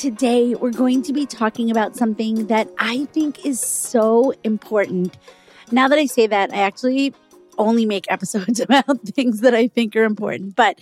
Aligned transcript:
Today, 0.00 0.54
we're 0.54 0.70
going 0.70 1.02
to 1.02 1.12
be 1.12 1.26
talking 1.26 1.70
about 1.70 1.94
something 1.94 2.46
that 2.46 2.70
I 2.78 3.04
think 3.12 3.44
is 3.44 3.60
so 3.60 4.32
important. 4.44 5.18
Now 5.70 5.88
that 5.88 5.98
I 5.98 6.06
say 6.06 6.26
that, 6.26 6.54
I 6.54 6.62
actually 6.62 7.12
only 7.58 7.84
make 7.84 8.10
episodes 8.10 8.60
about 8.60 9.06
things 9.08 9.42
that 9.42 9.52
I 9.52 9.68
think 9.68 9.94
are 9.96 10.04
important, 10.04 10.56
but 10.56 10.78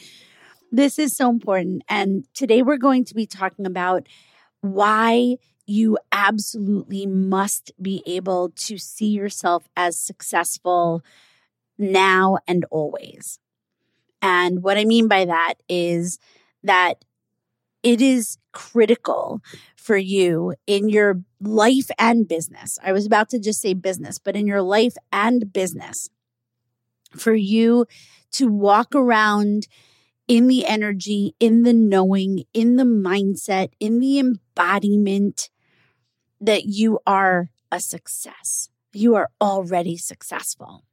this 0.70 1.00
is 1.00 1.16
so 1.16 1.28
important. 1.30 1.82
And 1.88 2.32
today, 2.32 2.62
we're 2.62 2.76
going 2.76 3.04
to 3.06 3.14
be 3.16 3.26
talking 3.26 3.66
about 3.66 4.06
why 4.60 5.38
you 5.66 5.98
absolutely 6.12 7.04
must 7.04 7.72
be 7.82 8.04
able 8.06 8.50
to 8.50 8.78
see 8.78 9.08
yourself 9.08 9.68
as 9.76 9.98
successful 9.98 11.02
now 11.76 12.38
and 12.46 12.64
always. 12.70 13.40
And 14.22 14.62
what 14.62 14.78
I 14.78 14.84
mean 14.84 15.08
by 15.08 15.24
that 15.24 15.54
is 15.68 16.20
that 16.62 17.04
it 17.82 18.00
is 18.00 18.38
critical 18.52 19.40
for 19.76 19.96
you 19.96 20.54
in 20.66 20.88
your 20.88 21.22
life 21.40 21.90
and 21.98 22.26
business. 22.26 22.78
I 22.82 22.92
was 22.92 23.06
about 23.06 23.28
to 23.30 23.38
just 23.38 23.60
say 23.60 23.74
business, 23.74 24.18
but 24.18 24.36
in 24.36 24.46
your 24.46 24.62
life 24.62 24.94
and 25.12 25.52
business, 25.52 26.08
for 27.16 27.34
you 27.34 27.86
to 28.32 28.48
walk 28.48 28.94
around 28.94 29.66
in 30.26 30.46
the 30.46 30.66
energy, 30.66 31.34
in 31.40 31.62
the 31.62 31.72
knowing, 31.72 32.44
in 32.52 32.76
the 32.76 32.84
mindset, 32.84 33.70
in 33.80 33.98
the 33.98 34.18
embodiment 34.18 35.48
that 36.40 36.66
you 36.66 36.98
are 37.06 37.50
a 37.72 37.80
success. 37.80 38.68
You 38.92 39.14
are 39.14 39.30
already 39.40 39.96
successful. 39.96 40.84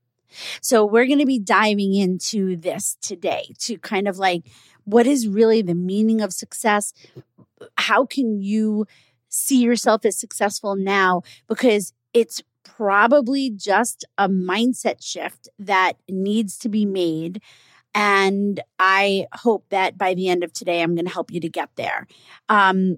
So 0.62 0.86
we're 0.86 1.06
going 1.06 1.20
to 1.20 1.26
be 1.26 1.40
diving 1.40 1.94
into 1.94 2.56
this 2.56 2.98
today 3.02 3.54
to 3.60 3.78
kind 3.78 4.08
of 4.08 4.18
like 4.18 4.44
what 4.86 5.06
is 5.06 5.28
really 5.28 5.62
the 5.62 5.76
meaning 5.76 6.22
of 6.22 6.34
success? 6.34 6.94
How 7.78 8.06
can 8.06 8.42
you 8.42 8.86
see 9.30 9.62
yourself 9.62 10.06
as 10.06 10.18
successful 10.18 10.76
now? 10.76 11.24
Because 11.48 11.94
it's 12.14 12.42
probably 12.64 13.50
just 13.50 14.06
a 14.18 14.28
mindset 14.30 15.04
shift 15.04 15.50
that 15.60 15.94
needs 16.10 16.58
to 16.60 16.70
be 16.70 16.86
made. 16.86 17.42
And 17.94 18.60
I 18.78 19.28
hope 19.34 19.66
that 19.70 19.98
by 19.98 20.14
the 20.14 20.28
end 20.28 20.44
of 20.44 20.52
today, 20.52 20.82
I'm 20.82 20.96
going 20.96 21.06
to 21.06 21.14
help 21.14 21.32
you 21.32 21.40
to 21.40 21.50
get 21.50 21.70
there. 21.76 22.08
Um, 22.50 22.98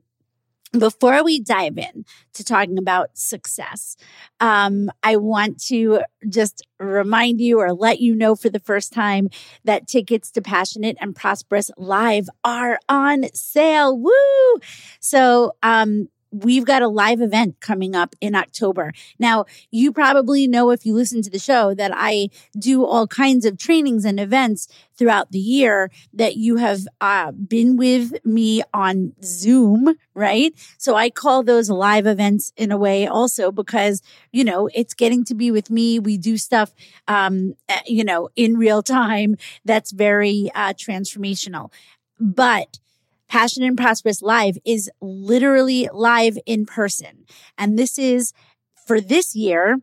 before 0.72 1.24
we 1.24 1.40
dive 1.40 1.78
in 1.78 2.06
to 2.34 2.44
talking 2.44 2.78
about 2.78 3.18
success, 3.18 3.96
um, 4.40 4.90
I 5.04 5.16
want 5.18 5.64
to 5.66 6.02
just 6.30 6.66
remind 6.80 7.40
you 7.42 7.60
or 7.60 7.74
let 7.74 8.00
you 8.00 8.16
know 8.16 8.36
for 8.36 8.50
the 8.50 8.60
first 8.60 8.94
time 8.94 9.30
that 9.64 9.88
tickets 9.88 10.32
to 10.32 10.42
Passionate 10.42 10.98
and 11.00 11.16
Prosperous 11.16 11.72
Live 11.78 12.30
are 12.44 12.80
on 12.90 13.26
sale. 13.34 13.98
Woo! 13.98 14.60
So, 15.00 15.54
um, 15.64 16.10
we've 16.32 16.66
got 16.66 16.82
a 16.82 16.88
live 16.88 17.22
event 17.22 17.60
coming 17.60 17.96
up 17.96 18.16
in 18.22 18.36
October. 18.36 18.94
Now, 19.20 19.46
you 19.72 19.92
probably 19.92 20.48
know 20.48 20.72
if 20.72 20.86
you 20.86 20.94
listen 20.94 21.22
to 21.22 21.30
the 21.30 21.40
show 21.40 21.74
that 21.74 21.92
I 21.94 22.30
do 22.58 22.86
all 22.86 23.08
kinds 23.08 23.46
of 23.46 23.58
trainings 23.58 24.06
and 24.06 24.20
events 24.20 24.68
throughout 24.98 25.32
the 25.32 25.40
year 25.40 25.92
that 26.14 26.36
you 26.36 26.58
have 26.58 26.82
uh, 27.02 27.32
been 27.32 27.78
with 27.78 28.14
me 28.26 28.64
on 28.74 29.14
Zoom, 29.24 29.96
right? 30.14 30.54
So 30.78 30.96
I 30.96 31.10
call 31.10 31.44
those 31.44 31.70
live 31.70 32.08
events 32.08 32.52
in 32.58 32.72
a 32.72 32.78
way 32.78 33.08
also 33.08 33.52
because, 33.52 34.02
you 34.32 34.44
know, 34.44 34.70
it's 34.74 34.94
getting 34.94 35.24
to 35.26 35.36
be 35.36 35.52
with 35.52 35.70
me. 35.70 36.00
We 36.00 36.18
do 36.18 36.38
stuff, 36.38 36.74
um, 37.08 37.56
eh, 37.70 37.82
you 37.86 38.04
know, 38.04 38.30
in 38.36 38.58
real 38.58 38.82
time 38.82 39.38
that's 39.66 39.92
very 39.92 40.50
uh, 40.56 40.74
transformational. 40.74 41.72
But 42.20 42.80
Passion 43.30 43.64
and 43.64 43.78
Prosperous 43.78 44.22
Live 44.22 44.58
is 44.66 44.90
literally 45.02 45.90
live 45.94 46.38
in 46.46 46.66
person. 46.66 47.26
And 47.58 47.78
this 47.78 47.98
is 48.00 48.34
for 48.86 49.02
this 49.02 49.36
year, 49.36 49.80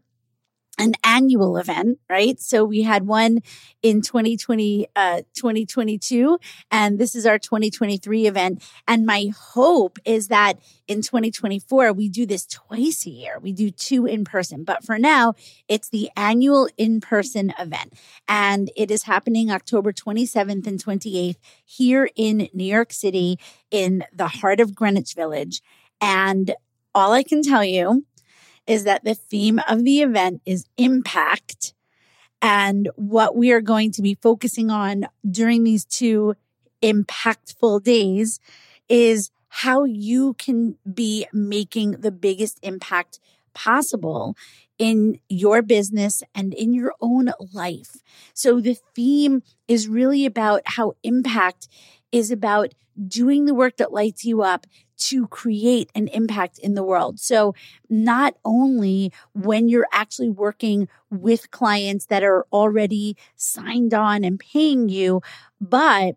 an 0.79 0.93
annual 1.05 1.57
event, 1.57 1.99
right? 2.09 2.41
So 2.41 2.65
we 2.65 2.83
had 2.83 3.07
one 3.07 3.41
in 3.83 4.01
2020, 4.01 4.87
uh, 4.97 5.23
2022, 5.35 6.39
and 6.71 6.99
this 6.99 7.15
is 7.15 7.27
our 7.27 7.39
2023 7.39 8.27
event. 8.27 8.63
And 8.89 9.07
my 9.07 9.31
hope 9.37 9.99
is 10.05 10.29
that 10.29 10.59
in 10.89 11.03
2024, 11.03 11.93
we 11.93 12.09
do 12.09 12.27
this 12.27 12.47
twice 12.47 13.07
a 13.07 13.11
year. 13.11 13.39
We 13.41 13.53
do 13.53 13.71
two 13.71 14.07
in 14.07 14.25
person, 14.25 14.65
but 14.65 14.85
for 14.85 14.99
now, 14.99 15.35
it's 15.69 15.89
the 15.89 16.11
annual 16.17 16.69
in 16.77 17.01
person 17.01 17.53
event. 17.59 17.95
And 18.29 18.71
it 18.77 18.91
is 18.91 19.05
happening 19.05 19.51
October 19.51 19.93
27th 19.93 20.67
and 20.67 20.83
28th 20.83 21.37
here 21.65 22.09
in 22.17 22.49
New 22.53 22.65
York 22.65 22.93
City 22.93 23.39
in 23.71 24.05
the 24.13 24.29
heart 24.29 24.61
of 24.61 24.75
Greenwich 24.75 25.15
Village. 25.15 25.63
And 26.01 26.55
all 26.95 27.13
I 27.13 27.23
can 27.23 27.43
tell 27.43 27.65
you 27.65 28.05
is 28.67 28.85
that 28.85 29.05
the 29.05 29.15
theme 29.15 29.61
of 29.69 29.85
the 29.85 30.01
event 30.01 30.43
is 30.47 30.65
impact. 30.77 31.75
And 32.41 32.91
what 32.97 33.37
we 33.37 33.53
are 33.53 33.61
going 33.61 33.93
to 33.93 34.03
be 34.03 34.19
focusing 34.21 34.71
on 34.71 35.07
during 35.29 35.65
these 35.65 35.85
two 35.85 36.35
impactful 36.83 37.83
days 37.83 38.41
is 38.89 39.31
how 39.49 39.85
you 39.85 40.35
can 40.35 40.77
be 40.93 41.27
making 41.33 41.93
the 41.93 42.11
biggest 42.11 42.59
impact 42.63 43.21
possible 43.55 44.37
in 44.79 45.21
your 45.29 45.63
business 45.63 46.23
and 46.35 46.53
in 46.55 46.75
your 46.75 46.93
own 47.01 47.31
life. 47.53 48.03
So 48.35 48.61
the 48.61 48.77
theme 48.95 49.43
is 49.69 49.89
really 49.89 50.27
about 50.27 50.63
how 50.65 50.95
impact 51.03 51.69
is 52.15 52.31
about 52.31 52.73
doing 53.09 53.45
the 53.45 53.55
work 53.55 53.77
that 53.79 53.93
lights 53.93 54.25
you 54.25 54.43
up 54.43 54.67
to 54.97 55.27
create 55.27 55.91
an 55.97 56.07
impact 56.09 56.59
in 56.61 56.75
the 56.75 56.85
world. 56.85 57.19
So 57.19 57.55
not 57.91 58.37
only 58.45 59.13
when 59.33 59.69
you're 59.69 59.89
actually 59.93 60.31
working 60.31 60.89
with 61.11 61.51
clients 61.51 62.07
that 62.07 62.23
are 62.23 62.47
already 62.53 63.17
signed 63.35 63.93
on 63.93 64.23
and 64.23 64.39
paying 64.39 64.89
you, 64.89 65.23
but 65.61 66.15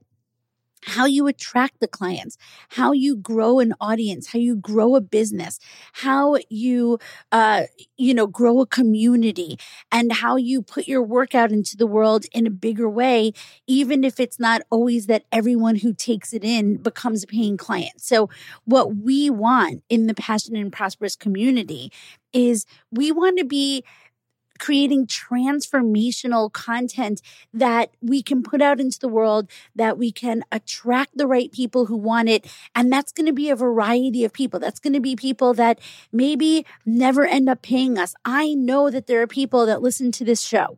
how 0.87 1.05
you 1.05 1.27
attract 1.27 1.79
the 1.79 1.87
clients, 1.87 2.37
how 2.69 2.91
you 2.93 3.15
grow 3.15 3.59
an 3.59 3.73
audience, 3.81 4.27
how 4.27 4.39
you 4.39 4.55
grow 4.55 4.95
a 4.95 5.01
business, 5.01 5.59
how 5.93 6.37
you, 6.49 6.97
uh, 7.31 7.63
you 7.97 8.13
know, 8.13 8.25
grow 8.25 8.61
a 8.61 8.65
community 8.65 9.59
and 9.91 10.11
how 10.13 10.37
you 10.37 10.61
put 10.61 10.87
your 10.87 11.03
work 11.03 11.35
out 11.35 11.51
into 11.51 11.75
the 11.75 11.87
world 11.87 12.25
in 12.31 12.47
a 12.47 12.51
bigger 12.51 12.89
way, 12.89 13.33
even 13.67 14.03
if 14.03 14.19
it's 14.19 14.39
not 14.39 14.61
always 14.69 15.07
that 15.07 15.25
everyone 15.31 15.75
who 15.75 15.93
takes 15.93 16.33
it 16.33 16.43
in 16.43 16.77
becomes 16.77 17.23
a 17.23 17.27
paying 17.27 17.57
client. 17.57 17.99
So 18.01 18.29
what 18.63 18.95
we 18.95 19.29
want 19.29 19.83
in 19.89 20.07
the 20.07 20.13
passionate 20.13 20.61
and 20.61 20.71
prosperous 20.71 21.15
community 21.15 21.91
is 22.33 22.65
we 22.91 23.11
want 23.11 23.37
to 23.39 23.45
be 23.45 23.83
creating 24.57 25.07
transformational 25.07 26.51
content 26.51 27.21
that 27.53 27.91
we 28.01 28.21
can 28.21 28.43
put 28.43 28.61
out 28.61 28.79
into 28.79 28.99
the 28.99 29.07
world, 29.07 29.49
that 29.75 29.97
we 29.97 30.11
can 30.11 30.43
attract 30.51 31.17
the 31.17 31.27
right 31.27 31.51
people 31.51 31.85
who 31.85 31.97
want 31.97 32.29
it. 32.29 32.45
And 32.75 32.91
that's 32.91 33.11
going 33.11 33.27
to 33.27 33.33
be 33.33 33.49
a 33.49 33.55
variety 33.55 34.23
of 34.23 34.33
people. 34.33 34.59
That's 34.59 34.79
going 34.79 34.93
to 34.93 34.99
be 34.99 35.15
people 35.15 35.53
that 35.55 35.79
maybe 36.11 36.65
never 36.85 37.25
end 37.25 37.49
up 37.49 37.61
paying 37.61 37.97
us. 37.97 38.15
I 38.25 38.53
know 38.53 38.89
that 38.89 39.07
there 39.07 39.21
are 39.21 39.27
people 39.27 39.65
that 39.65 39.81
listen 39.81 40.11
to 40.13 40.25
this 40.25 40.41
show. 40.41 40.77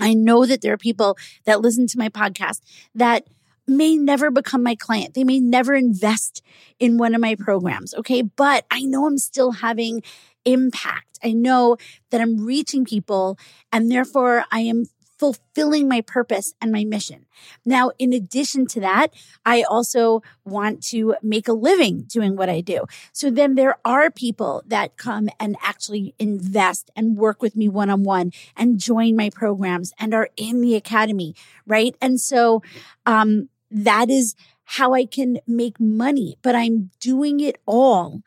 I 0.00 0.14
know 0.14 0.46
that 0.46 0.60
there 0.60 0.72
are 0.72 0.78
people 0.78 1.16
that 1.44 1.60
listen 1.60 1.86
to 1.88 1.98
my 1.98 2.08
podcast 2.08 2.60
that 2.94 3.26
may 3.68 3.96
never 3.96 4.30
become 4.30 4.62
my 4.62 4.74
client. 4.74 5.14
They 5.14 5.24
may 5.24 5.40
never 5.40 5.74
invest 5.74 6.42
in 6.78 6.96
one 6.96 7.14
of 7.14 7.20
my 7.20 7.34
programs. 7.34 7.94
Okay. 7.94 8.22
But 8.22 8.64
I 8.70 8.80
know 8.82 9.06
I'm 9.06 9.18
still 9.18 9.52
having 9.52 10.02
impact. 10.44 11.18
I 11.22 11.32
know 11.32 11.76
that 12.10 12.20
I'm 12.20 12.44
reaching 12.44 12.84
people 12.84 13.38
and 13.72 13.90
therefore 13.90 14.44
I 14.50 14.60
am 14.60 14.84
fulfilling 15.18 15.88
my 15.88 16.00
purpose 16.00 16.54
and 16.60 16.70
my 16.70 16.84
mission. 16.84 17.26
Now, 17.64 17.90
in 17.98 18.12
addition 18.12 18.66
to 18.68 18.80
that, 18.80 19.08
I 19.44 19.62
also 19.62 20.22
want 20.44 20.82
to 20.84 21.16
make 21.22 21.48
a 21.48 21.52
living 21.52 22.02
doing 22.02 22.36
what 22.36 22.48
I 22.48 22.60
do. 22.60 22.84
So 23.12 23.30
then 23.30 23.56
there 23.56 23.76
are 23.84 24.10
people 24.10 24.62
that 24.66 24.96
come 24.96 25.28
and 25.40 25.56
actually 25.60 26.14
invest 26.18 26.90
and 26.94 27.16
work 27.16 27.42
with 27.42 27.56
me 27.56 27.68
one 27.68 27.90
on 27.90 28.04
one 28.04 28.30
and 28.56 28.78
join 28.78 29.16
my 29.16 29.30
programs 29.30 29.92
and 29.98 30.14
are 30.14 30.30
in 30.36 30.60
the 30.60 30.76
academy, 30.76 31.34
right? 31.66 31.96
And 32.00 32.20
so, 32.20 32.62
um, 33.04 33.48
that 33.70 34.08
is 34.08 34.34
how 34.64 34.94
I 34.94 35.04
can 35.04 35.40
make 35.46 35.80
money, 35.80 36.38
but 36.42 36.54
I'm 36.54 36.90
doing 37.00 37.40
it 37.40 37.60
all 37.66 38.22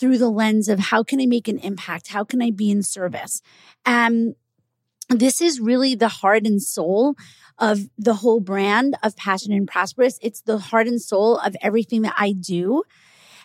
through 0.00 0.16
the 0.18 0.30
lens 0.30 0.68
of 0.68 0.78
how 0.78 1.02
can 1.02 1.20
I 1.20 1.26
make 1.26 1.46
an 1.46 1.58
impact? 1.58 2.08
How 2.08 2.24
can 2.24 2.40
I 2.40 2.50
be 2.50 2.70
in 2.70 2.82
service? 2.82 3.42
Um, 3.84 4.34
this 5.10 5.42
is 5.42 5.60
really 5.60 5.94
the 5.94 6.08
heart 6.08 6.46
and 6.46 6.62
soul 6.62 7.16
of 7.58 7.80
the 7.98 8.14
whole 8.14 8.40
brand 8.40 8.96
of 9.02 9.16
Passionate 9.16 9.56
and 9.56 9.68
Prosperous. 9.68 10.18
It's 10.22 10.40
the 10.40 10.58
heart 10.58 10.86
and 10.86 11.00
soul 11.00 11.38
of 11.38 11.54
everything 11.60 12.02
that 12.02 12.14
I 12.16 12.32
do. 12.32 12.84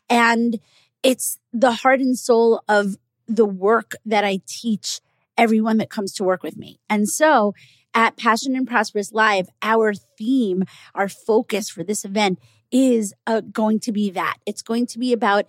And 0.09 0.59
it's 1.03 1.39
the 1.51 1.73
heart 1.73 1.99
and 1.99 2.17
soul 2.17 2.61
of 2.69 2.95
the 3.27 3.45
work 3.45 3.93
that 4.05 4.23
I 4.23 4.39
teach 4.47 5.01
everyone 5.37 5.77
that 5.77 5.89
comes 5.89 6.13
to 6.13 6.23
work 6.23 6.43
with 6.43 6.55
me. 6.55 6.79
And 6.89 7.09
so 7.09 7.53
at 7.93 8.15
Passion 8.15 8.55
and 8.55 8.67
Prosperous 8.67 9.11
Live, 9.11 9.47
our 9.61 9.93
theme, 9.93 10.63
our 10.93 11.09
focus 11.09 11.69
for 11.69 11.83
this 11.83 12.05
event 12.05 12.39
is 12.71 13.13
uh, 13.27 13.41
going 13.41 13.79
to 13.81 13.91
be 13.91 14.11
that. 14.11 14.37
It's 14.45 14.61
going 14.61 14.85
to 14.87 14.99
be 14.99 15.13
about 15.13 15.45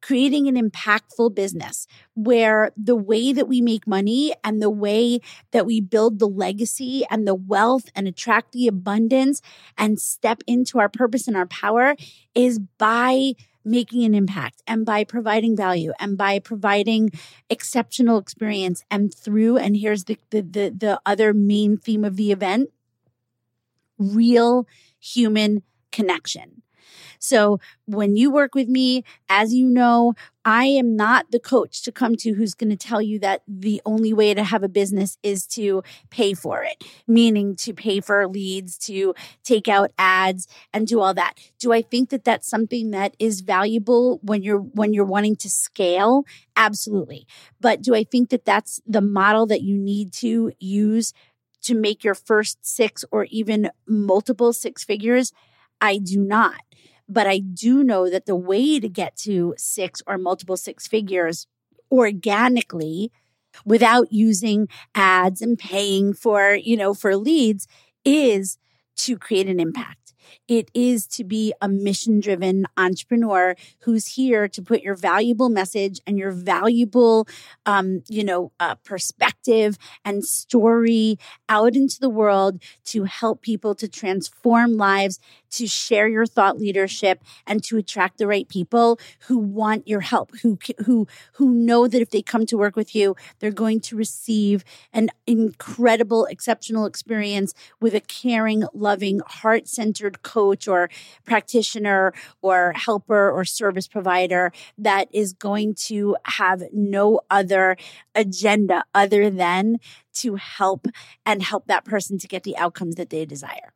creating 0.00 0.48
an 0.48 0.56
impactful 0.56 1.34
business 1.34 1.86
where 2.14 2.72
the 2.76 2.96
way 2.96 3.32
that 3.32 3.48
we 3.48 3.60
make 3.60 3.86
money 3.86 4.34
and 4.42 4.60
the 4.60 4.70
way 4.70 5.20
that 5.52 5.66
we 5.66 5.80
build 5.80 6.18
the 6.18 6.28
legacy 6.28 7.04
and 7.10 7.26
the 7.26 7.34
wealth 7.34 7.90
and 7.94 8.08
attract 8.08 8.52
the 8.52 8.66
abundance 8.66 9.40
and 9.76 10.00
step 10.00 10.42
into 10.46 10.78
our 10.78 10.88
purpose 10.88 11.28
and 11.28 11.36
our 11.36 11.46
power 11.46 11.94
is 12.34 12.58
by 12.78 13.34
making 13.64 14.04
an 14.04 14.14
impact 14.14 14.62
and 14.66 14.86
by 14.86 15.04
providing 15.04 15.56
value 15.56 15.92
and 16.00 16.16
by 16.16 16.38
providing 16.38 17.10
exceptional 17.50 18.18
experience. 18.18 18.82
And 18.90 19.14
through 19.14 19.58
and 19.58 19.76
here's 19.76 20.04
the 20.04 20.18
the 20.30 20.40
the, 20.40 20.74
the 20.76 21.00
other 21.04 21.34
main 21.34 21.76
theme 21.76 22.04
of 22.04 22.16
the 22.16 22.32
event 22.32 22.70
real 23.98 24.66
human 24.98 25.62
connection 25.92 26.62
so 27.18 27.60
when 27.86 28.16
you 28.16 28.30
work 28.30 28.54
with 28.54 28.68
me, 28.68 29.04
as 29.28 29.52
you 29.54 29.66
know, 29.66 30.14
I 30.44 30.64
am 30.64 30.96
not 30.96 31.30
the 31.30 31.38
coach 31.40 31.82
to 31.82 31.92
come 31.92 32.16
to 32.16 32.32
who's 32.32 32.54
going 32.54 32.70
to 32.70 32.76
tell 32.76 33.02
you 33.02 33.18
that 33.18 33.42
the 33.46 33.82
only 33.84 34.12
way 34.14 34.32
to 34.32 34.42
have 34.42 34.62
a 34.62 34.68
business 34.68 35.18
is 35.22 35.46
to 35.48 35.82
pay 36.08 36.32
for 36.32 36.62
it, 36.62 36.82
meaning 37.06 37.56
to 37.56 37.74
pay 37.74 38.00
for 38.00 38.26
leads, 38.26 38.78
to 38.78 39.14
take 39.44 39.68
out 39.68 39.90
ads 39.98 40.48
and 40.72 40.86
do 40.86 41.00
all 41.00 41.12
that. 41.14 41.34
Do 41.58 41.72
I 41.72 41.82
think 41.82 42.08
that 42.10 42.24
that's 42.24 42.48
something 42.48 42.90
that 42.92 43.14
is 43.18 43.42
valuable 43.42 44.18
when 44.22 44.42
you're 44.42 44.60
when 44.60 44.94
you're 44.94 45.04
wanting 45.04 45.36
to 45.36 45.50
scale? 45.50 46.24
Absolutely. 46.56 47.26
But 47.60 47.82
do 47.82 47.94
I 47.94 48.04
think 48.04 48.30
that 48.30 48.44
that's 48.44 48.80
the 48.86 49.02
model 49.02 49.46
that 49.46 49.62
you 49.62 49.76
need 49.76 50.12
to 50.14 50.52
use 50.58 51.12
to 51.62 51.74
make 51.74 52.02
your 52.02 52.14
first 52.14 52.58
6 52.64 53.04
or 53.10 53.24
even 53.30 53.70
multiple 53.86 54.52
six 54.52 54.84
figures? 54.84 55.32
I 55.80 55.98
do 55.98 56.20
not. 56.20 56.60
But 57.08 57.26
I 57.26 57.38
do 57.38 57.82
know 57.82 58.08
that 58.08 58.26
the 58.26 58.36
way 58.36 58.78
to 58.78 58.88
get 58.88 59.16
to 59.18 59.54
six 59.58 60.00
or 60.06 60.16
multiple 60.16 60.56
six 60.56 60.86
figures 60.86 61.46
organically 61.90 63.10
without 63.64 64.12
using 64.12 64.68
ads 64.94 65.42
and 65.42 65.58
paying 65.58 66.12
for, 66.14 66.54
you 66.54 66.76
know, 66.76 66.94
for 66.94 67.16
leads 67.16 67.66
is 68.04 68.58
to 68.96 69.18
create 69.18 69.48
an 69.48 69.58
impact. 69.58 70.14
It 70.46 70.70
is 70.74 71.06
to 71.08 71.24
be 71.24 71.52
a 71.60 71.68
mission 71.68 72.20
driven 72.20 72.66
entrepreneur 72.76 73.56
who's 73.80 74.06
here 74.06 74.48
to 74.48 74.62
put 74.62 74.82
your 74.82 74.94
valuable 74.94 75.48
message 75.48 76.00
and 76.06 76.18
your 76.18 76.30
valuable, 76.30 77.26
um, 77.66 78.02
you 78.08 78.22
know, 78.24 78.52
uh, 78.60 78.76
perspective 78.76 79.39
and 80.04 80.24
story 80.24 81.18
out 81.48 81.74
into 81.74 81.98
the 82.00 82.08
world 82.08 82.62
to 82.84 83.04
help 83.04 83.42
people 83.42 83.74
to 83.74 83.88
transform 83.88 84.76
lives, 84.76 85.18
to 85.50 85.66
share 85.66 86.08
your 86.08 86.26
thought 86.26 86.58
leadership 86.58 87.22
and 87.46 87.62
to 87.64 87.76
attract 87.76 88.18
the 88.18 88.26
right 88.26 88.48
people 88.48 88.98
who 89.26 89.38
want 89.38 89.86
your 89.88 90.00
help, 90.00 90.30
who, 90.42 90.58
who, 90.84 91.06
who 91.34 91.50
know 91.50 91.88
that 91.88 92.02
if 92.02 92.10
they 92.10 92.22
come 92.22 92.46
to 92.46 92.58
work 92.58 92.76
with 92.76 92.94
you, 92.94 93.16
they're 93.38 93.50
going 93.50 93.80
to 93.80 93.96
receive 93.96 94.64
an 94.92 95.10
incredible, 95.26 96.26
exceptional 96.26 96.86
experience 96.86 97.54
with 97.80 97.94
a 97.94 98.00
caring, 98.00 98.64
loving, 98.74 99.20
heart 99.26 99.68
centered 99.68 100.22
coach 100.22 100.68
or 100.68 100.88
practitioner 101.24 102.12
or 102.42 102.72
helper 102.74 103.30
or 103.30 103.44
service 103.44 103.88
provider 103.88 104.52
that 104.78 105.08
is 105.12 105.32
going 105.32 105.74
to 105.74 106.16
have 106.24 106.62
no 106.72 107.20
other 107.30 107.76
agenda 108.14 108.84
other 108.94 109.30
than 109.40 109.78
to 110.14 110.36
help 110.36 110.86
and 111.24 111.42
help 111.42 111.66
that 111.66 111.84
person 111.84 112.18
to 112.18 112.28
get 112.28 112.42
the 112.42 112.56
outcomes 112.56 112.96
that 112.96 113.10
they 113.10 113.24
desire. 113.24 113.72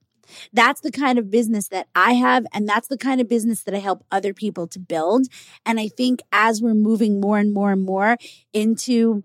That's 0.52 0.80
the 0.80 0.90
kind 0.90 1.18
of 1.18 1.30
business 1.30 1.68
that 1.68 1.88
I 1.94 2.12
have. 2.12 2.46
And 2.52 2.68
that's 2.68 2.88
the 2.88 2.98
kind 2.98 3.20
of 3.20 3.28
business 3.28 3.62
that 3.64 3.74
I 3.74 3.78
help 3.78 4.04
other 4.10 4.32
people 4.34 4.66
to 4.68 4.78
build. 4.78 5.26
And 5.66 5.78
I 5.80 5.88
think 5.88 6.20
as 6.32 6.62
we're 6.62 6.74
moving 6.74 7.20
more 7.20 7.38
and 7.38 7.52
more 7.52 7.72
and 7.72 7.82
more 7.82 8.16
into 8.52 9.24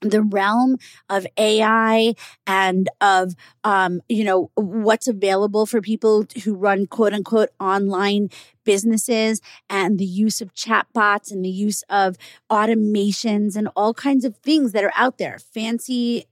the 0.00 0.22
realm 0.22 0.76
of 1.08 1.26
AI 1.36 2.14
and 2.46 2.88
of, 3.00 3.34
um, 3.64 4.00
you 4.08 4.24
know, 4.24 4.50
what's 4.54 5.08
available 5.08 5.66
for 5.66 5.80
people 5.80 6.26
who 6.44 6.54
run 6.54 6.86
quote 6.86 7.12
unquote 7.12 7.50
online 7.60 8.30
businesses 8.64 9.40
and 9.68 9.98
the 9.98 10.04
use 10.04 10.40
of 10.40 10.54
chatbots 10.54 11.30
and 11.30 11.44
the 11.44 11.50
use 11.50 11.82
of 11.88 12.16
automations 12.50 13.56
and 13.56 13.68
all 13.76 13.94
kinds 13.94 14.24
of 14.24 14.36
things 14.38 14.72
that 14.72 14.84
are 14.84 14.92
out 14.96 15.18
there, 15.18 15.38
fancy 15.38 16.24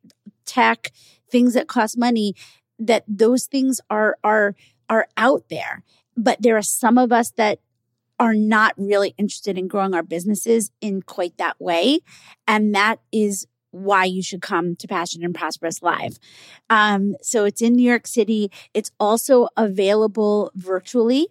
tech, 0.44 0.92
things 1.30 1.54
that 1.54 1.68
cost 1.68 1.98
money, 1.98 2.34
that 2.78 3.04
those 3.06 3.46
things 3.46 3.80
are, 3.90 4.16
are, 4.24 4.54
are 4.88 5.08
out 5.16 5.44
there. 5.50 5.82
But 6.16 6.40
there 6.40 6.56
are 6.56 6.62
some 6.62 6.98
of 6.98 7.12
us 7.12 7.30
that 7.32 7.60
are 8.18 8.34
not 8.34 8.74
really 8.76 9.14
interested 9.16 9.56
in 9.56 9.68
growing 9.68 9.94
our 9.94 10.02
businesses 10.02 10.70
in 10.80 11.02
quite 11.02 11.36
that 11.38 11.60
way. 11.60 12.00
And 12.46 12.74
that 12.74 13.00
is 13.12 13.46
why 13.70 14.04
you 14.04 14.22
should 14.22 14.42
come 14.42 14.76
to 14.76 14.88
Passion 14.88 15.22
and 15.24 15.34
Prosperous 15.34 15.82
Live. 15.82 16.18
Um, 16.70 17.16
so 17.22 17.44
it's 17.44 17.62
in 17.62 17.74
New 17.76 17.88
York 17.88 18.06
City. 18.06 18.50
It's 18.74 18.90
also 18.98 19.48
available 19.56 20.50
virtually. 20.54 21.28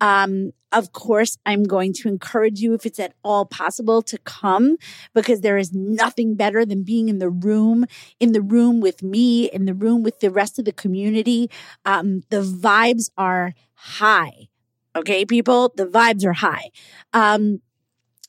Um, 0.00 0.52
of 0.70 0.92
course, 0.92 1.38
I'm 1.46 1.64
going 1.64 1.94
to 1.94 2.08
encourage 2.08 2.60
you, 2.60 2.74
if 2.74 2.84
it's 2.84 3.00
at 3.00 3.14
all 3.24 3.46
possible, 3.46 4.02
to 4.02 4.18
come 4.18 4.76
because 5.14 5.40
there 5.40 5.56
is 5.56 5.72
nothing 5.72 6.34
better 6.34 6.66
than 6.66 6.82
being 6.82 7.08
in 7.08 7.18
the 7.18 7.30
room, 7.30 7.86
in 8.20 8.32
the 8.32 8.42
room 8.42 8.80
with 8.80 9.02
me, 9.02 9.46
in 9.50 9.64
the 9.64 9.74
room 9.74 10.02
with 10.02 10.20
the 10.20 10.30
rest 10.30 10.58
of 10.58 10.66
the 10.66 10.72
community. 10.72 11.50
Um, 11.86 12.22
the 12.28 12.42
vibes 12.42 13.10
are 13.16 13.54
high. 13.74 14.48
Okay, 14.94 15.24
people, 15.24 15.72
the 15.76 15.86
vibes 15.86 16.24
are 16.24 16.34
high. 16.34 16.70
Um, 17.12 17.60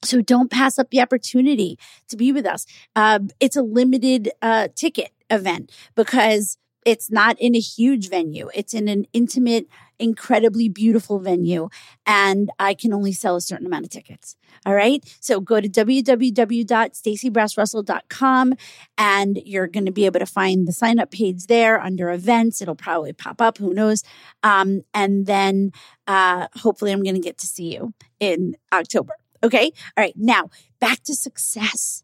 so 0.04 0.22
don't 0.22 0.52
pass 0.52 0.80
up 0.80 0.90
the 0.90 1.02
opportunity 1.02 1.78
to 2.08 2.18
be 2.18 2.32
with 2.32 2.46
us. 2.46 2.66
Uh, 2.96 3.20
it's 3.40 3.56
a 3.56 3.62
limited 3.62 4.32
uh, 4.42 4.70
ticket 4.76 5.12
event 5.30 5.72
because 5.96 6.58
it's 6.86 7.12
not 7.12 7.38
in 7.40 7.56
a 7.56 7.60
huge 7.60 8.10
venue. 8.10 8.50
It's 8.54 8.74
in 8.74 8.88
an 8.88 9.06
intimate, 9.12 9.68
incredibly 10.00 10.70
beautiful 10.70 11.20
venue. 11.20 11.68
And 12.06 12.50
I 12.58 12.74
can 12.74 12.94
only 12.94 13.12
sell 13.12 13.36
a 13.36 13.42
certain 13.42 13.68
amount 13.68 13.84
of 13.86 13.92
tickets. 13.92 14.38
All 14.66 14.74
right. 14.74 15.04
So 15.20 15.42
go 15.42 15.62
to 15.62 15.70
www.staceybrassrussell.com 15.70 18.54
and 18.98 19.40
you're 19.46 19.68
going 19.68 19.86
to 19.86 19.92
be 19.92 20.06
able 20.06 20.20
to 20.20 20.26
find 20.26 20.68
the 20.68 20.74
sign 20.74 21.00
up 21.00 21.12
page 21.12 21.46
there 21.48 21.82
under 21.82 22.12
events. 22.12 22.62
It'll 22.62 22.76
probably 22.76 23.14
pop 23.14 23.42
up. 23.42 23.58
Who 23.58 23.74
knows? 23.74 24.04
Um, 24.42 24.84
and 24.94 25.26
then 25.26 25.72
uh, 26.08 26.48
hopefully 26.56 26.92
I'm 26.92 27.04
going 27.04 27.16
to 27.16 27.22
get 27.22 27.38
to 27.40 27.48
see 27.48 27.74
you 27.74 27.94
in 28.20 28.56
October. 28.72 29.16
Okay. 29.44 29.72
All 29.98 30.04
right. 30.04 30.14
Now 30.16 30.50
back 30.80 31.04
to 31.04 31.16
success. 31.16 32.04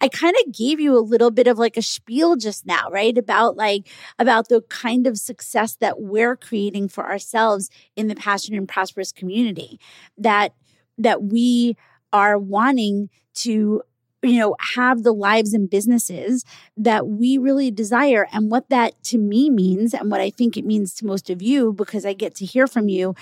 I 0.00 0.08
kind 0.08 0.34
of 0.44 0.54
gave 0.54 0.80
you 0.80 0.96
a 0.96 1.00
little 1.00 1.30
bit 1.30 1.46
of 1.46 1.58
like 1.58 1.76
a 1.76 1.82
spiel 1.82 2.36
just 2.36 2.64
now, 2.64 2.88
right? 2.90 3.16
About 3.18 3.56
like, 3.56 3.88
about 4.18 4.48
the 4.48 4.62
kind 4.62 5.06
of 5.06 5.18
success 5.18 5.76
that 5.76 6.00
we're 6.00 6.36
creating 6.36 6.88
for 6.88 7.04
ourselves 7.04 7.68
in 7.94 8.08
the 8.08 8.14
passion 8.14 8.54
and 8.54 8.66
prosperous 8.66 9.12
community 9.12 9.78
that, 10.16 10.54
that 10.96 11.24
we 11.24 11.76
are 12.12 12.38
wanting 12.38 13.10
to 13.34 13.82
you 14.22 14.38
know, 14.38 14.56
have 14.74 15.02
the 15.02 15.12
lives 15.12 15.52
and 15.52 15.68
businesses 15.68 16.46
that 16.78 17.06
we 17.06 17.36
really 17.36 17.70
desire. 17.70 18.26
And 18.32 18.50
what 18.50 18.70
that 18.70 18.94
to 19.04 19.18
me 19.18 19.50
means, 19.50 19.92
and 19.92 20.10
what 20.10 20.22
I 20.22 20.30
think 20.30 20.56
it 20.56 20.64
means 20.64 20.94
to 20.94 21.06
most 21.06 21.28
of 21.28 21.42
you, 21.42 21.74
because 21.74 22.06
I 22.06 22.14
get 22.14 22.34
to 22.36 22.46
hear 22.46 22.66
from 22.66 22.88
you, 22.88 23.14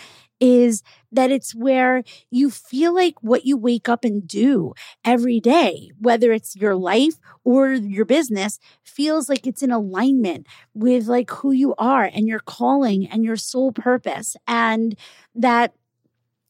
is 0.43 0.83
that 1.13 1.31
it's 1.31 1.55
where 1.55 2.03
you 2.31 2.51
feel 2.51 2.93
like 2.93 3.15
what 3.23 3.47
you 3.47 3.57
wake 3.57 3.89
up 3.89 4.05
and 4.05 4.27
do 4.27 4.75
every 5.05 5.39
day, 5.39 5.93
whether 6.01 6.33
it's 6.33 6.57
your 6.57 6.75
life 6.75 7.15
or 7.45 7.73
your 7.73 8.05
business, 8.05 8.59
feels 8.83 9.29
like 9.29 9.47
it's 9.47 9.63
in 9.63 9.71
alignment 9.71 10.47
with 10.75 11.07
like 11.07 11.31
who 11.31 11.53
you 11.53 11.75
are 11.79 12.11
and 12.13 12.27
your 12.27 12.41
calling 12.41 13.07
and 13.07 13.25
your 13.25 13.37
soul 13.37 13.71
purpose. 13.73 14.37
And 14.49 14.97
that 15.35 15.75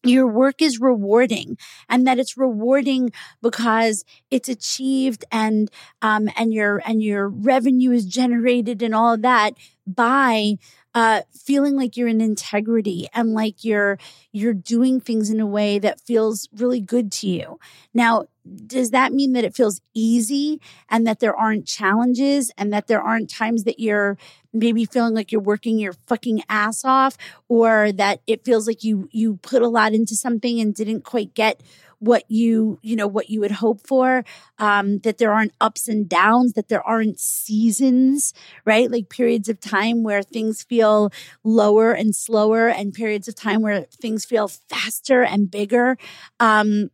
your 0.05 0.27
work 0.27 0.61
is 0.61 0.81
rewarding 0.81 1.57
and 1.89 2.07
that 2.07 2.19
it's 2.19 2.37
rewarding 2.37 3.13
because 3.41 4.05
it's 4.33 4.49
achieved 4.49 5.25
and 5.31 5.71
um 6.03 6.29
and 6.37 6.53
your 6.53 6.83
and 6.85 7.03
your 7.03 7.29
revenue 7.29 7.93
is 7.93 8.05
generated 8.05 8.83
and 8.83 8.95
all 8.97 9.17
that 9.17 9.55
by 9.87 10.55
uh, 10.95 11.23
feeling 11.33 11.77
like 11.77 11.97
you're 11.97 12.09
in 12.09 12.21
integrity 12.21 13.09
and 13.15 13.33
like 13.33 13.65
you're 13.65 13.99
you're 14.33 14.55
doing 14.55 15.01
things 15.01 15.31
in 15.31 15.41
a 15.41 15.47
way 15.47 15.79
that 15.79 16.01
feels 16.01 16.49
really 16.55 16.81
good 16.81 17.11
to 17.13 17.29
you. 17.29 17.59
Now, 17.95 18.27
does 18.67 18.91
that 18.91 19.13
mean 19.13 19.33
that 19.33 19.45
it 19.45 19.55
feels 19.55 19.81
easy 19.95 20.61
and 20.91 21.07
that 21.07 21.21
there 21.21 21.35
aren't 21.35 21.67
challenges 21.67 22.51
and 22.59 22.73
that 22.73 22.89
there 22.89 23.01
aren't 23.01 23.31
times 23.31 23.65
that 23.65 23.79
you're 23.79 24.19
maybe 24.53 24.85
feeling 24.85 25.15
like 25.15 25.33
you're 25.33 25.41
working 25.41 25.79
your 25.79 25.95
fucking 26.07 26.43
ass 26.49 26.85
off 26.85 27.17
or 27.49 27.93
that 27.93 28.21
it 28.27 28.45
feels 28.45 28.67
like 28.67 28.85
you 28.85 29.09
you 29.13 29.37
put 29.39 29.63
a 29.63 29.69
lot 29.69 29.93
into 29.95 30.15
something 30.17 30.61
and 30.61 30.75
didn't 30.75 31.03
quite 31.03 31.35
get 31.35 31.63
what 32.03 32.25
you 32.29 32.79
you 32.83 32.97
know 32.97 33.07
what 33.07 33.31
you 33.31 33.39
would 33.41 33.53
hope 33.53 33.87
for 33.87 34.25
um 34.59 34.99
that 35.01 35.19
there 35.19 35.33
aren't 35.33 35.53
ups 35.61 35.87
and 35.87 36.09
downs 36.09 36.55
that 36.55 36.69
there 36.69 36.83
aren't 36.87 37.19
seasons 37.21 38.35
right? 38.65 38.91
Like 38.91 39.09
periods 39.09 39.49
of 39.49 39.61
time 39.61 40.03
where 40.03 40.23
things 40.23 40.63
feel 40.63 41.11
lower 41.45 41.93
and 41.93 42.15
slower 42.15 42.69
and 42.69 42.93
periods 42.93 43.29
of 43.29 43.35
time 43.35 43.63
where 43.63 43.83
things 43.83 44.25
feel 44.25 44.49
faster 44.49 45.23
and 45.23 45.51
bigger 45.51 45.97
um 46.41 46.91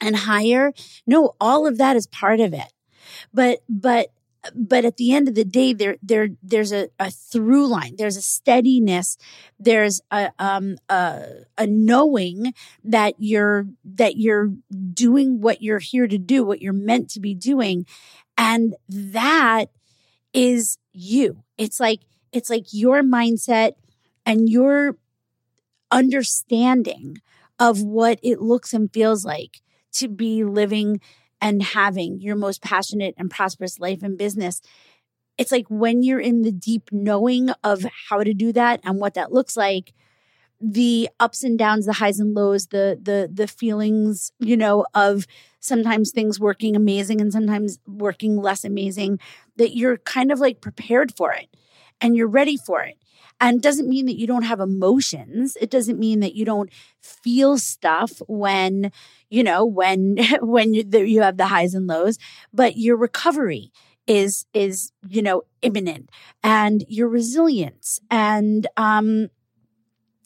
and 0.00 0.16
higher. 0.16 0.72
No 1.06 1.34
all 1.40 1.66
of 1.66 1.78
that 1.78 1.96
is 1.96 2.06
part 2.06 2.40
of 2.40 2.52
it. 2.54 2.72
But 3.32 3.60
but 3.68 4.12
but 4.54 4.84
at 4.84 4.96
the 4.96 5.12
end 5.12 5.28
of 5.28 5.34
the 5.34 5.44
day, 5.44 5.72
there, 5.72 5.96
there, 6.02 6.30
there's 6.42 6.72
a, 6.72 6.88
a 6.98 7.10
through 7.10 7.68
line. 7.68 7.94
There's 7.96 8.16
a 8.16 8.22
steadiness. 8.22 9.16
There's 9.58 10.00
a, 10.10 10.32
um, 10.38 10.78
a, 10.88 11.26
a 11.56 11.66
knowing 11.66 12.52
that 12.82 13.14
you're, 13.18 13.66
that 13.84 14.16
you're 14.16 14.52
doing 14.92 15.40
what 15.40 15.62
you're 15.62 15.78
here 15.78 16.08
to 16.08 16.18
do, 16.18 16.44
what 16.44 16.60
you're 16.60 16.72
meant 16.72 17.10
to 17.10 17.20
be 17.20 17.34
doing. 17.34 17.86
And 18.36 18.74
that 18.88 19.66
is 20.32 20.78
you. 20.92 21.44
It's 21.56 21.78
like, 21.78 22.00
it's 22.32 22.50
like 22.50 22.66
your 22.72 23.02
mindset 23.02 23.72
and 24.26 24.48
your 24.48 24.96
understanding 25.90 27.18
of 27.58 27.82
what 27.82 28.18
it 28.22 28.40
looks 28.40 28.72
and 28.72 28.92
feels 28.92 29.24
like 29.24 29.60
to 29.92 30.08
be 30.08 30.42
living 30.42 31.00
and 31.42 31.62
having 31.62 32.20
your 32.22 32.36
most 32.36 32.62
passionate 32.62 33.14
and 33.18 33.30
prosperous 33.30 33.80
life 33.80 34.02
and 34.02 34.16
business. 34.16 34.62
It's 35.38 35.52
like 35.52 35.66
when 35.68 36.02
you're 36.02 36.20
in 36.20 36.42
the 36.42 36.52
deep 36.52 36.90
knowing 36.92 37.50
of 37.64 37.84
how 38.08 38.22
to 38.22 38.32
do 38.34 38.52
that 38.52 38.80
and 38.84 39.00
what 39.00 39.14
that 39.14 39.32
looks 39.32 39.56
like, 39.56 39.92
the 40.60 41.08
ups 41.20 41.42
and 41.42 41.58
downs, 41.58 41.86
the 41.86 41.94
highs 41.94 42.20
and 42.20 42.34
lows, 42.34 42.68
the 42.68 42.98
the 43.02 43.28
the 43.32 43.48
feelings, 43.48 44.32
you 44.38 44.56
know, 44.56 44.86
of 44.94 45.26
sometimes 45.60 46.12
things 46.12 46.38
working 46.40 46.76
amazing 46.76 47.20
and 47.20 47.32
sometimes 47.32 47.78
working 47.86 48.36
less 48.36 48.64
amazing, 48.64 49.18
that 49.56 49.76
you're 49.76 49.98
kind 49.98 50.30
of 50.32 50.38
like 50.40 50.60
prepared 50.60 51.16
for 51.16 51.32
it 51.32 51.48
and 52.00 52.16
you're 52.16 52.28
ready 52.28 52.56
for 52.56 52.82
it. 52.82 52.96
And 53.42 53.60
doesn't 53.60 53.88
mean 53.88 54.06
that 54.06 54.18
you 54.18 54.28
don't 54.28 54.44
have 54.44 54.60
emotions. 54.60 55.58
It 55.60 55.68
doesn't 55.70 55.98
mean 55.98 56.20
that 56.20 56.34
you 56.36 56.44
don't 56.44 56.70
feel 57.00 57.58
stuff 57.58 58.22
when, 58.28 58.92
you 59.30 59.42
know, 59.42 59.66
when 59.66 60.16
when 60.40 60.74
you, 60.74 60.84
you 60.92 61.22
have 61.22 61.38
the 61.38 61.46
highs 61.46 61.74
and 61.74 61.88
lows, 61.88 62.18
but 62.54 62.76
your 62.76 62.96
recovery 62.96 63.72
is 64.06 64.46
is 64.54 64.92
you 65.08 65.22
know 65.22 65.42
imminent 65.62 66.10
and 66.42 66.84
your 66.88 67.08
resilience 67.08 68.00
and 68.10 68.66
um 68.76 69.28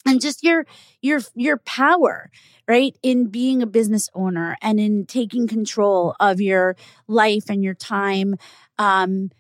and 0.07 0.21
just 0.21 0.43
your 0.43 0.67
your 1.03 1.21
your 1.35 1.57
power 1.59 2.31
right 2.69 2.97
in 3.03 3.27
being 3.27 3.63
a 3.63 3.67
business 3.67 4.09
owner 4.15 4.57
and 4.63 4.79
in 4.79 5.05
taking 5.07 5.47
control 5.47 6.15
of 6.21 6.41
your 6.41 6.77
life 7.09 7.45
and 7.49 7.63
your 7.65 7.75
time 7.75 8.37
um 8.79 9.31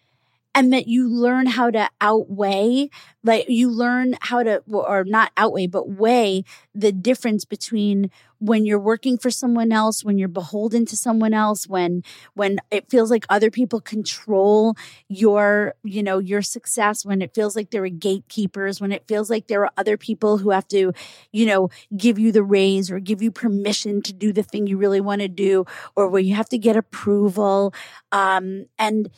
and 0.56 0.72
that 0.72 0.88
you 0.88 1.06
learn 1.06 1.44
how 1.46 1.70
to 1.70 1.86
outweigh, 2.00 2.88
like 3.22 3.44
you 3.46 3.68
learn 3.70 4.16
how 4.22 4.42
to, 4.42 4.62
or 4.72 5.04
not 5.04 5.30
outweigh, 5.36 5.66
but 5.66 5.90
weigh 5.90 6.44
the 6.74 6.92
difference 6.92 7.44
between 7.44 8.10
when 8.38 8.64
you're 8.64 8.78
working 8.80 9.18
for 9.18 9.30
someone 9.30 9.70
else, 9.70 10.02
when 10.02 10.16
you're 10.18 10.28
beholden 10.28 10.86
to 10.86 10.96
someone 10.96 11.34
else, 11.34 11.68
when, 11.68 12.02
when 12.34 12.58
it 12.70 12.88
feels 12.90 13.10
like 13.10 13.26
other 13.28 13.50
people 13.50 13.80
control 13.82 14.74
your, 15.08 15.74
you 15.84 16.02
know, 16.02 16.18
your 16.18 16.40
success, 16.40 17.04
when 17.04 17.20
it 17.20 17.34
feels 17.34 17.54
like 17.54 17.70
there 17.70 17.84
are 17.84 17.88
gatekeepers, 17.90 18.80
when 18.80 18.92
it 18.92 19.04
feels 19.06 19.28
like 19.28 19.48
there 19.48 19.62
are 19.62 19.72
other 19.76 19.98
people 19.98 20.38
who 20.38 20.50
have 20.50 20.68
to, 20.68 20.92
you 21.32 21.46
know, 21.46 21.68
give 21.98 22.18
you 22.18 22.32
the 22.32 22.42
raise 22.42 22.90
or 22.90 22.98
give 22.98 23.20
you 23.22 23.30
permission 23.30 24.00
to 24.02 24.12
do 24.14 24.32
the 24.32 24.42
thing 24.42 24.66
you 24.66 24.78
really 24.78 25.02
want 25.02 25.20
to 25.20 25.28
do, 25.28 25.66
or 25.96 26.08
where 26.08 26.22
you 26.22 26.34
have 26.34 26.48
to 26.48 26.58
get 26.58 26.76
approval. 26.76 27.74
Um, 28.10 28.66
and, 28.78 29.10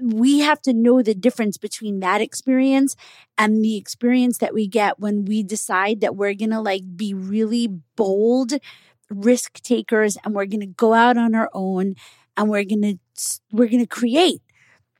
we 0.00 0.40
have 0.40 0.60
to 0.62 0.72
know 0.72 1.02
the 1.02 1.14
difference 1.14 1.56
between 1.56 2.00
that 2.00 2.20
experience 2.20 2.96
and 3.38 3.64
the 3.64 3.76
experience 3.76 4.38
that 4.38 4.54
we 4.54 4.66
get 4.66 4.98
when 4.98 5.24
we 5.24 5.42
decide 5.42 6.00
that 6.00 6.16
we're 6.16 6.34
going 6.34 6.50
to 6.50 6.60
like 6.60 6.82
be 6.96 7.14
really 7.14 7.68
bold 7.96 8.54
risk 9.08 9.60
takers 9.62 10.16
and 10.24 10.34
we're 10.34 10.46
going 10.46 10.60
to 10.60 10.66
go 10.66 10.94
out 10.94 11.16
on 11.16 11.34
our 11.34 11.50
own 11.52 11.94
and 12.36 12.48
we're 12.48 12.64
going 12.64 12.82
to 12.82 12.98
we're 13.52 13.68
going 13.68 13.80
to 13.80 13.86
create 13.86 14.40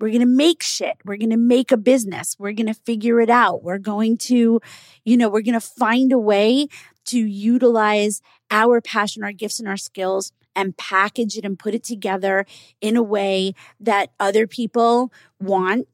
we're 0.00 0.08
going 0.08 0.20
to 0.20 0.26
make 0.26 0.62
shit. 0.62 0.96
We're 1.04 1.18
going 1.18 1.30
to 1.30 1.36
make 1.36 1.70
a 1.70 1.76
business. 1.76 2.34
We're 2.38 2.54
going 2.54 2.66
to 2.68 2.74
figure 2.74 3.20
it 3.20 3.28
out. 3.28 3.62
We're 3.62 3.78
going 3.78 4.16
to, 4.18 4.60
you 5.04 5.16
know, 5.16 5.28
we're 5.28 5.42
going 5.42 5.52
to 5.52 5.60
find 5.60 6.10
a 6.10 6.18
way 6.18 6.68
to 7.06 7.18
utilize 7.18 8.22
our 8.50 8.80
passion, 8.80 9.22
our 9.22 9.32
gifts, 9.32 9.58
and 9.58 9.68
our 9.68 9.76
skills 9.76 10.32
and 10.54 10.76
package 10.76 11.36
it 11.36 11.44
and 11.44 11.58
put 11.58 11.74
it 11.74 11.84
together 11.84 12.46
in 12.80 12.96
a 12.96 13.02
way 13.02 13.54
that 13.78 14.10
other 14.18 14.46
people 14.46 15.12
want 15.38 15.86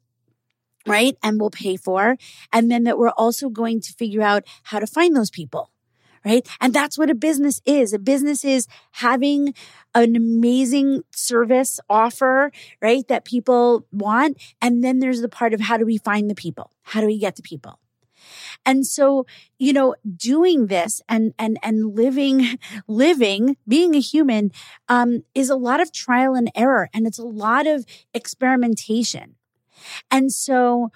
right? 0.87 1.17
And 1.23 1.41
will 1.41 1.51
pay 1.51 1.77
for. 1.77 2.17
And 2.53 2.71
then 2.71 2.85
that 2.85 2.99
we're 2.99 3.11
also 3.11 3.49
going 3.49 3.81
to 3.83 3.93
figure 3.93 4.23
out 4.23 4.45
how 4.65 4.79
to 4.79 4.87
find 4.87 5.15
those 5.15 5.31
people. 5.31 5.71
Right. 6.25 6.49
And 6.61 6.75
that's 6.75 6.99
what 6.99 7.09
a 7.09 7.15
business 7.15 7.61
is. 7.65 7.93
A 7.93 8.01
business 8.01 8.45
is 8.45 8.67
having 8.93 9.55
an 9.95 10.17
amazing 10.17 11.05
service 11.15 11.79
offer, 11.89 12.51
right? 12.83 13.07
That 13.07 13.25
people 13.25 13.87
want. 13.93 14.37
And 14.61 14.83
then 14.83 14.99
there's 14.99 15.21
the 15.21 15.29
part 15.29 15.55
of 15.55 15.61
how 15.61 15.77
do 15.77 15.87
we 15.87 15.99
find 15.99 16.29
the 16.29 16.35
people? 16.35 16.73
How 16.83 17.01
do 17.01 17.07
we 17.07 17.19
get 17.19 17.37
the 17.37 17.43
people? 17.43 17.79
And 18.65 18.87
so, 18.87 19.27
you 19.59 19.73
know, 19.73 19.95
doing 20.17 20.67
this 20.67 21.01
and, 21.09 21.35
and, 21.39 21.59
and 21.63 21.95
living, 21.95 22.59
living, 22.89 23.57
being 23.67 23.95
a 23.95 24.01
human, 24.01 24.53
um, 24.89 25.25
is 25.35 25.51
a 25.51 25.57
lot 25.57 25.81
of 25.81 25.93
trial 25.93 26.35
and 26.35 26.51
error 26.55 26.89
and 26.93 27.07
it's 27.07 27.19
a 27.19 27.27
lot 27.27 27.67
of 27.67 27.85
experimentation. 28.15 29.37
And 30.11 30.33
so 30.33 30.91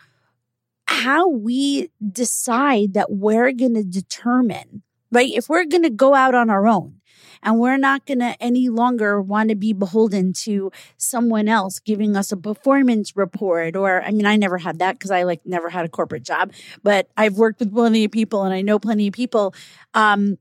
how 0.87 1.29
we 1.29 1.91
decide 2.11 2.95
that 2.95 3.13
we're 3.13 3.53
going 3.53 3.75
to 3.75 3.85
determine, 3.85 4.83
right? 5.13 5.31
If 5.33 5.49
we're 5.49 5.65
going 5.65 5.85
to 5.85 5.91
go 5.91 6.15
out 6.15 6.35
on 6.35 6.51
our 6.51 6.67
own, 6.67 7.00
and 7.43 7.59
we're 7.59 7.77
not 7.77 8.07
going 8.07 8.19
to 8.21 8.35
any 8.41 8.69
longer 8.69 9.21
want 9.21 9.49
to 9.49 9.55
be 9.55 9.73
beholden 9.73 10.33
to 10.33 10.71
someone 10.97 11.49
else 11.49 11.79
giving 11.79 12.17
us 12.17 12.33
a 12.33 12.37
performance 12.37 13.17
report. 13.17 13.77
Or, 13.77 14.03
I 14.03 14.11
mean, 14.11 14.27
I 14.27 14.37
never 14.37 14.59
had 14.59 14.79
that 14.79 14.93
because 14.93 15.11
I 15.11 15.23
like 15.23 15.45
never 15.45 15.71
had 15.71 15.85
a 15.85 15.89
corporate 15.89 16.23
job, 16.23 16.53
but 16.83 17.09
I've 17.17 17.37
worked 17.39 17.61
with 17.61 17.73
plenty 17.73 18.05
of 18.05 18.11
people 18.11 18.43
and 18.45 18.55
I 18.55 18.63
know 18.63 18.79
plenty 18.79 19.09
of 19.09 19.15
people, 19.15 19.55
um, 19.95 20.39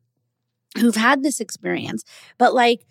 who've 0.78 0.96
had 0.96 1.24
this 1.24 1.40
experience. 1.40 2.04
But 2.38 2.54
like, 2.54 2.86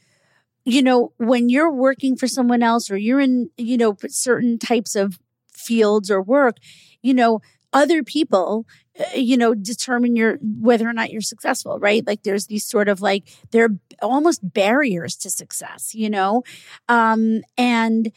you 0.65 0.83
know, 0.83 1.13
when 1.17 1.49
you're 1.49 1.73
working 1.73 2.17
for 2.17 2.27
someone 2.27 2.63
else 2.63 2.91
or 2.91 2.97
you're 2.97 3.21
in, 3.21 3.51
you 3.57 3.79
know, 3.79 3.97
certain 4.09 4.59
types 4.59 4.95
of 4.95 5.19
fields 5.53 6.11
or 6.11 6.21
work, 6.21 6.57
you 7.03 7.15
know, 7.15 7.41
other 7.73 8.03
people 8.03 8.67
uh, 8.99 9.05
you 9.15 9.37
know 9.37 9.55
determine 9.55 10.17
your 10.17 10.39
whether 10.43 10.89
or 10.89 10.93
not 10.93 11.11
you're 11.11 11.21
successful 11.21 11.79
right? 11.79 12.07
Like 12.07 12.23
there's 12.23 12.47
these 12.47 12.65
sort 12.65 12.89
of 12.89 13.01
like 13.01 13.29
they're 13.51 13.71
almost 14.03 14.41
barriers 14.53 15.17
to 15.17 15.31
success 15.31 15.95
you 15.95 16.11
know? 16.11 16.43
Um 16.89 17.43
and 17.57 18.13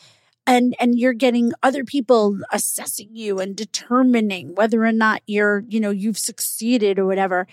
and 0.47 0.75
and 0.79 0.97
you're 0.97 1.13
getting 1.13 1.53
other 1.61 1.83
people 1.83 2.39
assessing 2.51 3.09
you 3.15 3.39
and 3.39 3.55
determining 3.55 4.55
whether 4.55 4.83
or 4.83 4.91
not 4.91 5.21
you're 5.27 5.63
you 5.67 5.79
know 5.79 5.91
you've 5.91 6.17
succeeded 6.17 6.97
or 6.99 7.05
whatever. 7.05 7.47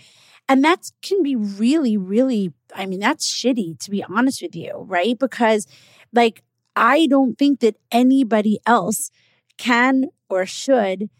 And 0.50 0.64
that 0.64 0.90
can 1.02 1.22
be 1.22 1.36
really 1.36 1.96
really 1.96 2.52
i 2.74 2.86
mean 2.86 3.00
that's 3.00 3.28
shitty 3.30 3.78
to 3.80 3.90
be 3.90 4.04
honest 4.04 4.42
with 4.42 4.54
you 4.54 4.84
right? 4.86 5.18
Because 5.18 5.66
like 6.12 6.42
i 6.76 7.06
don't 7.06 7.36
think 7.36 7.60
that 7.60 7.76
anybody 7.90 8.58
else 8.66 9.10
can 9.58 10.06
or 10.30 10.46
should 10.46 11.10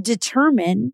determine 0.00 0.92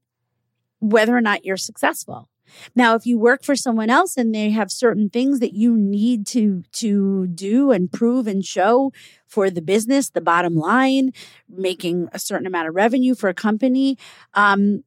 whether 0.81 1.17
or 1.17 1.21
not 1.21 1.45
you're 1.45 1.57
successful. 1.57 2.29
Now, 2.75 2.95
if 2.95 3.07
you 3.07 3.19
work 3.19 3.43
for 3.43 3.57
someone 3.57 3.91
else 3.91 4.17
and 4.17 4.35
they 4.35 4.51
have 4.51 4.71
certain 4.71 5.09
things 5.09 5.41
that 5.41 5.55
you 5.55 5.77
need 5.77 6.27
to, 6.29 6.63
to 6.73 7.27
do 7.27 7.71
and 7.71 7.91
prove 7.91 8.27
and 8.27 8.45
show 8.45 8.93
for 9.27 9.51
the 9.51 9.63
business, 9.63 10.11
the 10.11 10.21
bottom 10.21 10.55
line, 10.55 11.13
making 11.49 12.09
a 12.13 12.19
certain 12.19 12.47
amount 12.47 12.69
of 12.69 12.75
revenue 12.75 13.15
for 13.15 13.29
a 13.29 13.35
company, 13.35 13.99
um, 14.35 14.85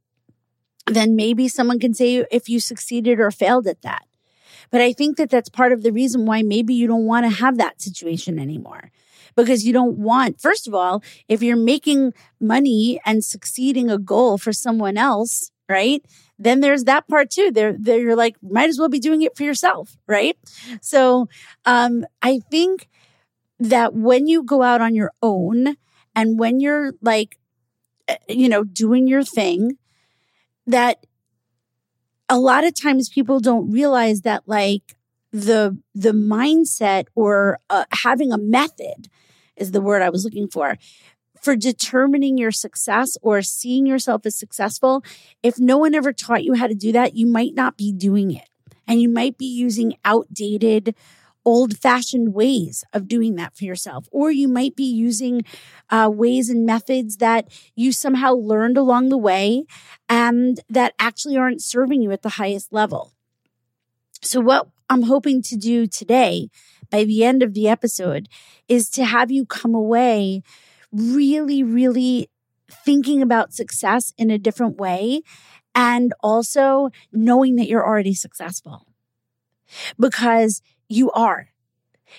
then 0.85 1.15
maybe 1.15 1.47
someone 1.47 1.79
can 1.79 1.93
say 1.93 2.25
if 2.31 2.47
you 2.47 2.59
succeeded 2.59 3.19
or 3.19 3.31
failed 3.31 3.67
at 3.67 3.81
that. 3.81 4.03
But 4.69 4.81
I 4.81 4.93
think 4.93 5.17
that 5.17 5.29
that's 5.29 5.49
part 5.49 5.71
of 5.71 5.83
the 5.83 5.91
reason 5.91 6.25
why 6.25 6.41
maybe 6.41 6.73
you 6.73 6.87
don't 6.87 7.05
want 7.05 7.25
to 7.25 7.29
have 7.29 7.57
that 7.57 7.81
situation 7.81 8.39
anymore 8.39 8.91
because 9.37 9.65
you 9.65 9.71
don't 9.71 9.97
want, 9.97 10.41
first 10.41 10.67
of 10.67 10.73
all, 10.73 11.01
if 11.29 11.41
you're 11.41 11.55
making 11.55 12.13
money 12.41 12.99
and 13.05 13.23
succeeding 13.23 13.89
a 13.89 13.97
goal 13.99 14.37
for 14.37 14.51
someone 14.51 14.97
else, 14.97 15.51
right? 15.69 16.03
Then 16.39 16.59
there's 16.61 16.85
that 16.85 17.07
part 17.07 17.29
too. 17.29 17.51
There, 17.51 17.73
there 17.79 17.99
you're 17.99 18.17
like, 18.17 18.35
might 18.43 18.69
as 18.69 18.79
well 18.79 18.89
be 18.89 18.99
doing 18.99 19.21
it 19.21 19.37
for 19.37 19.43
yourself, 19.43 19.97
right? 20.07 20.37
So, 20.81 21.29
um, 21.65 22.05
I 22.21 22.39
think 22.51 22.89
that 23.59 23.93
when 23.93 24.27
you 24.27 24.43
go 24.43 24.63
out 24.63 24.81
on 24.81 24.95
your 24.95 25.11
own 25.21 25.77
and 26.15 26.39
when 26.39 26.59
you're 26.59 26.93
like, 27.01 27.37
eh, 28.07 28.17
you 28.29 28.49
know, 28.49 28.63
doing 28.63 29.07
your 29.07 29.23
thing, 29.23 29.77
that 30.67 31.05
a 32.29 32.39
lot 32.39 32.63
of 32.63 32.79
times 32.79 33.09
people 33.09 33.39
don't 33.39 33.71
realize 33.71 34.21
that 34.21 34.43
like 34.47 34.95
the 35.31 35.77
the 35.93 36.11
mindset 36.11 37.05
or 37.15 37.59
uh, 37.69 37.85
having 37.91 38.31
a 38.31 38.37
method 38.37 39.09
is 39.57 39.71
the 39.71 39.81
word 39.81 40.01
I 40.01 40.09
was 40.09 40.23
looking 40.23 40.47
for 40.47 40.77
for 41.41 41.55
determining 41.55 42.37
your 42.37 42.51
success 42.51 43.17
or 43.21 43.41
seeing 43.41 43.85
yourself 43.85 44.25
as 44.25 44.35
successful. 44.35 45.03
If 45.43 45.59
no 45.59 45.77
one 45.77 45.93
ever 45.93 46.11
taught 46.13 46.43
you 46.43 46.55
how 46.55 46.67
to 46.67 46.75
do 46.75 46.91
that, 46.93 47.15
you 47.15 47.27
might 47.27 47.53
not 47.53 47.77
be 47.77 47.91
doing 47.91 48.31
it. 48.31 48.49
And 48.87 49.01
you 49.01 49.09
might 49.09 49.37
be 49.37 49.45
using 49.45 49.93
outdated 50.05 50.95
old 51.45 51.77
fashioned 51.77 52.33
ways 52.33 52.83
of 52.91 53.07
doing 53.07 53.35
that 53.35 53.55
for 53.55 53.63
yourself. 53.63 54.07
Or 54.11 54.31
you 54.31 54.47
might 54.47 54.75
be 54.75 54.83
using 54.83 55.43
uh, 55.89 56.09
ways 56.11 56.49
and 56.49 56.65
methods 56.65 57.17
that 57.17 57.47
you 57.75 57.91
somehow 57.91 58.33
learned 58.33 58.77
along 58.77 59.09
the 59.09 59.17
way 59.17 59.63
and 60.09 60.59
that 60.69 60.93
actually 60.99 61.37
aren't 61.37 61.61
serving 61.61 62.01
you 62.01 62.11
at 62.11 62.21
the 62.21 62.29
highest 62.29 62.73
level. 62.73 63.13
So, 64.21 64.41
what 64.41 64.67
I'm 64.89 65.03
hoping 65.03 65.41
to 65.43 65.55
do 65.55 65.87
today 65.87 66.49
by 66.89 67.03
the 67.03 67.23
end 67.23 67.43
of 67.43 67.53
the 67.53 67.67
episode 67.67 68.27
is 68.67 68.89
to 68.91 69.05
have 69.05 69.31
you 69.31 69.45
come 69.45 69.73
away 69.73 70.41
really, 70.91 71.63
really 71.63 72.29
thinking 72.69 73.21
about 73.21 73.53
success 73.53 74.13
in 74.17 74.29
a 74.29 74.37
different 74.37 74.77
way 74.77 75.21
and 75.73 76.13
also 76.21 76.89
knowing 77.11 77.55
that 77.55 77.67
you're 77.67 77.85
already 77.85 78.13
successful 78.13 78.87
because 79.99 80.61
you 80.89 81.11
are. 81.11 81.49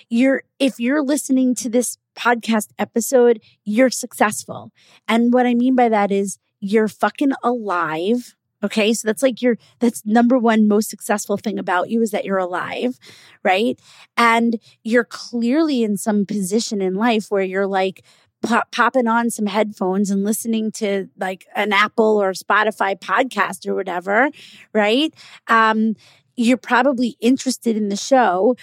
You're, 0.07 0.43
if 0.59 0.79
you're 0.79 1.03
listening 1.03 1.55
to 1.55 1.69
this 1.69 1.97
podcast 2.15 2.69
episode, 2.77 3.41
you're 3.63 3.89
successful. 3.89 4.71
And 5.07 5.33
what 5.33 5.45
I 5.45 5.55
mean 5.55 5.75
by 5.75 5.89
that 5.89 6.11
is 6.11 6.37
you're 6.59 6.87
fucking 6.87 7.31
alive. 7.43 8.35
Okay. 8.63 8.93
So 8.93 9.07
that's 9.07 9.23
like 9.23 9.41
your, 9.41 9.57
that's 9.79 10.05
number 10.05 10.37
one 10.37 10.67
most 10.67 10.89
successful 10.89 11.37
thing 11.37 11.57
about 11.57 11.89
you 11.89 12.01
is 12.01 12.11
that 12.11 12.25
you're 12.25 12.37
alive. 12.37 12.99
Right. 13.43 13.79
And 14.17 14.59
you're 14.83 15.05
clearly 15.05 15.83
in 15.83 15.97
some 15.97 16.25
position 16.25 16.81
in 16.81 16.95
life 16.95 17.27
where 17.29 17.43
you're 17.43 17.67
like, 17.67 18.03
Pop, 18.41 18.71
popping 18.71 19.05
on 19.05 19.29
some 19.29 19.47
headphones 19.47 20.09
and 20.09 20.23
listening 20.23 20.71
to 20.71 21.09
like 21.17 21.45
an 21.57 21.73
Apple 21.73 22.21
or 22.21 22.31
Spotify 22.31 22.97
podcast 22.97 23.67
or 23.67 23.75
whatever, 23.75 24.29
right? 24.71 25.13
Um, 25.49 25.95
you're 26.37 26.55
probably 26.55 27.17
interested 27.19 27.75
in 27.75 27.89
the 27.89 27.97
show 27.97 28.55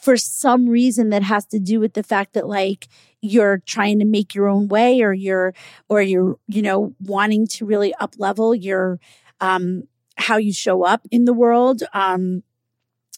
for 0.00 0.16
some 0.16 0.68
reason 0.68 1.10
that 1.10 1.22
has 1.22 1.44
to 1.46 1.58
do 1.58 1.80
with 1.80 1.94
the 1.94 2.02
fact 2.02 2.32
that 2.34 2.48
like 2.48 2.88
you're 3.20 3.58
trying 3.66 3.98
to 3.98 4.04
make 4.04 4.34
your 4.34 4.48
own 4.48 4.68
way 4.68 5.02
or 5.02 5.12
you're 5.12 5.52
or 5.88 6.00
you're 6.00 6.38
you 6.46 6.62
know 6.62 6.94
wanting 7.00 7.46
to 7.46 7.66
really 7.66 7.92
up 7.94 8.14
level 8.18 8.54
your 8.54 8.98
um 9.40 9.84
how 10.16 10.36
you 10.36 10.52
show 10.52 10.84
up 10.84 11.02
in 11.10 11.24
the 11.24 11.32
world 11.32 11.82
um 11.92 12.42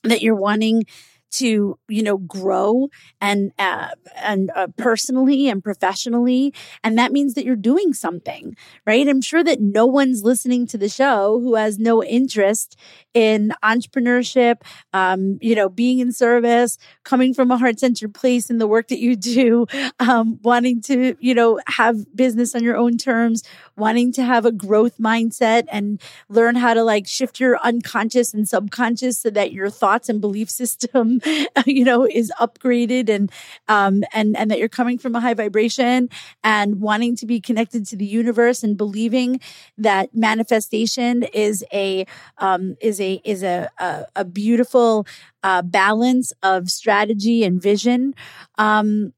that 0.04 0.22
you're 0.22 0.34
wanting 0.34 0.84
to 1.30 1.78
you 1.88 2.02
know 2.02 2.18
grow 2.18 2.88
and 3.20 3.52
uh, 3.58 3.88
and 4.16 4.50
uh, 4.54 4.66
personally 4.76 5.48
and 5.48 5.62
professionally 5.62 6.52
and 6.82 6.98
that 6.98 7.12
means 7.12 7.34
that 7.34 7.44
you're 7.44 7.56
doing 7.56 7.92
something 7.92 8.56
right? 8.86 9.08
I'm 9.08 9.20
sure 9.20 9.44
that 9.44 9.60
no 9.60 9.86
one's 9.86 10.22
listening 10.22 10.66
to 10.68 10.78
the 10.78 10.88
show 10.88 11.40
who 11.40 11.54
has 11.54 11.78
no 11.78 12.02
interest 12.02 12.76
in 13.14 13.52
entrepreneurship 13.62 14.56
um, 14.92 15.38
you 15.40 15.54
know 15.54 15.68
being 15.68 15.98
in 15.98 16.12
service 16.12 16.78
coming 17.04 17.34
from 17.34 17.50
a 17.50 17.58
heart-centered 17.58 18.14
place 18.14 18.50
in 18.50 18.58
the 18.58 18.66
work 18.66 18.88
that 18.88 18.98
you 18.98 19.16
do 19.16 19.66
um, 20.00 20.38
wanting 20.42 20.80
to 20.82 21.16
you 21.20 21.34
know 21.34 21.60
have 21.66 21.96
business 22.14 22.54
on 22.54 22.62
your 22.62 22.76
own 22.76 22.96
terms 22.96 23.42
wanting 23.76 24.12
to 24.12 24.22
have 24.22 24.44
a 24.44 24.52
growth 24.52 24.98
mindset 24.98 25.64
and 25.70 26.00
learn 26.28 26.54
how 26.54 26.74
to 26.74 26.82
like 26.84 27.06
shift 27.06 27.40
your 27.40 27.58
unconscious 27.60 28.34
and 28.34 28.48
subconscious 28.48 29.18
so 29.18 29.30
that 29.30 29.52
your 29.52 29.70
thoughts 29.70 30.08
and 30.08 30.20
belief 30.20 30.50
system 30.60 31.19
you 31.66 31.84
know, 31.84 32.06
is 32.06 32.32
upgraded 32.40 33.08
and, 33.08 33.30
um, 33.68 34.02
and, 34.12 34.36
and 34.36 34.50
that 34.50 34.58
you're 34.58 34.68
coming 34.68 34.98
from 34.98 35.14
a 35.14 35.20
high 35.20 35.34
vibration 35.34 36.08
and 36.44 36.80
wanting 36.80 37.16
to 37.16 37.26
be 37.26 37.40
connected 37.40 37.86
to 37.86 37.96
the 37.96 38.06
universe 38.06 38.62
and 38.62 38.76
believing 38.76 39.40
that 39.78 40.14
manifestation 40.14 41.22
is 41.22 41.64
a, 41.72 42.06
um, 42.38 42.76
is 42.80 43.00
a, 43.00 43.20
is 43.24 43.42
a, 43.42 43.68
a, 43.78 44.06
a 44.16 44.24
beautiful, 44.24 45.06
uh, 45.42 45.62
balance 45.62 46.32
of 46.42 46.70
strategy 46.70 47.44
and 47.44 47.62
vision. 47.62 48.14
Um, 48.58 49.12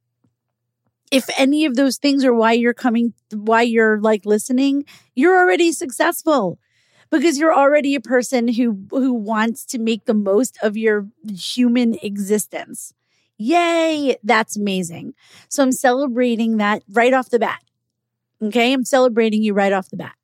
if 1.11 1.29
any 1.39 1.67
of 1.67 1.77
those 1.77 1.99
things 1.99 2.25
are 2.25 2.33
why 2.35 2.53
you're 2.53 2.73
coming, 2.73 3.13
why 3.33 3.63
you're 3.63 4.01
like 4.01 4.25
listening, 4.25 4.85
you're 5.15 5.39
already 5.39 5.71
successful 5.73 6.59
because 7.13 7.39
you're 7.39 7.55
already 7.55 7.95
a 7.95 8.01
person 8.01 8.49
who 8.49 8.87
who 8.91 9.13
wants 9.13 9.65
to 9.67 9.79
make 9.79 10.07
the 10.07 10.15
most 10.15 10.59
of 10.63 10.77
your 10.77 11.07
human 11.33 11.95
existence. 12.03 12.93
Yay, 13.39 14.17
that's 14.25 14.57
amazing. 14.57 15.15
So 15.49 15.63
I'm 15.63 15.73
celebrating 15.73 16.57
that 16.57 16.83
right 16.91 17.13
off 17.13 17.31
the 17.31 17.39
bat. 17.39 17.63
Okay, 18.43 18.73
I'm 18.73 18.85
celebrating 18.85 19.43
you 19.43 19.55
right 19.55 19.73
off 19.73 19.91
the 19.91 19.97
bat. 19.97 20.15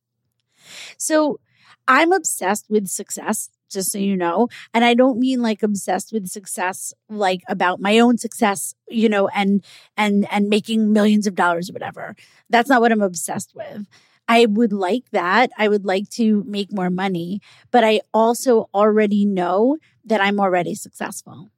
So 0.97 1.39
I'm 1.87 2.13
obsessed 2.13 2.67
with 2.69 2.89
success, 2.89 3.51
just 3.71 3.93
so 3.93 3.99
you 3.99 4.17
know. 4.17 4.49
And 4.75 4.85
I 4.85 4.95
don't 4.95 5.19
mean 5.19 5.41
like 5.43 5.63
obsessed 5.63 6.13
with 6.13 6.29
success, 6.29 6.93
like 7.09 7.43
about 7.49 7.81
my 7.81 7.99
own 7.99 8.19
success, 8.19 8.75
you 8.89 9.09
know, 9.09 9.29
and, 9.29 9.65
and, 9.97 10.27
and 10.31 10.49
making 10.49 10.93
millions 10.93 11.27
of 11.27 11.35
dollars 11.35 11.71
or 11.71 11.73
whatever. 11.73 12.17
That's 12.51 12.69
not 12.69 12.81
what 12.81 12.93
I'm 12.93 13.03
obsessed 13.03 13.55
with. 13.55 13.87
I 14.29 14.47
would 14.47 14.73
like 14.73 15.11
that. 15.11 15.51
I 15.57 15.69
would 15.69 15.87
like 15.87 16.11
to 16.11 16.45
make 16.47 16.73
more 16.73 16.91
money, 16.91 17.41
but 17.71 17.83
I 17.83 18.03
also 18.13 18.69
already 18.75 19.25
know 19.25 19.79
that 20.05 20.21
I'm 20.21 20.39
already 20.39 20.75
successful. 20.75 21.51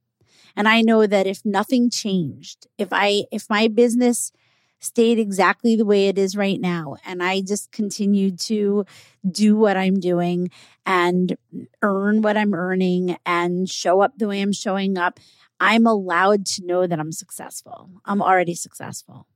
And 0.56 0.68
I 0.68 0.80
know 0.82 1.06
that 1.06 1.26
if 1.26 1.44
nothing 1.44 1.90
changed, 1.90 2.66
if 2.78 2.88
I, 2.92 3.24
if 3.32 3.50
my 3.50 3.68
business 3.68 4.32
stayed 4.80 5.18
exactly 5.18 5.76
the 5.76 5.84
way 5.84 6.08
it 6.08 6.16
is 6.16 6.36
right 6.36 6.60
now 6.60 6.96
and 7.04 7.22
I 7.22 7.42
just 7.42 7.70
continued 7.70 8.38
to 8.40 8.86
do 9.30 9.56
what 9.56 9.76
I'm 9.76 10.00
doing 10.00 10.50
and 10.86 11.36
earn 11.82 12.22
what 12.22 12.36
I'm 12.36 12.54
earning 12.54 13.16
and 13.26 13.68
show 13.68 14.00
up 14.00 14.16
the 14.16 14.26
way 14.28 14.40
I'm 14.40 14.52
showing 14.52 14.96
up, 14.96 15.20
I'm 15.60 15.86
allowed 15.86 16.46
to 16.46 16.64
know 16.64 16.86
that 16.86 16.98
I'm 16.98 17.12
successful. 17.12 17.90
I'm 18.06 18.22
already 18.22 18.54
successful. 18.54 19.26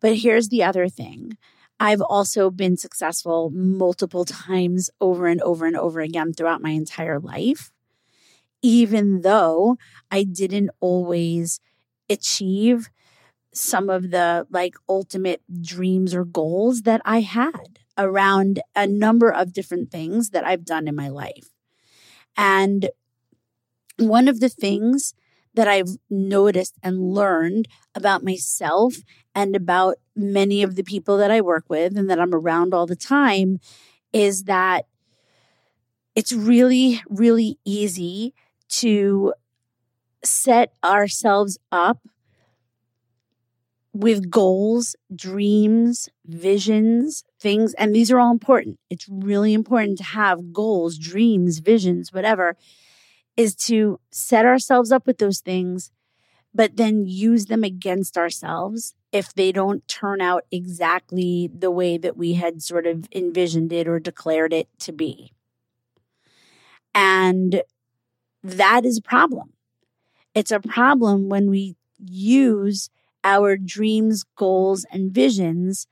But 0.00 0.16
here's 0.16 0.48
the 0.48 0.64
other 0.64 0.88
thing. 0.88 1.36
I've 1.78 2.00
also 2.00 2.50
been 2.50 2.76
successful 2.76 3.50
multiple 3.50 4.24
times 4.24 4.90
over 5.00 5.26
and 5.26 5.40
over 5.42 5.66
and 5.66 5.76
over 5.76 6.00
again 6.00 6.32
throughout 6.32 6.62
my 6.62 6.70
entire 6.70 7.20
life, 7.20 7.70
even 8.62 9.20
though 9.22 9.76
I 10.10 10.24
didn't 10.24 10.70
always 10.80 11.60
achieve 12.08 12.88
some 13.52 13.88
of 13.88 14.10
the 14.10 14.46
like 14.50 14.74
ultimate 14.88 15.42
dreams 15.62 16.14
or 16.14 16.24
goals 16.24 16.82
that 16.82 17.00
I 17.04 17.20
had 17.20 17.78
around 17.98 18.60
a 18.74 18.86
number 18.86 19.30
of 19.30 19.52
different 19.52 19.90
things 19.90 20.30
that 20.30 20.44
I've 20.44 20.64
done 20.64 20.88
in 20.88 20.94
my 20.94 21.08
life. 21.08 21.48
And 22.36 22.90
one 23.98 24.28
of 24.28 24.40
the 24.40 24.50
things 24.50 25.14
that 25.54 25.68
I've 25.68 25.96
noticed 26.10 26.74
and 26.82 27.14
learned 27.14 27.66
about 27.94 28.22
myself 28.22 28.96
and 29.34 29.56
about 29.56 29.96
many 30.16 30.62
of 30.62 30.74
the 30.74 30.82
people 30.82 31.18
that 31.18 31.30
I 31.30 31.40
work 31.40 31.64
with 31.68 31.96
and 31.96 32.08
that 32.10 32.18
I'm 32.18 32.34
around 32.34 32.74
all 32.74 32.86
the 32.86 32.96
time 32.96 33.60
is 34.12 34.44
that 34.44 34.86
it's 36.14 36.32
really, 36.32 37.02
really 37.08 37.58
easy 37.64 38.34
to 38.68 39.34
set 40.24 40.72
ourselves 40.82 41.58
up 41.70 41.98
with 43.92 44.30
goals, 44.30 44.94
dreams, 45.14 46.08
visions, 46.26 47.24
things, 47.40 47.72
and 47.74 47.94
these 47.94 48.10
are 48.10 48.18
all 48.18 48.30
important. 48.30 48.78
It's 48.90 49.08
really 49.08 49.54
important 49.54 49.98
to 49.98 50.04
have 50.04 50.52
goals, 50.52 50.98
dreams, 50.98 51.60
visions, 51.60 52.12
whatever, 52.12 52.56
is 53.36 53.54
to 53.54 54.00
set 54.10 54.44
ourselves 54.44 54.92
up 54.92 55.06
with 55.06 55.18
those 55.18 55.40
things, 55.40 55.90
but 56.54 56.76
then 56.76 57.06
use 57.06 57.46
them 57.46 57.64
against 57.64 58.18
ourselves 58.18 58.94
if 59.16 59.34
they 59.34 59.50
don't 59.50 59.86
turn 59.88 60.20
out 60.20 60.44
exactly 60.52 61.50
the 61.52 61.70
way 61.70 61.96
that 61.96 62.16
we 62.16 62.34
had 62.34 62.62
sort 62.62 62.86
of 62.86 63.08
envisioned 63.14 63.72
it 63.72 63.88
or 63.88 63.98
declared 63.98 64.52
it 64.52 64.68
to 64.80 64.92
be. 64.92 65.32
And 66.94 67.62
that 68.42 68.84
is 68.84 68.98
a 68.98 69.02
problem. 69.02 69.52
It's 70.34 70.52
a 70.52 70.60
problem 70.60 71.28
when 71.28 71.50
we 71.50 71.76
use 71.98 72.90
our 73.24 73.56
dreams, 73.56 74.22
goals, 74.36 74.84
and 74.92 75.10
visions 75.10 75.86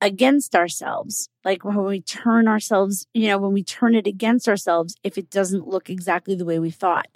against 0.00 0.56
ourselves. 0.56 1.28
Like 1.44 1.64
when 1.64 1.82
we 1.84 2.00
turn 2.00 2.48
ourselves, 2.48 3.06
you 3.14 3.28
know, 3.28 3.38
when 3.38 3.52
we 3.52 3.62
turn 3.62 3.94
it 3.94 4.06
against 4.08 4.48
ourselves, 4.48 4.96
if 5.04 5.16
it 5.16 5.30
doesn't 5.30 5.68
look 5.68 5.88
exactly 5.88 6.34
the 6.34 6.44
way 6.44 6.58
we 6.58 6.70
thought. 6.70 7.06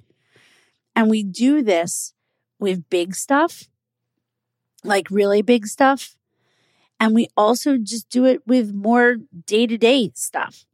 And 0.94 1.10
we 1.10 1.22
do 1.24 1.62
this 1.62 2.14
with 2.58 2.88
big 2.88 3.14
stuff, 3.14 3.64
like 4.87 5.11
really 5.11 5.42
big 5.42 5.66
stuff. 5.66 6.16
And 6.99 7.14
we 7.14 7.29
also 7.37 7.77
just 7.77 8.09
do 8.09 8.25
it 8.25 8.46
with 8.46 8.72
more 8.72 9.16
day 9.46 9.66
to 9.66 9.77
day 9.77 10.12
stuff, 10.14 10.64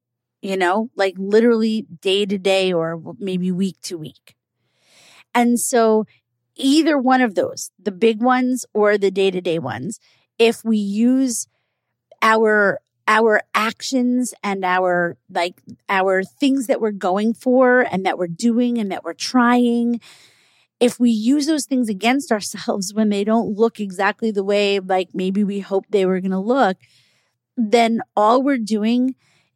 you 0.41 0.57
know, 0.57 0.91
like 0.95 1.15
literally 1.17 1.87
day 2.01 2.27
to 2.27 2.39
day 2.39 2.73
or 2.73 3.01
maybe 3.19 3.51
week 3.51 3.81
to 3.83 3.99
week. 3.99 4.37
And 5.35 5.59
so 5.59 6.07
either 6.55 6.97
one 6.97 7.23
of 7.23 7.35
those, 7.35 7.71
the 7.83 7.93
big 7.93 8.23
ones 8.23 8.65
or 8.73 8.99
the 8.99 9.11
day 9.11 9.31
to 9.31 9.41
day 9.41 9.59
ones, 9.59 9.99
if 10.39 10.65
we 10.65 10.77
use 10.77 11.49
our 12.21 12.81
our 13.09 13.43
actions 13.55 14.33
and 14.45 14.65
our 14.65 15.17
like 15.29 15.61
our 15.89 16.23
things 16.23 16.69
that 16.69 16.81
we're 16.81 16.93
going 16.93 17.35
for 17.35 17.81
and 17.81 18.07
that 18.07 18.17
we're 18.17 18.29
doing 18.29 18.79
and 18.79 18.93
that 18.93 19.03
we're 19.03 19.13
trying 19.13 20.01
if 20.83 20.99
we 20.99 21.11
use 21.11 21.47
those 21.47 21.65
things 21.65 21.89
against 21.89 22.33
ourselves 22.33 22.93
when 22.93 23.09
they 23.09 23.23
don't 23.23 23.57
look 23.57 23.79
exactly 23.79 24.31
the 24.31 24.45
way 24.45 24.81
like 24.81 25.09
maybe 25.15 25.45
we 25.45 25.61
hoped 25.61 25.93
they 25.93 26.05
were 26.05 26.21
going 26.21 26.33
to 26.33 26.39
look 26.39 26.77
then 27.57 28.01
all 28.17 28.43
we're 28.43 28.59
doing 28.59 29.15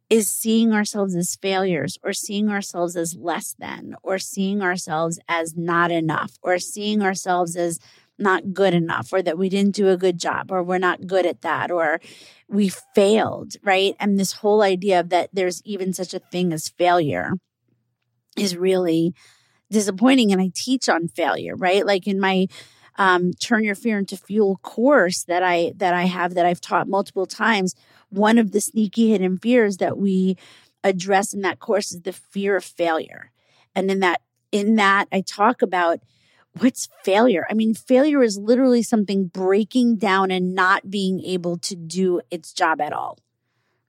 is 0.09 0.31
seeing 0.31 0.73
ourselves 0.73 1.17
as 1.17 1.37
failures 1.43 1.99
or 2.05 2.13
seeing 2.13 2.49
ourselves 2.49 2.95
as 2.95 3.17
less 3.17 3.57
than 3.59 3.97
or 4.05 4.19
seeing 4.19 4.63
ourselves 4.63 5.19
as 5.29 5.57
not 5.57 5.91
enough 5.91 6.39
or 6.43 6.59
seeing 6.59 7.03
ourselves 7.03 7.57
as 7.57 7.81
not 8.19 8.55
good 8.55 8.73
enough 8.73 9.13
or 9.13 9.21
that 9.21 9.37
we 9.37 9.49
didn't 9.49 9.75
do 9.75 9.89
a 9.89 9.97
good 9.97 10.19
job 10.19 10.53
or 10.53 10.63
we're 10.63 10.79
not 10.79 11.07
good 11.07 11.27
at 11.27 11.43
that 11.43 11.71
or 11.71 12.01
we 12.49 12.69
failed, 12.95 13.55
right? 13.65 13.97
And 13.99 14.19
this 14.19 14.33
whole 14.33 14.63
idea 14.63 15.01
of 15.01 15.09
that 15.09 15.31
there's 15.33 15.61
even 15.65 15.93
such 15.93 16.15
a 16.15 16.21
thing 16.21 16.53
as 16.53 16.69
failure 16.69 17.33
is 18.37 18.57
really 18.57 19.13
disappointing. 19.71 20.33
And 20.33 20.41
I 20.41 20.51
teach 20.55 20.89
on 20.89 21.09
failure, 21.09 21.57
right? 21.57 21.85
Like 21.85 22.07
in 22.07 22.21
my 22.21 22.47
um, 22.99 23.33
turn 23.35 23.65
your 23.65 23.75
fear 23.75 23.99
into 23.99 24.17
fuel 24.17 24.59
course 24.63 25.25
that 25.25 25.43
I 25.43 25.73
that 25.77 25.95
I 25.95 26.05
have 26.05 26.35
that 26.35 26.47
I've 26.47 26.61
taught 26.61 26.89
multiple 26.89 27.27
times 27.27 27.75
one 28.09 28.39
of 28.39 28.53
the 28.53 28.61
sneaky 28.61 29.11
hidden 29.11 29.39
fears 29.39 29.79
that 29.79 29.99
we 29.99 30.37
address 30.83 31.35
in 31.35 31.43
that 31.43 31.59
course 31.59 31.93
is 31.93 32.03
the 32.03 32.13
fear 32.13 32.57
of 32.57 32.65
failure. 32.65 33.33
And 33.75 33.91
in 33.91 34.01
that 34.01 34.23
in 34.53 34.77
that 34.77 35.09
I 35.13 35.21
talk 35.21 35.63
about 35.63 36.01
what's 36.59 36.89
failure? 37.05 37.47
I 37.51 37.55
mean, 37.55 37.75
failure 37.75 38.23
is 38.23 38.39
literally 38.39 38.83
something 38.83 39.27
breaking 39.27 39.97
down 39.97 40.31
and 40.31 40.55
not 40.55 40.91
being 40.91 41.21
able 41.23 41.59
to 41.59 41.77
do 41.77 42.21
its 42.31 42.53
job 42.53 42.81
at 42.81 42.93
all. 42.93 43.19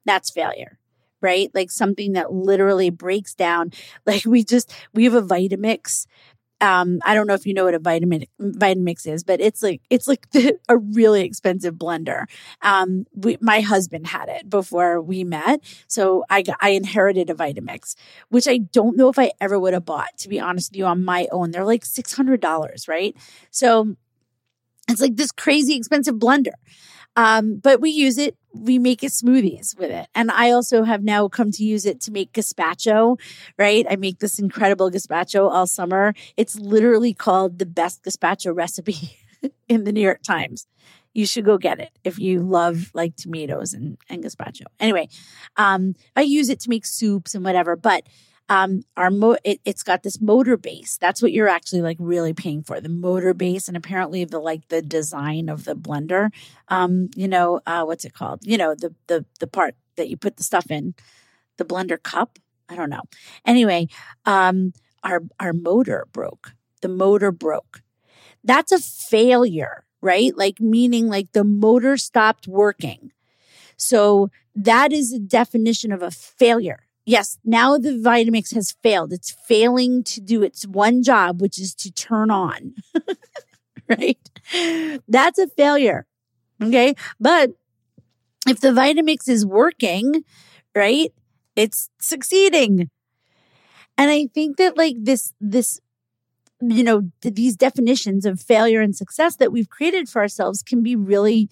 That's 0.05 0.31
failure, 0.31 0.79
right? 1.21 1.49
Like 1.53 1.71
something 1.71 2.13
that 2.13 2.33
literally 2.33 2.89
breaks 2.89 3.33
down. 3.33 3.71
Like 4.05 4.25
we 4.25 4.43
just, 4.43 4.73
we 4.93 5.03
have 5.03 5.13
a 5.13 5.21
Vitamix 5.21 6.05
um, 6.59 6.99
I 7.05 7.13
don't 7.13 7.27
know 7.27 7.35
if 7.35 7.45
you 7.45 7.53
know 7.53 7.65
what 7.65 7.75
a 7.75 7.79
vitamin 7.79 8.25
Vitamix 8.41 9.05
is, 9.05 9.23
but 9.23 9.39
it's 9.39 9.61
like 9.61 9.81
it's 9.89 10.07
like 10.07 10.29
the, 10.31 10.57
a 10.69 10.77
really 10.77 11.21
expensive 11.21 11.75
blender. 11.75 12.25
Um, 12.61 13.05
we, 13.13 13.37
my 13.41 13.61
husband 13.61 14.07
had 14.07 14.29
it 14.29 14.49
before 14.49 15.01
we 15.01 15.23
met, 15.23 15.61
so 15.87 16.23
I 16.29 16.43
I 16.61 16.69
inherited 16.69 17.29
a 17.29 17.35
Vitamix, 17.35 17.95
which 18.29 18.47
I 18.47 18.57
don't 18.57 18.97
know 18.97 19.09
if 19.09 19.19
I 19.19 19.31
ever 19.39 19.59
would 19.59 19.73
have 19.73 19.85
bought. 19.85 20.17
To 20.19 20.29
be 20.29 20.39
honest 20.39 20.71
with 20.71 20.77
you, 20.77 20.85
on 20.85 21.05
my 21.05 21.27
own, 21.31 21.51
they're 21.51 21.65
like 21.65 21.85
six 21.85 22.13
hundred 22.13 22.41
dollars, 22.41 22.87
right? 22.87 23.15
So 23.51 23.95
it's 24.89 25.01
like 25.01 25.15
this 25.15 25.31
crazy 25.31 25.75
expensive 25.75 26.15
blender. 26.15 26.53
Um, 27.15 27.57
but 27.57 27.81
we 27.81 27.89
use 27.89 28.17
it, 28.17 28.37
we 28.61 28.79
make 28.79 29.03
it 29.03 29.11
smoothies 29.11 29.77
with 29.77 29.91
it. 29.91 30.07
And 30.15 30.31
I 30.31 30.51
also 30.51 30.83
have 30.83 31.03
now 31.03 31.27
come 31.27 31.51
to 31.51 31.63
use 31.63 31.85
it 31.85 32.01
to 32.01 32.11
make 32.11 32.33
gazpacho, 32.33 33.19
right? 33.57 33.85
I 33.89 33.95
make 33.95 34.19
this 34.19 34.39
incredible 34.39 34.91
gazpacho 34.91 35.49
all 35.49 35.67
summer. 35.67 36.13
It's 36.35 36.55
literally 36.55 37.13
called 37.13 37.59
the 37.59 37.65
best 37.65 38.03
gazpacho 38.03 38.55
recipe 38.55 39.17
in 39.67 39.83
the 39.83 39.91
New 39.91 40.01
York 40.01 40.23
Times. 40.23 40.67
You 41.13 41.25
should 41.25 41.45
go 41.45 41.57
get 41.57 41.79
it 41.79 41.89
if 42.03 42.19
you 42.19 42.41
love 42.41 42.91
like 42.93 43.15
tomatoes 43.15 43.73
and, 43.73 43.97
and 44.09 44.23
gazpacho. 44.23 44.63
Anyway, 44.79 45.09
um, 45.55 45.95
I 46.15 46.21
use 46.21 46.49
it 46.49 46.59
to 46.61 46.69
make 46.69 46.85
soups 46.85 47.33
and 47.33 47.43
whatever, 47.43 47.75
but 47.75 48.03
um, 48.49 48.83
our 48.95 49.11
mo- 49.11 49.37
it, 49.43 49.59
has 49.65 49.83
got 49.83 50.03
this 50.03 50.21
motor 50.21 50.57
base. 50.57 50.97
That's 50.99 51.21
what 51.21 51.31
you're 51.31 51.47
actually 51.49 51.81
like 51.81 51.97
really 51.99 52.33
paying 52.33 52.63
for 52.63 52.79
the 52.79 52.89
motor 52.89 53.33
base, 53.33 53.67
and 53.67 53.75
apparently 53.75 54.23
the 54.25 54.39
like 54.39 54.67
the 54.69 54.81
design 54.81 55.49
of 55.49 55.65
the 55.65 55.75
blender. 55.75 56.29
Um, 56.69 57.09
you 57.15 57.27
know, 57.27 57.61
uh, 57.65 57.83
what's 57.83 58.05
it 58.05 58.13
called? 58.13 58.39
You 58.43 58.57
know, 58.57 58.75
the 58.75 58.93
the 59.07 59.25
the 59.39 59.47
part 59.47 59.75
that 59.97 60.09
you 60.09 60.17
put 60.17 60.37
the 60.37 60.43
stuff 60.43 60.71
in, 60.71 60.95
the 61.57 61.65
blender 61.65 62.01
cup. 62.01 62.39
I 62.69 62.75
don't 62.75 62.89
know. 62.89 63.03
Anyway, 63.45 63.87
um, 64.25 64.73
our 65.03 65.23
our 65.39 65.53
motor 65.53 66.07
broke. 66.13 66.53
The 66.81 66.89
motor 66.89 67.31
broke. 67.31 67.81
That's 68.43 68.71
a 68.71 68.79
failure, 68.79 69.83
right? 70.01 70.35
Like 70.37 70.61
meaning 70.61 71.07
like 71.07 71.33
the 71.33 71.43
motor 71.43 71.97
stopped 71.97 72.47
working. 72.47 73.11
So 73.75 74.29
that 74.55 74.91
is 74.91 75.13
a 75.13 75.19
definition 75.19 75.91
of 75.91 76.01
a 76.01 76.11
failure 76.11 76.86
yes, 77.07 77.39
now 77.43 77.79
the 77.79 77.91
Vitamix 77.93 78.53
has 78.53 78.75
failed. 78.83 79.11
It's 79.11 79.35
failing 79.47 80.03
to 80.03 80.21
do 80.21 80.43
its 80.43 80.67
one 80.67 81.01
job, 81.01 81.41
which 81.41 81.57
is 81.59 81.73
to 81.75 81.91
turn 81.91 82.29
on. 82.29 82.75
right? 83.89 84.19
That's 85.07 85.39
a 85.39 85.47
failure. 85.47 86.05
Okay. 86.61 86.93
But 87.19 87.51
if 88.47 88.59
the 88.59 88.69
Vitamix 88.69 89.27
is 89.27 89.45
working, 89.45 90.23
right, 90.75 91.11
it's 91.55 91.89
succeeding. 91.99 92.89
And 93.97 94.11
I 94.11 94.27
think 94.33 94.57
that 94.57 94.77
like 94.77 94.95
this, 94.99 95.33
this, 95.41 95.79
you 96.61 96.83
know, 96.83 97.09
these 97.21 97.55
definitions 97.55 98.25
of 98.25 98.39
failure 98.41 98.81
and 98.81 98.95
success 98.95 99.37
that 99.37 99.51
we've 99.51 99.69
created 99.69 100.09
for 100.09 100.21
ourselves 100.21 100.61
can 100.61 100.83
be 100.83 100.95
really, 100.95 101.49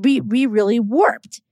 be, 0.00 0.20
be 0.20 0.46
really 0.46 0.78
warped. 0.80 1.42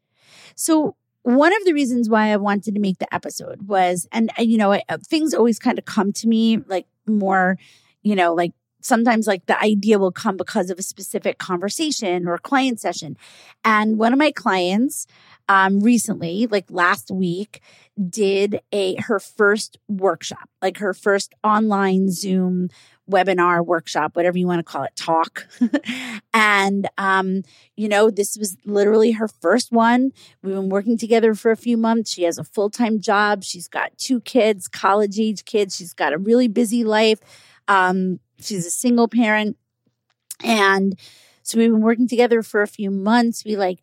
So 0.54 0.96
one 1.22 1.54
of 1.54 1.64
the 1.64 1.72
reasons 1.72 2.08
why 2.08 2.32
I 2.32 2.36
wanted 2.36 2.74
to 2.74 2.80
make 2.80 2.98
the 2.98 3.12
episode 3.14 3.68
was, 3.68 4.08
and 4.12 4.30
you 4.38 4.56
know, 4.56 4.72
uh, 4.72 4.98
things 5.06 5.34
always 5.34 5.58
kind 5.58 5.78
of 5.78 5.84
come 5.84 6.12
to 6.14 6.28
me 6.28 6.58
like 6.66 6.86
more, 7.06 7.58
you 8.02 8.14
know, 8.14 8.34
like 8.34 8.52
sometimes 8.80 9.26
like 9.26 9.46
the 9.46 9.60
idea 9.60 9.98
will 9.98 10.12
come 10.12 10.36
because 10.36 10.70
of 10.70 10.78
a 10.78 10.82
specific 10.82 11.38
conversation 11.38 12.26
or 12.26 12.38
client 12.38 12.80
session. 12.80 13.16
And 13.64 13.98
one 13.98 14.12
of 14.12 14.18
my 14.18 14.32
clients 14.32 15.06
um, 15.48 15.80
recently, 15.80 16.46
like 16.46 16.66
last 16.70 17.10
week, 17.10 17.60
did 18.08 18.60
a 18.72 18.96
her 19.02 19.18
first 19.18 19.78
workshop, 19.88 20.48
like 20.62 20.78
her 20.78 20.94
first 20.94 21.34
online 21.44 22.10
Zoom 22.10 22.68
webinar, 23.10 23.64
workshop, 23.64 24.16
whatever 24.16 24.38
you 24.38 24.46
want 24.46 24.60
to 24.60 24.64
call 24.64 24.84
it, 24.84 24.94
talk. 24.96 25.46
and, 26.34 26.88
um, 26.98 27.42
you 27.76 27.88
know, 27.88 28.10
this 28.10 28.36
was 28.36 28.56
literally 28.64 29.12
her 29.12 29.28
first 29.28 29.72
one. 29.72 30.12
We've 30.42 30.54
been 30.54 30.68
working 30.68 30.98
together 30.98 31.34
for 31.34 31.50
a 31.50 31.56
few 31.56 31.76
months. 31.76 32.12
She 32.12 32.22
has 32.22 32.38
a 32.38 32.44
full 32.44 32.70
time 32.70 33.00
job. 33.00 33.44
She's 33.44 33.68
got 33.68 33.96
two 33.98 34.20
kids, 34.20 34.68
college 34.68 35.18
age 35.18 35.44
kids. 35.44 35.76
She's 35.76 35.92
got 35.92 36.12
a 36.12 36.18
really 36.18 36.48
busy 36.48 36.84
life. 36.84 37.20
Um, 37.68 38.20
she's 38.40 38.66
a 38.66 38.70
single 38.70 39.08
parent. 39.08 39.56
And 40.42 40.98
so 41.42 41.58
we've 41.58 41.70
been 41.70 41.82
working 41.82 42.08
together 42.08 42.42
for 42.42 42.62
a 42.62 42.68
few 42.68 42.90
months. 42.90 43.44
We 43.44 43.56
like, 43.56 43.80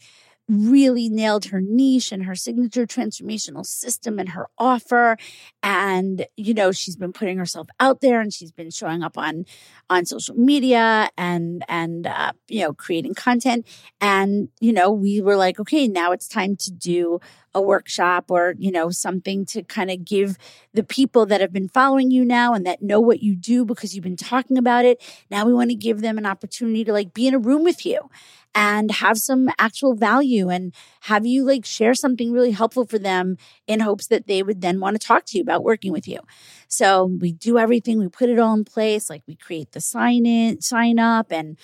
really 0.48 1.10
nailed 1.10 1.46
her 1.46 1.62
niche 1.62 2.12
and 2.12 2.24
her 2.24 2.36
signature 2.36 2.86
transformational 2.86 3.66
system 3.66 4.18
and 4.18 4.30
her 4.30 4.48
offer 4.58 5.18
and 5.62 6.26
you 6.38 6.54
know 6.54 6.72
she's 6.72 6.96
been 6.96 7.12
putting 7.12 7.38
herself 7.38 7.68
out 7.80 8.00
there 8.02 8.22
and 8.22 8.34
she's 8.34 8.52
been 8.52 8.72
showing 8.72 9.04
up 9.04 9.18
on 9.18 9.46
on 9.90 10.06
social 10.06 10.36
media 10.36 11.10
and 11.18 11.66
and 11.68 12.08
uh, 12.08 12.32
you 12.48 12.62
know 12.62 12.74
creating 12.74 13.14
content 13.14 13.68
and 14.00 14.48
you 14.62 14.72
know 14.72 14.92
we 14.92 15.22
were 15.22 15.36
like 15.36 15.60
okay 15.60 15.88
now 15.88 16.12
it's 16.12 16.28
time 16.28 16.56
to 16.56 16.72
do 16.72 17.20
a 17.58 17.62
workshop 17.62 18.26
or, 18.30 18.54
you 18.60 18.72
know, 18.72 18.92
something 18.92 19.44
to 19.44 19.64
kind 19.64 19.90
of 19.90 20.06
give 20.06 20.38
the 20.74 20.84
people 20.84 21.26
that 21.26 21.42
have 21.42 21.52
been 21.52 21.68
following 21.68 22.12
you 22.12 22.24
now 22.24 22.54
and 22.54 22.66
that 22.68 22.84
know 22.84 23.00
what 23.00 23.24
you 23.24 23.36
do 23.36 23.66
because 23.66 23.96
you've 23.96 24.04
been 24.04 24.16
talking 24.16 24.58
about 24.58 24.86
it. 24.86 25.02
Now 25.32 25.46
we 25.46 25.54
want 25.54 25.72
to 25.72 25.76
give 25.76 26.02
them 26.02 26.18
an 26.20 26.26
opportunity 26.26 26.84
to 26.86 26.94
like 26.94 27.14
be 27.14 27.28
in 27.28 27.34
a 27.34 27.40
room 27.40 27.64
with 27.64 27.86
you 27.86 28.10
and 28.58 28.90
have 28.90 29.20
some 29.20 29.50
actual 29.60 29.94
value 29.96 30.50
and 30.50 30.74
have 31.02 31.28
you 31.28 31.44
like 31.46 31.64
share 31.64 31.94
something 31.94 32.32
really 32.32 32.50
helpful 32.52 32.86
for 32.88 32.98
them 32.98 33.38
in 33.68 33.82
hopes 33.82 34.08
that 34.08 34.26
they 34.26 34.42
would 34.42 34.62
then 34.62 34.80
want 34.80 35.00
to 35.00 35.08
talk 35.08 35.26
to 35.28 35.38
you 35.38 35.44
about 35.44 35.64
working 35.64 35.92
with 35.92 36.08
you. 36.08 36.20
So 36.68 37.06
we 37.06 37.34
do 37.34 37.60
everything, 37.60 38.00
we 38.00 38.10
put 38.10 38.30
it 38.30 38.40
all 38.40 38.56
in 38.56 38.66
place, 38.66 39.12
like 39.12 39.22
we 39.28 39.36
create 39.36 39.74
the 39.74 39.82
sign 39.82 40.26
in, 40.26 40.62
sign 40.62 40.98
up 40.98 41.32
and 41.32 41.58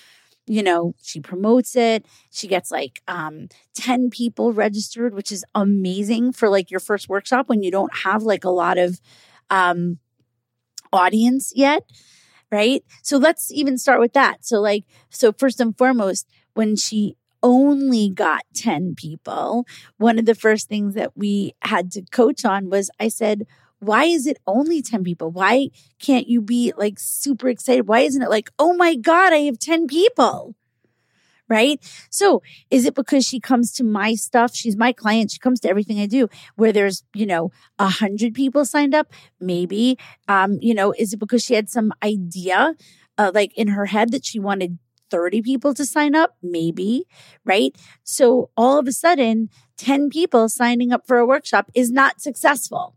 you 0.48 0.64
know, 0.64 0.94
she 1.02 1.22
promotes 1.22 1.76
it. 1.76 2.06
She 2.32 2.48
gets 2.48 2.72
like 2.72 3.02
um 3.08 3.48
10 3.76 4.10
people 4.10 4.54
registered, 4.54 5.14
which 5.16 5.32
is 5.32 5.46
amazing 5.56 6.34
for 6.34 6.50
like 6.50 6.72
your 6.72 6.82
first 6.82 7.10
workshop 7.10 7.50
when 7.50 7.64
you 7.64 7.72
don't 7.72 7.96
have 7.98 8.24
like 8.24 8.44
a 8.46 8.50
lot 8.50 8.78
of 8.78 9.00
um 9.50 10.00
audience 10.92 11.52
yet, 11.56 11.84
right? 12.52 12.84
So 13.04 13.18
let's 13.18 13.52
even 13.52 13.78
start 13.78 14.00
with 14.00 14.14
that. 14.14 14.46
So 14.46 14.62
like 14.62 14.86
so 15.10 15.32
first 15.34 15.60
and 15.60 15.78
foremost, 15.78 16.28
when 16.54 16.76
she 16.76 17.16
only 17.42 18.10
got 18.10 18.44
10 18.56 18.96
people, 18.96 19.68
one 19.98 20.18
of 20.18 20.26
the 20.26 20.36
first 20.36 20.70
things 20.70 20.96
that 20.96 21.16
we 21.18 21.54
had 21.62 21.92
to 21.92 22.02
coach 22.12 22.46
on 22.46 22.70
was 22.70 22.90
I 23.00 23.10
said, 23.10 23.46
why 23.80 24.06
is 24.06 24.26
it 24.26 24.38
only 24.48 24.82
10 24.82 25.04
people? 25.04 25.30
Why 25.30 25.70
can't 26.00 26.28
you 26.28 26.42
be 26.42 26.74
like 26.78 26.98
super 26.98 27.50
excited? 27.50 27.88
Why 27.88 28.00
isn't 28.00 28.22
it 28.22 28.30
like, 28.30 28.50
oh 28.58 28.74
my 28.74 28.96
God, 28.96 29.34
I 29.34 29.40
have 29.40 29.60
10 29.60 29.88
people? 29.88 30.56
Right. 31.50 31.80
So 32.10 32.42
is 32.72 32.86
it 32.86 32.96
because 32.96 33.28
she 33.28 33.40
comes 33.40 33.74
to 33.74 33.84
my 33.84 34.16
stuff? 34.16 34.56
She's 34.56 34.78
my 34.78 34.94
client. 34.94 35.30
She 35.30 35.40
comes 35.40 35.60
to 35.60 35.70
everything 35.70 36.00
I 36.00 36.06
do 36.06 36.30
where 36.56 36.72
there's, 36.72 37.04
you 37.14 37.26
know, 37.26 37.52
a 37.78 37.90
hundred 37.90 38.34
people 38.34 38.64
signed 38.64 38.96
up. 38.96 39.12
Maybe, 39.42 40.00
um, 40.30 40.58
you 40.62 40.74
know, 40.74 40.94
is 40.98 41.14
it 41.14 41.20
because 41.20 41.44
she 41.44 41.54
had 41.54 41.70
some 41.70 41.92
idea, 42.02 42.76
uh, 43.18 43.32
like 43.36 43.56
in 43.56 43.68
her 43.68 43.88
head 43.88 44.12
that 44.12 44.26
she 44.26 44.40
wanted 44.40 44.80
30 45.14 45.44
people 45.44 45.76
to 45.76 45.86
sign 45.86 46.16
up? 46.16 46.36
Maybe, 46.42 47.06
right? 47.46 47.76
So 48.04 48.50
all 48.58 48.80
of 48.80 48.88
a 48.88 48.92
sudden, 48.92 49.50
10 49.78 50.10
people 50.10 50.50
signing 50.50 50.92
up 50.92 51.06
for 51.06 51.20
a 51.20 51.26
workshop 51.26 51.70
is 51.76 51.92
not 51.92 52.20
successful. 52.20 52.96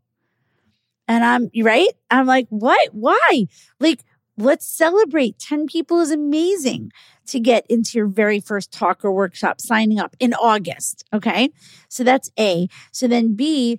And 1.07 1.23
I'm 1.23 1.51
right. 1.63 1.91
I'm 2.11 2.25
like, 2.25 2.47
what? 2.49 2.89
Why? 2.93 3.49
Like, 3.79 4.03
let's 4.39 4.67
celebrate. 4.67 5.39
10 5.39 5.67
people 5.67 6.01
is 6.01 6.11
amazing 6.11 6.91
to 7.27 7.39
get 7.39 7.67
into 7.69 7.99
your 7.99 8.07
very 8.07 8.41
first 8.41 8.73
talk 8.73 9.05
or 9.05 9.13
workshop 9.13 9.61
signing 9.61 9.99
up 9.99 10.17
in 10.19 10.33
August. 10.33 11.05
Okay. 11.13 11.51
So 11.91 12.03
that's 12.03 12.31
A. 12.39 12.67
So 12.93 13.07
then 13.07 13.37
B, 13.37 13.79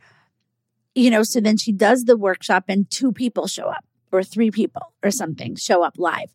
you 0.93 1.09
know, 1.09 1.23
so 1.23 1.41
then 1.41 1.57
she 1.57 1.71
does 1.71 2.03
the 2.03 2.15
workshop 2.15 2.65
and 2.67 2.87
two 2.91 3.11
people 3.11 3.47
show 3.47 3.65
up 3.65 3.83
or 4.11 4.23
three 4.23 4.51
people 4.51 4.93
or 5.03 5.11
something 5.11 5.55
show 5.55 5.83
up 5.83 5.95
live. 5.97 6.31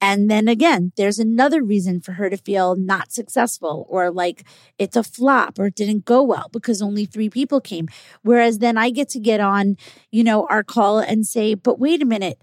And 0.00 0.30
then 0.30 0.48
again, 0.48 0.92
there's 0.96 1.18
another 1.18 1.62
reason 1.62 2.00
for 2.00 2.12
her 2.12 2.28
to 2.28 2.36
feel 2.36 2.74
not 2.74 3.12
successful 3.12 3.86
or 3.88 4.10
like 4.10 4.44
it's 4.78 4.96
a 4.96 5.04
flop 5.04 5.58
or 5.58 5.66
it 5.66 5.76
didn't 5.76 6.04
go 6.04 6.22
well 6.22 6.48
because 6.52 6.82
only 6.82 7.04
three 7.04 7.30
people 7.30 7.60
came. 7.60 7.88
Whereas 8.22 8.58
then 8.58 8.76
I 8.76 8.90
get 8.90 9.08
to 9.10 9.20
get 9.20 9.40
on, 9.40 9.76
you 10.10 10.24
know, 10.24 10.46
our 10.46 10.64
call 10.64 10.98
and 10.98 11.26
say, 11.26 11.54
but 11.54 11.78
wait 11.78 12.02
a 12.02 12.06
minute. 12.06 12.40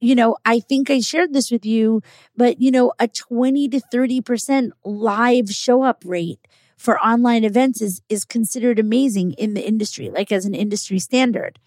You 0.00 0.14
know, 0.14 0.36
I 0.44 0.60
think 0.60 0.90
I 0.90 1.00
shared 1.00 1.32
this 1.32 1.50
with 1.50 1.64
you, 1.64 2.02
but 2.36 2.60
you 2.60 2.70
know, 2.70 2.92
a 2.98 3.08
20 3.08 3.68
to 3.68 3.80
30% 3.80 4.70
live 4.84 5.50
show 5.50 5.82
up 5.82 6.02
rate 6.04 6.46
for 6.76 7.00
online 7.00 7.44
events 7.44 7.80
is, 7.80 8.02
is 8.08 8.24
considered 8.24 8.78
amazing 8.78 9.32
in 9.32 9.54
the 9.54 9.66
industry, 9.66 10.10
like 10.10 10.30
as 10.30 10.44
an 10.44 10.54
industry 10.54 10.98
standard. 10.98 11.58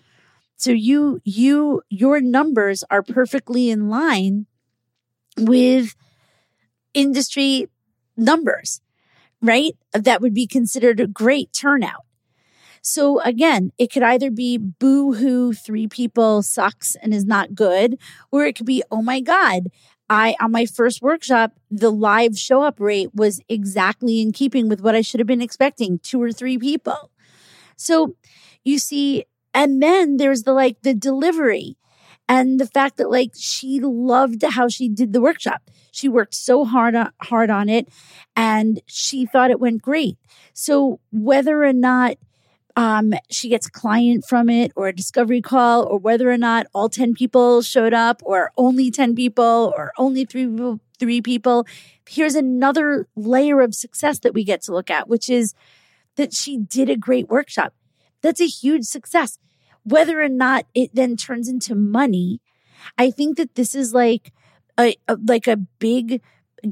So 0.60 0.72
you, 0.72 1.22
you, 1.24 1.82
your 1.90 2.20
numbers 2.20 2.84
are 2.92 3.02
perfectly 3.02 3.70
in 3.70 3.90
line 3.90 4.46
with 5.38 5.96
industry 6.94 7.68
numbers, 8.18 8.82
right? 9.42 9.72
That 9.94 10.20
would 10.20 10.34
be 10.34 10.46
considered 10.46 11.00
a 11.00 11.08
great 11.08 11.54
turnout. 11.54 12.04
So 12.82 13.22
again, 13.22 13.72
it 13.78 13.90
could 13.90 14.04
either 14.04 14.30
be 14.30 14.58
boo 14.58 15.14
hoo, 15.14 15.54
three 15.54 15.88
people 15.88 16.44
sucks 16.44 16.94
and 16.98 17.14
is 17.14 17.26
not 17.26 17.56
good, 17.56 17.98
or 18.30 18.46
it 18.46 18.58
could 18.58 18.66
be, 18.66 18.84
oh 18.92 19.02
my 19.02 19.22
God, 19.22 19.68
I, 20.10 20.36
on 20.42 20.52
my 20.52 20.66
first 20.66 21.02
workshop, 21.02 21.54
the 21.72 21.92
live 21.92 22.38
show 22.38 22.64
up 22.64 22.82
rate 22.82 23.16
was 23.16 23.40
exactly 23.48 24.20
in 24.20 24.34
keeping 24.34 24.68
with 24.68 24.82
what 24.82 24.96
I 24.96 25.02
should 25.02 25.22
have 25.22 25.28
been 25.28 25.42
expecting 25.42 26.00
two 26.00 26.22
or 26.22 26.34
three 26.34 26.58
people. 26.58 27.12
So 27.78 28.16
you 28.66 28.78
see, 28.78 29.24
and 29.54 29.82
then 29.82 30.18
there's 30.18 30.44
the 30.44 30.54
like 30.54 30.82
the 30.82 30.94
delivery 30.94 31.78
and 32.28 32.60
the 32.60 32.68
fact 32.68 32.98
that 32.98 33.10
like 33.10 33.32
she 33.36 33.80
loved 33.80 34.44
how 34.44 34.68
she 34.68 34.88
did 34.88 35.14
the 35.14 35.22
workshop. 35.22 35.62
She 35.92 36.08
worked 36.08 36.36
so 36.36 36.64
hard 36.64 36.96
on, 36.96 37.12
hard 37.22 37.50
on 37.50 37.70
it 37.70 37.90
and 38.36 38.80
she 38.86 39.26
thought 39.26 39.52
it 39.52 39.60
went 39.60 39.82
great. 39.82 40.18
So 40.54 41.00
whether 41.12 41.64
or 41.64 41.74
not 41.74 42.18
um, 42.76 43.14
she 43.30 43.50
gets 43.50 43.68
a 43.68 43.72
client 43.72 44.26
from 44.26 44.48
it 44.50 44.72
or 44.76 44.88
a 44.88 44.96
discovery 44.96 45.42
call 45.42 45.86
or 45.86 45.98
whether 45.98 46.32
or 46.32 46.38
not 46.38 46.68
all 46.74 46.88
10 46.88 47.16
people 47.16 47.62
showed 47.62 47.94
up 47.94 48.22
or 48.24 48.52
only 48.58 48.92
10 48.92 49.16
people 49.16 49.74
or 49.76 49.92
only 49.98 50.24
three 50.24 50.78
three 51.00 51.22
people, 51.22 51.66
here's 52.08 52.36
another 52.36 53.08
layer 53.16 53.62
of 53.62 53.74
success 53.74 54.20
that 54.20 54.34
we 54.34 54.44
get 54.44 54.62
to 54.62 54.74
look 54.74 54.90
at, 54.90 55.08
which 55.08 55.30
is 55.30 55.54
that 56.18 56.34
she 56.34 56.58
did 56.58 56.90
a 56.90 56.98
great 56.98 57.30
workshop. 57.30 57.74
That's 58.22 58.42
a 58.42 58.48
huge 58.48 58.86
success. 58.86 59.38
Whether 59.84 60.22
or 60.22 60.30
not 60.30 60.66
it 60.74 60.92
then 60.94 61.16
turns 61.16 61.48
into 61.48 61.76
money, 61.76 62.42
I 62.98 63.12
think 63.12 63.38
that 63.38 63.56
this 63.56 63.76
is 63.76 63.94
like 63.94 64.34
a, 64.78 64.96
a 65.08 65.18
like 65.26 65.48
a 65.48 65.58
big 65.58 66.22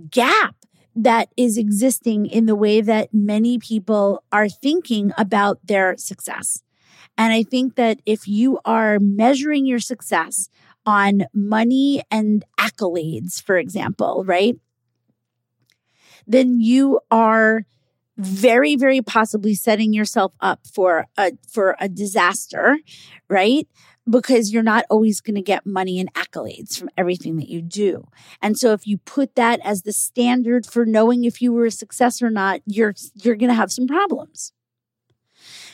gap 0.10 0.56
that 0.96 1.30
is 1.38 1.58
existing 1.58 2.26
in 2.26 2.48
the 2.48 2.56
way 2.56 2.82
that 2.82 3.14
many 3.14 3.60
people 3.60 4.24
are 4.32 4.50
thinking 4.50 5.12
about 5.18 5.60
their 5.64 5.96
success. 5.98 6.64
And 7.18 7.34
I 7.34 7.44
think 7.44 7.76
that 7.76 8.00
if 8.06 8.28
you 8.28 8.60
are 8.66 9.00
measuring 9.00 9.66
your 9.66 9.80
success 9.80 10.50
on 10.86 11.26
money 11.34 12.04
and 12.10 12.44
accolades, 12.60 13.42
for 13.42 13.58
example, 13.58 14.24
right? 14.26 14.56
Then 16.26 16.60
you 16.60 17.00
are 17.12 17.66
very 18.18 18.76
very 18.76 19.02
possibly 19.02 19.54
setting 19.54 19.94
yourself 19.94 20.34
up 20.42 20.60
for 20.74 21.06
a 21.18 21.32
for 21.52 21.76
a 21.80 21.88
disaster 21.88 22.78
right 23.30 23.68
because 24.10 24.52
you're 24.52 24.64
not 24.64 24.86
always 24.90 25.22
going 25.22 25.36
to 25.36 25.42
get 25.42 25.66
money 25.66 26.00
and 26.00 26.14
accolades 26.14 26.78
from 26.78 26.90
everything 26.98 27.38
that 27.38 27.50
you 27.50 27.62
do. 27.62 28.08
And 28.42 28.58
so 28.58 28.72
if 28.72 28.88
you 28.88 29.00
put 29.00 29.36
that 29.36 29.60
as 29.64 29.82
the 29.82 29.92
standard 29.92 30.66
for 30.66 30.86
knowing 30.86 31.26
if 31.26 31.42
you 31.42 31.52
were 31.52 31.66
a 31.66 31.72
success 31.72 32.22
or 32.22 32.30
not, 32.30 32.62
you're 32.66 32.96
you're 33.16 33.36
going 33.36 33.50
to 33.50 33.56
have 33.56 33.72
some 33.72 33.88
problems. 33.88 34.54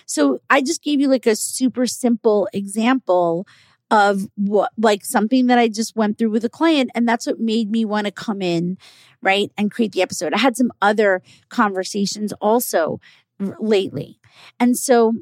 So 0.06 0.40
I 0.50 0.62
just 0.62 0.84
gave 0.84 1.00
you 1.00 1.08
like 1.08 1.26
a 1.26 1.36
super 1.36 1.86
simple 1.86 2.50
example 2.54 3.48
of 3.94 4.28
what 4.34 4.72
like 4.76 5.06
something 5.06 5.46
that 5.46 5.60
I 5.60 5.68
just 5.68 5.96
went 5.96 6.18
through 6.18 6.32
with 6.32 6.44
a 6.44 6.50
client 6.50 6.90
and 6.96 7.08
that's 7.08 7.28
what 7.28 7.40
made 7.40 7.70
me 7.70 7.86
want 7.86 8.08
to 8.08 8.12
come 8.12 8.42
in 8.42 8.80
right 9.22 9.52
and 9.56 9.70
create 9.70 9.92
the 9.92 10.02
episode. 10.02 10.34
I 10.34 10.40
had 10.40 10.58
some 10.58 10.72
other 10.82 11.22
conversations 11.50 12.34
also 12.42 13.00
lately. 13.40 14.20
And 14.60 14.76
so 14.76 15.14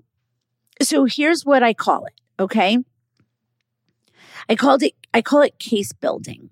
so 0.82 1.04
here's 1.04 1.46
what 1.46 1.62
I 1.62 1.74
call 1.74 2.06
it, 2.06 2.14
okay? 2.40 2.78
I 4.48 4.56
called 4.56 4.84
it 4.84 4.94
I 5.14 5.22
call 5.22 5.42
it 5.42 5.60
case 5.60 5.92
building. 5.92 6.52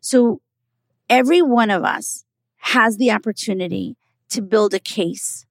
So 0.00 0.40
every 1.08 1.42
one 1.42 1.70
of 1.70 1.84
us 1.84 2.24
has 2.56 2.96
the 2.96 3.12
opportunity 3.12 3.96
to 4.30 4.42
build 4.42 4.74
a 4.74 4.80
case. 4.80 5.46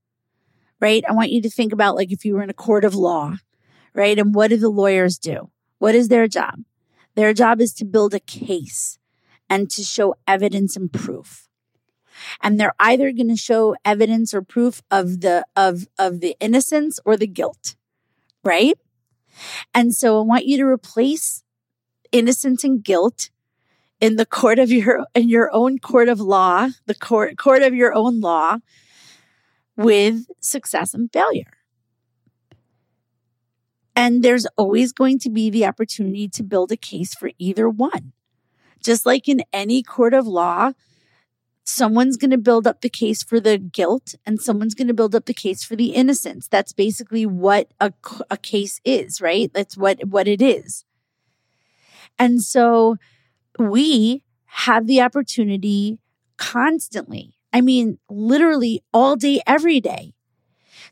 Right? 0.81 1.05
I 1.07 1.13
want 1.13 1.31
you 1.31 1.41
to 1.41 1.49
think 1.49 1.71
about 1.71 1.95
like 1.95 2.11
if 2.11 2.25
you 2.25 2.33
were 2.33 2.43
in 2.43 2.49
a 2.49 2.53
court 2.53 2.83
of 2.83 2.95
law, 2.95 3.37
right? 3.93 4.19
And 4.19 4.35
what 4.35 4.49
do 4.49 4.57
the 4.57 4.67
lawyers 4.67 5.17
do? 5.17 5.49
What 5.83 5.95
is 5.95 6.07
their 6.07 6.29
job? 6.29 6.63
Their 7.15 7.33
job 7.33 7.59
is 7.59 7.73
to 7.73 7.83
build 7.83 8.13
a 8.13 8.21
case 8.21 8.97
and 9.49 9.69
to 9.71 9.83
show 9.83 10.15
evidence 10.25 10.77
and 10.77 10.89
proof. 10.89 11.49
And 12.41 12.57
they're 12.57 12.79
either 12.79 13.11
going 13.11 13.27
to 13.27 13.35
show 13.35 13.75
evidence 13.83 14.33
or 14.33 14.41
proof 14.41 14.81
of 14.89 15.19
the 15.19 15.45
of 15.57 15.89
of 15.99 16.21
the 16.21 16.37
innocence 16.39 17.01
or 17.03 17.17
the 17.17 17.27
guilt. 17.27 17.75
Right? 18.45 18.77
And 19.73 19.93
so 19.93 20.19
I 20.19 20.21
want 20.21 20.45
you 20.45 20.55
to 20.55 20.65
replace 20.65 21.43
innocence 22.13 22.63
and 22.63 22.81
guilt 22.81 23.29
in 23.99 24.15
the 24.15 24.25
court 24.25 24.59
of 24.59 24.71
your 24.71 25.05
in 25.13 25.27
your 25.27 25.49
own 25.51 25.79
court 25.79 26.07
of 26.07 26.21
law, 26.21 26.69
the 26.85 26.95
court 26.95 27.35
court 27.35 27.61
of 27.61 27.73
your 27.75 27.93
own 27.93 28.21
law 28.21 28.59
with 29.75 30.27
success 30.39 30.93
and 30.93 31.11
failure. 31.11 31.57
And 33.95 34.23
there's 34.23 34.47
always 34.57 34.91
going 34.91 35.19
to 35.19 35.29
be 35.29 35.49
the 35.49 35.65
opportunity 35.65 36.27
to 36.29 36.43
build 36.43 36.71
a 36.71 36.77
case 36.77 37.13
for 37.13 37.31
either 37.37 37.69
one. 37.69 38.13
Just 38.83 39.05
like 39.05 39.29
in 39.29 39.43
any 39.53 39.83
court 39.83 40.13
of 40.13 40.27
law, 40.27 40.71
someone's 41.63 42.17
going 42.17 42.31
to 42.31 42.37
build 42.37 42.67
up 42.67 42.81
the 42.81 42.89
case 42.89 43.23
for 43.23 43.39
the 43.39 43.57
guilt 43.57 44.15
and 44.25 44.41
someone's 44.41 44.73
going 44.73 44.87
to 44.87 44.93
build 44.93 45.15
up 45.15 45.25
the 45.25 45.33
case 45.33 45.63
for 45.63 45.75
the 45.75 45.93
innocence. 45.93 46.47
That's 46.47 46.73
basically 46.73 47.25
what 47.25 47.71
a, 47.79 47.93
a 48.29 48.37
case 48.37 48.81
is, 48.83 49.21
right? 49.21 49.51
That's 49.53 49.77
what, 49.77 50.05
what 50.05 50.27
it 50.27 50.41
is. 50.41 50.83
And 52.19 52.41
so 52.41 52.97
we 53.57 54.23
have 54.45 54.87
the 54.87 55.01
opportunity 55.01 55.99
constantly. 56.37 57.35
I 57.53 57.61
mean, 57.61 57.99
literally 58.09 58.83
all 58.93 59.15
day, 59.15 59.41
every 59.47 59.79
day 59.79 60.13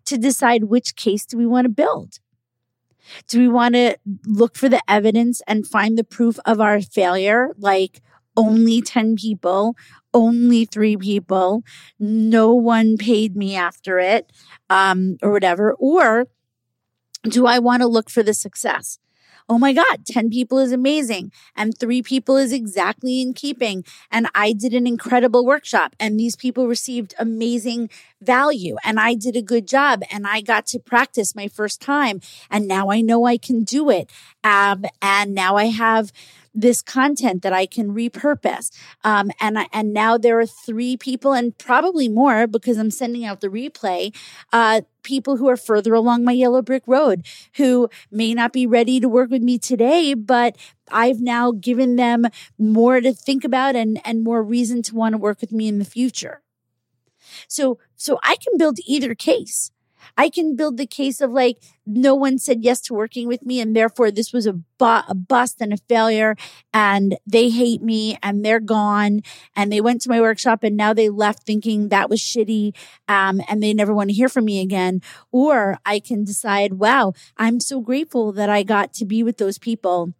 to 0.05 0.17
decide 0.17 0.65
which 0.65 0.95
case 0.95 1.25
do 1.25 1.37
we 1.37 1.45
want 1.45 1.65
to 1.65 1.69
build. 1.69 2.19
Do 3.27 3.39
we 3.39 3.47
want 3.47 3.75
to 3.75 3.97
look 4.25 4.55
for 4.55 4.69
the 4.69 4.81
evidence 4.87 5.41
and 5.47 5.67
find 5.67 5.97
the 5.97 6.03
proof 6.03 6.39
of 6.45 6.59
our 6.59 6.81
failure? 6.81 7.49
Like, 7.57 8.01
only 8.37 8.81
10 8.81 9.15
people, 9.15 9.75
only 10.13 10.65
three 10.65 10.95
people, 10.95 11.63
no 11.99 12.53
one 12.53 12.97
paid 12.97 13.35
me 13.35 13.55
after 13.55 13.99
it, 13.99 14.31
um, 14.69 15.17
or 15.21 15.31
whatever? 15.31 15.73
Or 15.73 16.27
do 17.23 17.45
I 17.45 17.59
want 17.59 17.81
to 17.81 17.87
look 17.87 18.09
for 18.09 18.23
the 18.23 18.33
success? 18.33 18.99
Oh 19.51 19.59
my 19.59 19.73
God, 19.73 20.05
10 20.05 20.29
people 20.29 20.59
is 20.59 20.71
amazing. 20.71 21.29
And 21.57 21.77
three 21.77 22.01
people 22.01 22.37
is 22.37 22.53
exactly 22.53 23.21
in 23.21 23.33
keeping. 23.33 23.83
And 24.09 24.27
I 24.33 24.53
did 24.53 24.73
an 24.73 24.87
incredible 24.87 25.45
workshop 25.45 25.93
and 25.99 26.17
these 26.17 26.37
people 26.37 26.69
received 26.69 27.13
amazing 27.19 27.89
value 28.21 28.77
and 28.85 28.97
I 28.97 29.13
did 29.13 29.35
a 29.35 29.41
good 29.41 29.67
job 29.67 30.03
and 30.09 30.25
I 30.25 30.39
got 30.39 30.67
to 30.67 30.79
practice 30.79 31.35
my 31.35 31.49
first 31.49 31.81
time. 31.81 32.21
And 32.49 32.65
now 32.65 32.91
I 32.91 33.01
know 33.01 33.25
I 33.25 33.37
can 33.37 33.65
do 33.65 33.89
it. 33.89 34.09
Um, 34.41 34.85
and 35.01 35.35
now 35.35 35.57
I 35.57 35.65
have, 35.65 36.13
this 36.53 36.81
content 36.81 37.41
that 37.43 37.53
I 37.53 37.65
can 37.65 37.93
repurpose. 37.93 38.71
Um, 39.03 39.31
and 39.39 39.57
and 39.71 39.93
now 39.93 40.17
there 40.17 40.39
are 40.39 40.45
three 40.45 40.97
people, 40.97 41.33
and 41.33 41.57
probably 41.57 42.09
more 42.09 42.47
because 42.47 42.77
I'm 42.77 42.91
sending 42.91 43.25
out 43.25 43.41
the 43.41 43.47
replay. 43.47 44.15
Uh, 44.51 44.81
people 45.03 45.37
who 45.37 45.49
are 45.49 45.57
further 45.57 45.93
along 45.93 46.23
my 46.23 46.31
yellow 46.31 46.61
brick 46.61 46.83
road 46.85 47.25
who 47.55 47.89
may 48.11 48.33
not 48.33 48.53
be 48.53 48.67
ready 48.67 48.99
to 48.99 49.09
work 49.09 49.31
with 49.31 49.41
me 49.41 49.57
today, 49.57 50.13
but 50.13 50.55
I've 50.91 51.19
now 51.19 51.51
given 51.51 51.95
them 51.95 52.27
more 52.57 53.01
to 53.01 53.13
think 53.13 53.43
about 53.43 53.75
and 53.75 53.99
and 54.05 54.23
more 54.23 54.43
reason 54.43 54.81
to 54.83 54.95
want 54.95 55.13
to 55.13 55.17
work 55.17 55.41
with 55.41 55.51
me 55.51 55.67
in 55.67 55.79
the 55.79 55.85
future. 55.85 56.41
So 57.47 57.79
so 57.95 58.19
I 58.23 58.35
can 58.35 58.57
build 58.57 58.79
either 58.85 59.15
case. 59.15 59.71
I 60.17 60.29
can 60.29 60.55
build 60.55 60.77
the 60.77 60.85
case 60.85 61.21
of 61.21 61.31
like, 61.31 61.57
no 61.85 62.15
one 62.15 62.37
said 62.37 62.63
yes 62.63 62.81
to 62.81 62.93
working 62.93 63.27
with 63.27 63.43
me. 63.43 63.59
And 63.59 63.75
therefore 63.75 64.11
this 64.11 64.31
was 64.31 64.45
a, 64.45 64.53
bu- 64.53 65.07
a 65.07 65.15
bust 65.15 65.61
and 65.61 65.73
a 65.73 65.77
failure 65.77 66.35
and 66.73 67.17
they 67.25 67.49
hate 67.49 67.81
me 67.81 68.17
and 68.21 68.45
they're 68.45 68.59
gone. 68.59 69.21
And 69.55 69.71
they 69.71 69.81
went 69.81 70.01
to 70.01 70.09
my 70.09 70.21
workshop 70.21 70.63
and 70.63 70.77
now 70.77 70.93
they 70.93 71.09
left 71.09 71.43
thinking 71.43 71.89
that 71.89 72.09
was 72.09 72.19
shitty. 72.19 72.75
Um, 73.07 73.41
and 73.47 73.61
they 73.61 73.73
never 73.73 73.93
want 73.93 74.09
to 74.09 74.15
hear 74.15 74.29
from 74.29 74.45
me 74.45 74.61
again. 74.61 75.01
Or 75.31 75.77
I 75.85 75.99
can 75.99 76.23
decide, 76.23 76.73
wow, 76.73 77.13
I'm 77.37 77.59
so 77.59 77.81
grateful 77.81 78.31
that 78.33 78.49
I 78.49 78.63
got 78.63 78.93
to 78.93 79.05
be 79.05 79.23
with 79.23 79.37
those 79.37 79.57
people 79.57 80.13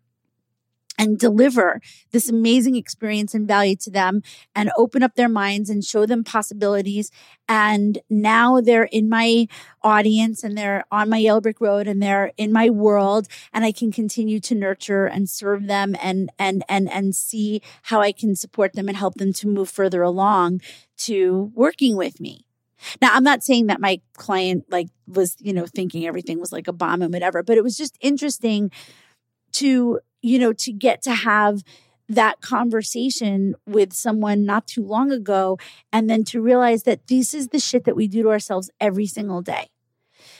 and 0.97 1.17
deliver 1.17 1.81
this 2.11 2.29
amazing 2.29 2.75
experience 2.75 3.33
and 3.33 3.47
value 3.47 3.75
to 3.75 3.89
them 3.89 4.21
and 4.55 4.71
open 4.77 5.01
up 5.03 5.15
their 5.15 5.29
minds 5.29 5.69
and 5.69 5.83
show 5.83 6.05
them 6.05 6.23
possibilities. 6.23 7.11
And 7.47 7.99
now 8.09 8.61
they're 8.61 8.83
in 8.83 9.09
my 9.09 9.47
audience 9.83 10.43
and 10.43 10.57
they're 10.57 10.83
on 10.91 11.09
my 11.09 11.17
yellow 11.17 11.41
brick 11.41 11.59
road 11.59 11.87
and 11.87 12.01
they're 12.01 12.31
in 12.37 12.51
my 12.51 12.69
world 12.69 13.27
and 13.53 13.65
I 13.65 13.71
can 13.71 13.91
continue 13.91 14.39
to 14.41 14.55
nurture 14.55 15.05
and 15.05 15.29
serve 15.29 15.67
them 15.67 15.95
and, 16.01 16.31
and, 16.37 16.63
and, 16.69 16.91
and 16.91 17.15
see 17.15 17.61
how 17.83 18.01
I 18.01 18.11
can 18.11 18.35
support 18.35 18.73
them 18.73 18.87
and 18.87 18.97
help 18.97 19.15
them 19.15 19.33
to 19.33 19.47
move 19.47 19.69
further 19.69 20.01
along 20.01 20.61
to 20.97 21.51
working 21.55 21.95
with 21.95 22.19
me. 22.19 22.45
Now, 23.01 23.13
I'm 23.13 23.23
not 23.23 23.43
saying 23.43 23.67
that 23.67 23.79
my 23.79 24.01
client 24.13 24.65
like 24.69 24.87
was, 25.07 25.35
you 25.39 25.53
know, 25.53 25.65
thinking 25.65 26.05
everything 26.05 26.39
was 26.39 26.51
like 26.51 26.67
a 26.67 26.73
bomb 26.73 27.01
and 27.01 27.13
whatever, 27.13 27.43
but 27.43 27.57
it 27.57 27.63
was 27.63 27.77
just 27.77 27.97
interesting 28.01 28.71
to 29.53 29.99
you 30.21 30.39
know, 30.39 30.53
to 30.53 30.71
get 30.71 31.01
to 31.03 31.13
have 31.13 31.63
that 32.09 32.41
conversation 32.41 33.55
with 33.65 33.93
someone 33.93 34.45
not 34.45 34.67
too 34.67 34.83
long 34.83 35.11
ago 35.11 35.57
and 35.93 36.09
then 36.09 36.23
to 36.25 36.41
realize 36.41 36.83
that 36.83 37.07
this 37.07 37.33
is 37.33 37.49
the 37.49 37.59
shit 37.59 37.85
that 37.85 37.95
we 37.95 38.07
do 38.07 38.23
to 38.23 38.29
ourselves 38.29 38.69
every 38.79 39.07
single 39.07 39.41
day. 39.41 39.69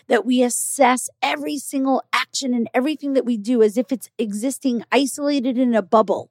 That 0.08 0.26
we 0.26 0.44
assess 0.44 1.10
every 1.22 1.58
single 1.58 2.04
action 2.12 2.54
and 2.54 2.70
everything 2.74 3.14
that 3.14 3.26
we 3.26 3.38
do 3.38 3.64
as 3.64 3.78
if 3.78 3.92
it's 3.92 4.10
existing 4.18 4.84
isolated 4.92 5.58
in 5.58 5.74
a 5.74 5.82
bubble 5.82 6.30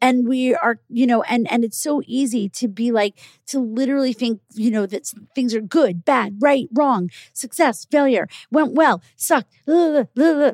and 0.00 0.28
we 0.28 0.54
are 0.54 0.78
you 0.88 1.06
know 1.06 1.22
and 1.22 1.50
and 1.50 1.64
it's 1.64 1.78
so 1.78 2.02
easy 2.06 2.48
to 2.48 2.68
be 2.68 2.92
like 2.92 3.18
to 3.46 3.58
literally 3.58 4.12
think 4.12 4.40
you 4.54 4.70
know 4.70 4.86
that 4.86 5.10
things 5.34 5.54
are 5.54 5.60
good 5.60 6.04
bad 6.04 6.36
right 6.40 6.68
wrong 6.72 7.10
success 7.32 7.86
failure 7.90 8.28
went 8.50 8.74
well 8.74 9.02
sucked 9.16 9.52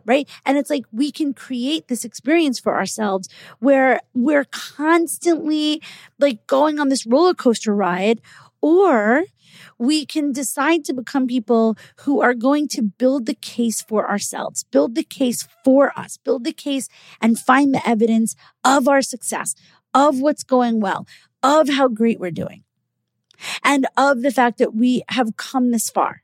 right? 0.05 0.28
And 0.44 0.59
it's 0.59 0.70
like 0.70 0.85
we 0.92 1.11
can 1.11 1.35
create 1.35 1.88
this 1.88 2.05
experience 2.05 2.59
for 2.59 2.76
ourselves 2.76 3.28
where 3.59 4.00
we're 4.14 4.44
constantly 4.44 5.83
like 6.18 6.46
going 6.46 6.78
on 6.78 6.88
this 6.88 7.07
roller 7.07 7.35
coaster 7.35 7.74
ride 7.74 8.20
or 8.61 9.24
we 9.78 10.06
can 10.06 10.32
decide 10.32 10.85
to 10.85 10.94
become 10.94 11.26
people 11.26 11.76
who 12.00 12.20
are 12.20 12.35
going 12.35 12.68
to 12.68 12.82
build 12.82 13.26
the 13.26 13.35
case 13.35 13.82
for 13.82 14.08
ourselves, 14.08 14.64
build 14.64 14.94
the 14.94 15.04
case 15.04 15.48
for 15.64 15.92
us, 15.98 16.16
build 16.16 16.44
the 16.44 16.52
case 16.52 16.88
and 17.20 17.38
find 17.38 17.74
the 17.74 17.87
evidence 17.88 18.35
of 18.64 18.88
our 18.88 19.02
success, 19.02 19.54
of 19.94 20.20
what's 20.20 20.42
going 20.42 20.80
well, 20.80 21.06
of 21.42 21.68
how 21.68 21.88
great 21.88 22.20
we're 22.20 22.30
doing, 22.30 22.64
and 23.64 23.87
of 23.96 24.22
the 24.22 24.30
fact 24.30 24.58
that 24.58 24.74
we 24.74 25.02
have 25.08 25.37
come 25.37 25.70
this 25.70 25.90
far. 25.90 26.22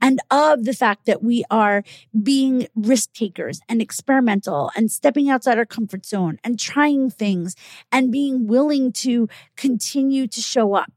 And 0.00 0.20
of 0.30 0.64
the 0.64 0.72
fact 0.72 1.04
that 1.06 1.20
we 1.20 1.42
are 1.50 1.82
being 2.22 2.68
risk 2.76 3.12
takers 3.12 3.60
and 3.68 3.82
experimental 3.82 4.70
and 4.76 4.88
stepping 4.88 5.28
outside 5.28 5.58
our 5.58 5.66
comfort 5.66 6.06
zone 6.06 6.38
and 6.44 6.60
trying 6.60 7.10
things 7.10 7.56
and 7.90 8.12
being 8.12 8.46
willing 8.46 8.92
to 8.92 9.28
continue 9.56 10.28
to 10.28 10.40
show 10.40 10.74
up 10.74 10.92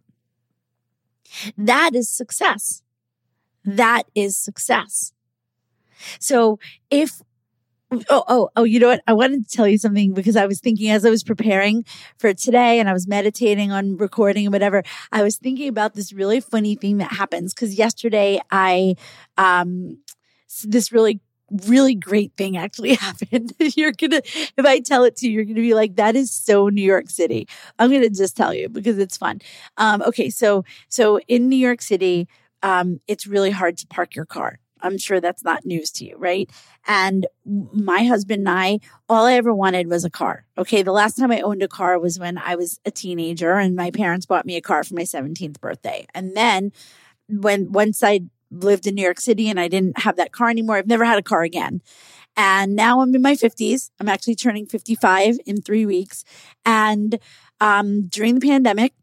that 1.58 1.96
is 1.96 2.10
success. 2.10 2.82
That 3.64 4.04
is 4.16 4.38
success. 4.38 5.14
So 6.20 6.60
if 6.90 7.22
Oh, 8.10 8.26
oh, 8.28 8.50
oh, 8.58 8.66
you 8.66 8.82
know 8.82 8.90
what? 8.90 9.02
I 9.08 9.14
wanted 9.14 9.48
to 9.48 9.56
tell 9.56 9.66
you 9.66 9.78
something 9.78 10.14
because 10.14 10.36
I 10.36 10.46
was 10.46 10.60
thinking 10.60 10.90
as 10.90 11.06
I 11.06 11.10
was 11.10 11.24
preparing 11.24 11.86
for 12.18 12.34
today 12.34 12.82
and 12.82 12.90
I 12.90 12.94
was 12.94 13.08
meditating 13.08 13.72
on 13.72 13.96
recording 13.96 14.46
and 14.46 14.52
whatever, 14.52 14.84
I 15.14 15.24
was 15.24 15.38
thinking 15.38 15.70
about 15.70 15.94
this 15.94 16.12
really 16.12 16.42
funny 16.42 16.76
thing 16.76 16.98
that 16.98 17.14
happens. 17.14 17.54
Cause 17.54 17.76
yesterday 17.76 18.42
I, 18.52 18.96
um, 19.38 20.00
this 20.66 20.92
really 20.92 21.22
really 21.68 21.96
great 21.96 22.34
thing 22.38 22.58
actually 22.58 22.94
happened. 22.96 23.54
you're 23.60 23.92
gonna, 23.92 24.22
if 24.26 24.66
I 24.66 24.80
tell 24.80 25.04
it 25.04 25.16
to 25.18 25.28
you, 25.28 25.34
you're 25.34 25.46
gonna 25.46 25.56
be 25.56 25.74
like, 25.74 25.96
that 25.96 26.16
is 26.16 26.32
so 26.32 26.70
New 26.70 26.82
York 26.82 27.10
City. 27.10 27.48
I'm 27.80 27.92
gonna 27.92 28.10
just 28.10 28.36
tell 28.36 28.54
you 28.54 28.70
because 28.70 28.98
it's 28.98 29.18
fun. 29.18 29.42
Um, 29.78 30.02
okay, 30.04 30.30
so 30.30 30.66
so 30.90 31.20
in 31.28 31.50
New 31.50 31.58
York 31.58 31.82
City, 31.82 32.28
um, 32.64 33.00
it's 33.08 33.28
really 33.28 33.52
hard 33.52 33.78
to 33.78 33.88
park 33.88 34.16
your 34.16 34.26
car. 34.26 34.60
I'm 34.82 34.98
sure 34.98 35.20
that's 35.20 35.44
not 35.44 35.66
news 35.66 35.92
to 35.94 36.06
you, 36.06 36.16
right? 36.18 36.50
And 36.88 37.26
my 37.46 38.04
husband 38.04 38.48
and 38.48 38.50
I, 38.50 38.80
all 39.10 39.26
I 39.26 39.34
ever 39.34 39.54
wanted 39.54 39.88
was 39.88 40.06
a 40.06 40.10
car. 40.10 40.46
Okay. 40.58 40.84
The 40.84 40.92
last 40.92 41.18
time 41.18 41.32
I 41.32 41.42
owned 41.42 41.64
a 41.64 41.68
car 41.68 42.00
was 42.00 42.20
when 42.20 42.38
I 42.38 42.56
was 42.56 42.80
a 42.86 42.92
teenager 42.92 43.54
and 43.54 43.76
my 43.76 43.92
parents 43.92 44.26
bought 44.26 44.46
me 44.46 44.56
a 44.56 44.62
car 44.62 44.84
for 44.84 44.96
my 44.96 45.02
17th 45.02 45.60
birthday. 45.60 46.06
And 46.14 46.36
then 46.36 46.72
when 47.28 47.72
once 47.72 48.04
I 48.04 48.22
lived 48.52 48.88
in 48.88 48.96
New 48.96 49.04
York 49.04 49.20
City 49.20 49.50
and 49.50 49.60
I 49.60 49.68
didn't 49.68 50.00
have 50.00 50.16
that 50.18 50.32
car 50.32 50.50
anymore. 50.50 50.78
I've 50.78 50.88
never 50.88 51.06
had 51.06 51.20
a 51.20 51.24
car 51.24 51.44
again. 51.44 51.82
And 52.36 52.76
now 52.76 53.02
I'm 53.02 53.14
in 53.16 53.22
my 53.22 53.34
50s. 53.34 53.90
I'm 54.00 54.08
actually 54.08 54.36
turning 54.36 54.68
55 54.68 55.40
in 55.46 55.62
three 55.62 55.86
weeks. 55.86 56.24
And 56.66 57.20
um, 57.60 58.08
during 58.08 58.36
the 58.36 58.48
pandemic, 58.48 58.94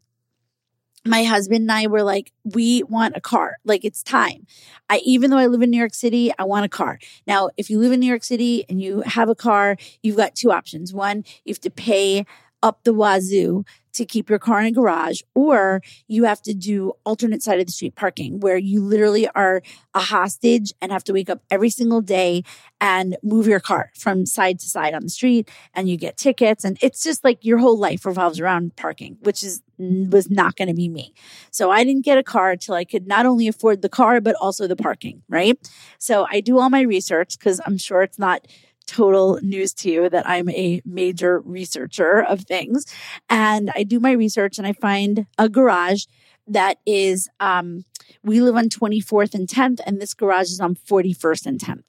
my 1.05 1.25
husband 1.25 1.63
and 1.63 1.73
I 1.73 1.87
were 1.87 2.03
like, 2.03 2.33
we 2.45 2.83
want 2.85 3.17
a 3.17 3.21
car. 3.21 3.57
Like 3.65 3.85
it's 3.85 4.03
time. 4.03 4.47
I, 4.89 4.99
even 5.05 5.31
though 5.31 5.39
I 5.39 5.47
live 5.47 5.63
in 5.63 5.71
New 5.71 5.79
York 5.79 5.95
City, 5.95 6.33
I 6.39 6.45
want 6.45 6.65
a 6.65 6.69
car. 6.69 6.99
Now, 7.27 7.51
if 7.57 7.69
you 7.69 7.79
live 7.79 7.93
in 7.93 8.01
New 8.01 8.07
York 8.07 8.25
City 8.25 8.65
and 8.69 8.81
you 8.81 9.03
have 9.03 9.29
a 9.29 9.35
car, 9.35 9.77
you've 10.03 10.17
got 10.17 10.35
two 10.35 10.51
options. 10.51 10.95
One, 10.95 11.25
you 11.45 11.53
have 11.53 11.61
to 11.61 11.71
pay 11.71 12.25
up 12.63 12.85
the 12.85 12.95
wazoo 12.95 13.65
to 13.95 14.05
keep 14.05 14.29
your 14.29 14.39
car 14.39 14.61
in 14.61 14.67
a 14.67 14.73
garage, 14.73 15.23
or 15.35 15.81
you 16.07 16.25
have 16.25 16.43
to 16.43 16.55
do 16.55 16.93
alternate 17.05 17.43
side 17.43 17.61
of 17.61 17.67
the 17.67 17.73
street 17.73 17.95
parking 17.95 18.41
where 18.41 18.57
you 18.57 18.81
literally 18.81 19.29
are 19.29 19.63
a 19.95 20.01
hostage 20.01 20.73
and 20.81 20.93
have 20.93 21.05
to 21.05 21.13
wake 21.13 21.31
up 21.31 21.43
every 21.51 21.71
single 21.71 22.01
day 22.01 22.43
and 22.81 23.17
move 23.23 23.47
your 23.47 23.61
car 23.61 23.91
from 23.97 24.27
side 24.27 24.59
to 24.59 24.67
side 24.67 24.95
on 24.95 25.03
the 25.03 25.09
street 25.09 25.51
and 25.75 25.89
you 25.89 25.97
get 25.97 26.17
tickets. 26.17 26.65
And 26.65 26.77
it's 26.83 27.03
just 27.03 27.25
like 27.25 27.45
your 27.45 27.59
whole 27.59 27.79
life 27.79 28.05
revolves 28.05 28.41
around 28.41 28.77
parking, 28.77 29.17
which 29.21 29.43
is 29.43 29.63
was 29.77 30.31
not 30.31 30.55
going 30.57 30.69
to 30.69 30.75
be 30.75 30.89
me. 30.89 31.13
So 31.51 31.71
I 31.71 31.83
didn't 31.83 32.05
get 32.05 32.19
a 32.19 32.23
car 32.23 32.53
until 32.53 32.75
I 32.75 32.85
could 32.85 33.07
not 33.07 33.27
only 33.27 33.49
afford 33.49 33.83
the 33.83 33.89
car, 33.89 34.21
but 34.21 34.37
also 34.41 34.67
the 34.69 34.77
parking, 34.77 35.23
right? 35.29 35.59
So 35.99 36.27
I 36.31 36.41
do 36.41 36.59
all 36.59 36.71
my 36.71 36.83
research 36.83 37.39
because 37.39 37.61
I'm 37.67 37.79
sure 37.79 38.03
it's 38.03 38.19
not 38.19 38.47
total 38.87 39.39
news 39.43 39.73
to 39.75 39.91
you 39.91 40.09
that 40.09 40.29
I'm 40.29 40.49
a 40.51 40.81
major 40.85 41.41
researcher 41.41 42.23
of 42.23 42.43
things. 42.43 42.87
And 43.29 43.71
I 43.75 43.83
do 43.83 44.01
my 44.01 44.13
research 44.13 44.59
and 44.59 44.67
I 44.67 44.73
find 44.73 45.27
a 45.39 45.49
garage 45.49 46.05
that 46.47 46.79
is, 46.85 47.29
um, 47.41 47.85
we 48.23 48.41
live 48.41 48.57
on 48.57 48.69
24th 48.69 49.35
and 49.35 49.49
10th, 49.49 49.81
and 49.87 50.01
this 50.01 50.13
garage 50.13 50.51
is 50.51 50.61
on 50.61 50.75
41st 50.75 51.47
and 51.47 51.59
10th. 51.59 51.85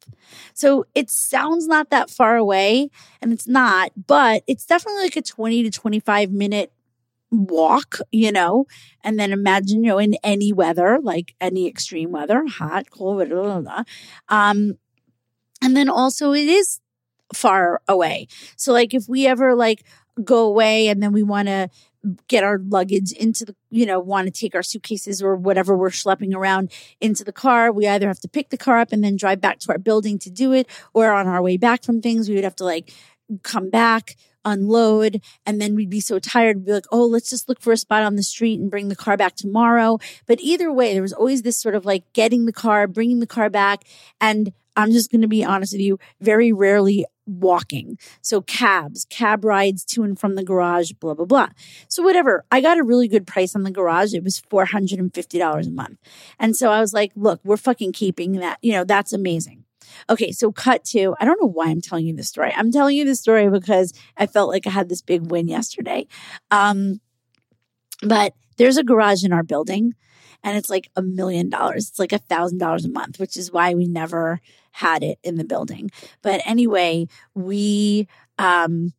So 0.53 0.85
it 0.95 1.09
sounds 1.09 1.67
not 1.67 1.89
that 1.89 2.09
far 2.09 2.37
away, 2.37 2.89
and 3.21 3.33
it's 3.33 3.47
not, 3.47 3.91
but 4.07 4.43
it's 4.47 4.65
definitely 4.65 5.03
like 5.03 5.17
a 5.17 5.21
20 5.21 5.63
to 5.63 5.71
25 5.71 6.31
minute 6.31 6.71
walk, 7.31 7.97
you 8.11 8.31
know, 8.31 8.65
and 9.03 9.19
then 9.19 9.33
imagine, 9.33 9.83
you 9.83 9.89
know, 9.89 9.97
in 9.97 10.15
any 10.23 10.53
weather, 10.53 10.99
like 11.01 11.35
any 11.41 11.67
extreme 11.67 12.11
weather, 12.11 12.45
hot, 12.47 12.89
cold, 12.91 13.27
blah, 13.27 13.41
blah, 13.41 13.61
blah. 13.61 13.83
Um, 14.29 14.77
and 15.61 15.75
then 15.75 15.89
also 15.89 16.33
it 16.33 16.47
is 16.47 16.79
far 17.33 17.81
away. 17.87 18.27
So 18.55 18.71
like 18.73 18.93
if 18.93 19.05
we 19.07 19.27
ever 19.27 19.55
like 19.55 19.83
go 20.23 20.45
away 20.45 20.87
and 20.87 21.01
then 21.01 21.11
we 21.11 21.23
want 21.23 21.47
to 21.47 21.69
get 22.27 22.43
our 22.43 22.59
luggage 22.59 23.11
into 23.13 23.45
the, 23.45 23.55
you 23.71 23.85
know, 23.85 23.99
want 23.99 24.27
to 24.27 24.31
take 24.31 24.53
our 24.53 24.61
suitcases 24.61 25.23
or 25.23 25.35
whatever 25.35 25.75
we're 25.75 25.89
schlepping 25.89 26.35
around 26.35 26.71
into 27.01 27.23
the 27.23 27.33
car. 27.33 27.71
We 27.71 27.87
either 27.87 28.07
have 28.07 28.19
to 28.19 28.27
pick 28.27 28.49
the 28.49 28.57
car 28.57 28.79
up 28.79 28.91
and 28.91 29.03
then 29.03 29.15
drive 29.15 29.41
back 29.41 29.59
to 29.61 29.71
our 29.71 29.79
building 29.79 30.19
to 30.19 30.29
do 30.29 30.53
it, 30.53 30.69
or 30.93 31.11
on 31.11 31.27
our 31.27 31.41
way 31.41 31.57
back 31.57 31.83
from 31.83 32.01
things, 32.01 32.29
we 32.29 32.35
would 32.35 32.43
have 32.43 32.55
to 32.57 32.63
like 32.63 32.93
come 33.41 33.71
back, 33.71 34.15
unload, 34.45 35.19
and 35.47 35.59
then 35.59 35.73
we'd 35.73 35.89
be 35.89 35.99
so 35.99 36.19
tired. 36.19 36.57
We'd 36.57 36.65
be 36.67 36.73
like, 36.73 36.85
oh, 36.91 37.07
let's 37.07 37.29
just 37.31 37.49
look 37.49 37.59
for 37.59 37.73
a 37.73 37.77
spot 37.77 38.03
on 38.03 38.15
the 38.15 38.23
street 38.23 38.59
and 38.59 38.69
bring 38.69 38.89
the 38.89 38.95
car 38.95 39.17
back 39.17 39.35
tomorrow. 39.35 39.97
But 40.27 40.39
either 40.41 40.71
way, 40.71 40.93
there 40.93 41.01
was 41.01 41.13
always 41.13 41.41
this 41.41 41.57
sort 41.57 41.73
of 41.73 41.85
like 41.85 42.03
getting 42.13 42.45
the 42.45 42.53
car, 42.53 42.87
bringing 42.87 43.19
the 43.19 43.25
car 43.25 43.49
back. 43.49 43.83
And 44.21 44.53
I'm 44.75 44.91
just 44.91 45.09
going 45.11 45.21
to 45.21 45.27
be 45.27 45.43
honest 45.43 45.73
with 45.73 45.81
you, 45.81 45.97
very 46.21 46.51
rarely 46.51 47.05
walking. 47.25 47.97
So 48.21 48.41
cabs, 48.41 49.05
cab 49.09 49.43
rides 49.43 49.83
to 49.85 50.03
and 50.03 50.17
from 50.19 50.35
the 50.35 50.43
garage, 50.43 50.91
blah, 50.93 51.13
blah, 51.13 51.25
blah. 51.25 51.49
So 51.87 52.03
whatever. 52.03 52.45
I 52.51 52.61
got 52.61 52.77
a 52.77 52.83
really 52.83 53.07
good 53.07 53.27
price 53.27 53.55
on 53.55 53.63
the 53.63 53.71
garage. 53.71 54.13
It 54.13 54.23
was 54.23 54.41
$450 54.41 55.67
a 55.67 55.71
month. 55.71 55.99
And 56.39 56.55
so 56.55 56.71
I 56.71 56.79
was 56.79 56.93
like, 56.93 57.11
look, 57.15 57.39
we're 57.43 57.57
fucking 57.57 57.93
keeping 57.93 58.33
that. 58.33 58.59
You 58.61 58.73
know, 58.73 58.83
that's 58.83 59.13
amazing. 59.13 59.63
Okay, 60.09 60.31
so 60.31 60.51
cut 60.51 60.83
to, 60.85 61.15
I 61.19 61.25
don't 61.25 61.39
know 61.41 61.47
why 61.47 61.67
I'm 61.67 61.81
telling 61.81 62.07
you 62.07 62.15
this 62.15 62.27
story. 62.27 62.51
I'm 62.55 62.71
telling 62.71 62.97
you 62.97 63.05
this 63.05 63.19
story 63.19 63.49
because 63.49 63.93
I 64.17 64.25
felt 64.25 64.49
like 64.49 64.67
I 64.67 64.71
had 64.71 64.89
this 64.89 65.01
big 65.01 65.29
win 65.31 65.47
yesterday. 65.47 66.07
Um, 66.51 66.99
but 68.01 68.33
there's 68.57 68.77
a 68.77 68.83
garage 68.83 69.23
in 69.23 69.31
our 69.31 69.43
building 69.43 69.93
and 70.45 70.55
it's 70.55 70.69
like 70.69 70.89
a 70.95 71.01
million 71.01 71.49
dollars. 71.49 71.89
It's 71.89 71.99
like 71.99 72.13
a 72.13 72.19
thousand 72.19 72.59
dollars 72.59 72.85
a 72.85 72.89
month, 72.89 73.19
which 73.19 73.35
is 73.35 73.51
why 73.51 73.73
we 73.73 73.87
never 73.87 74.39
had 74.71 75.03
it 75.03 75.17
in 75.23 75.35
the 75.35 75.43
building. 75.43 75.89
But 76.21 76.41
anyway, 76.45 77.07
we, 77.33 78.07
um, 78.37 78.93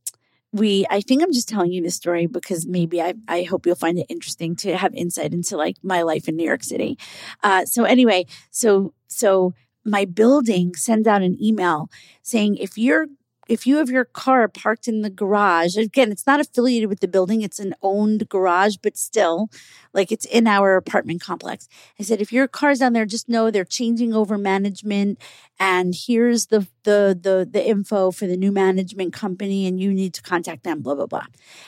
we 0.52 0.86
i 0.90 1.00
think 1.00 1.22
i'm 1.22 1.32
just 1.32 1.48
telling 1.48 1.72
you 1.72 1.82
this 1.82 1.96
story 1.96 2.26
because 2.26 2.66
maybe 2.66 3.02
i, 3.02 3.14
I 3.28 3.42
hope 3.42 3.66
you'll 3.66 3.74
find 3.74 3.98
it 3.98 4.06
interesting 4.08 4.54
to 4.56 4.76
have 4.76 4.94
insight 4.94 5.34
into 5.34 5.56
like 5.56 5.76
my 5.82 6.02
life 6.02 6.28
in 6.28 6.36
new 6.36 6.46
york 6.46 6.62
city 6.62 6.96
uh, 7.42 7.64
so 7.66 7.82
anyway 7.82 8.26
so 8.52 8.94
so 9.08 9.54
my 9.84 10.04
building 10.04 10.74
sends 10.74 11.06
out 11.06 11.20
an 11.20 11.36
email 11.42 11.90
saying 12.22 12.56
if 12.56 12.78
you're 12.78 13.08
if 13.48 13.66
you 13.66 13.76
have 13.76 13.88
your 13.90 14.04
car 14.04 14.48
parked 14.48 14.88
in 14.88 15.02
the 15.02 15.10
garage, 15.10 15.76
again, 15.76 16.10
it's 16.10 16.26
not 16.26 16.40
affiliated 16.40 16.88
with 16.88 17.00
the 17.00 17.08
building, 17.08 17.42
it's 17.42 17.58
an 17.58 17.74
owned 17.82 18.28
garage, 18.28 18.76
but 18.82 18.96
still, 18.96 19.48
like 19.92 20.10
it's 20.10 20.24
in 20.24 20.46
our 20.46 20.76
apartment 20.76 21.20
complex. 21.20 21.68
I 21.98 22.02
said, 22.02 22.20
if 22.20 22.32
your 22.32 22.48
car's 22.48 22.80
down 22.80 22.92
there, 22.92 23.06
just 23.06 23.28
know 23.28 23.50
they're 23.50 23.64
changing 23.64 24.12
over 24.12 24.36
management 24.36 25.20
and 25.58 25.94
here's 25.96 26.46
the 26.46 26.66
the 26.84 27.18
the 27.20 27.48
the 27.50 27.66
info 27.66 28.10
for 28.10 28.26
the 28.26 28.36
new 28.36 28.52
management 28.52 29.12
company 29.12 29.66
and 29.66 29.80
you 29.80 29.92
need 29.92 30.14
to 30.14 30.22
contact 30.22 30.64
them, 30.64 30.82
blah, 30.82 30.94
blah, 30.94 31.06
blah. 31.06 31.26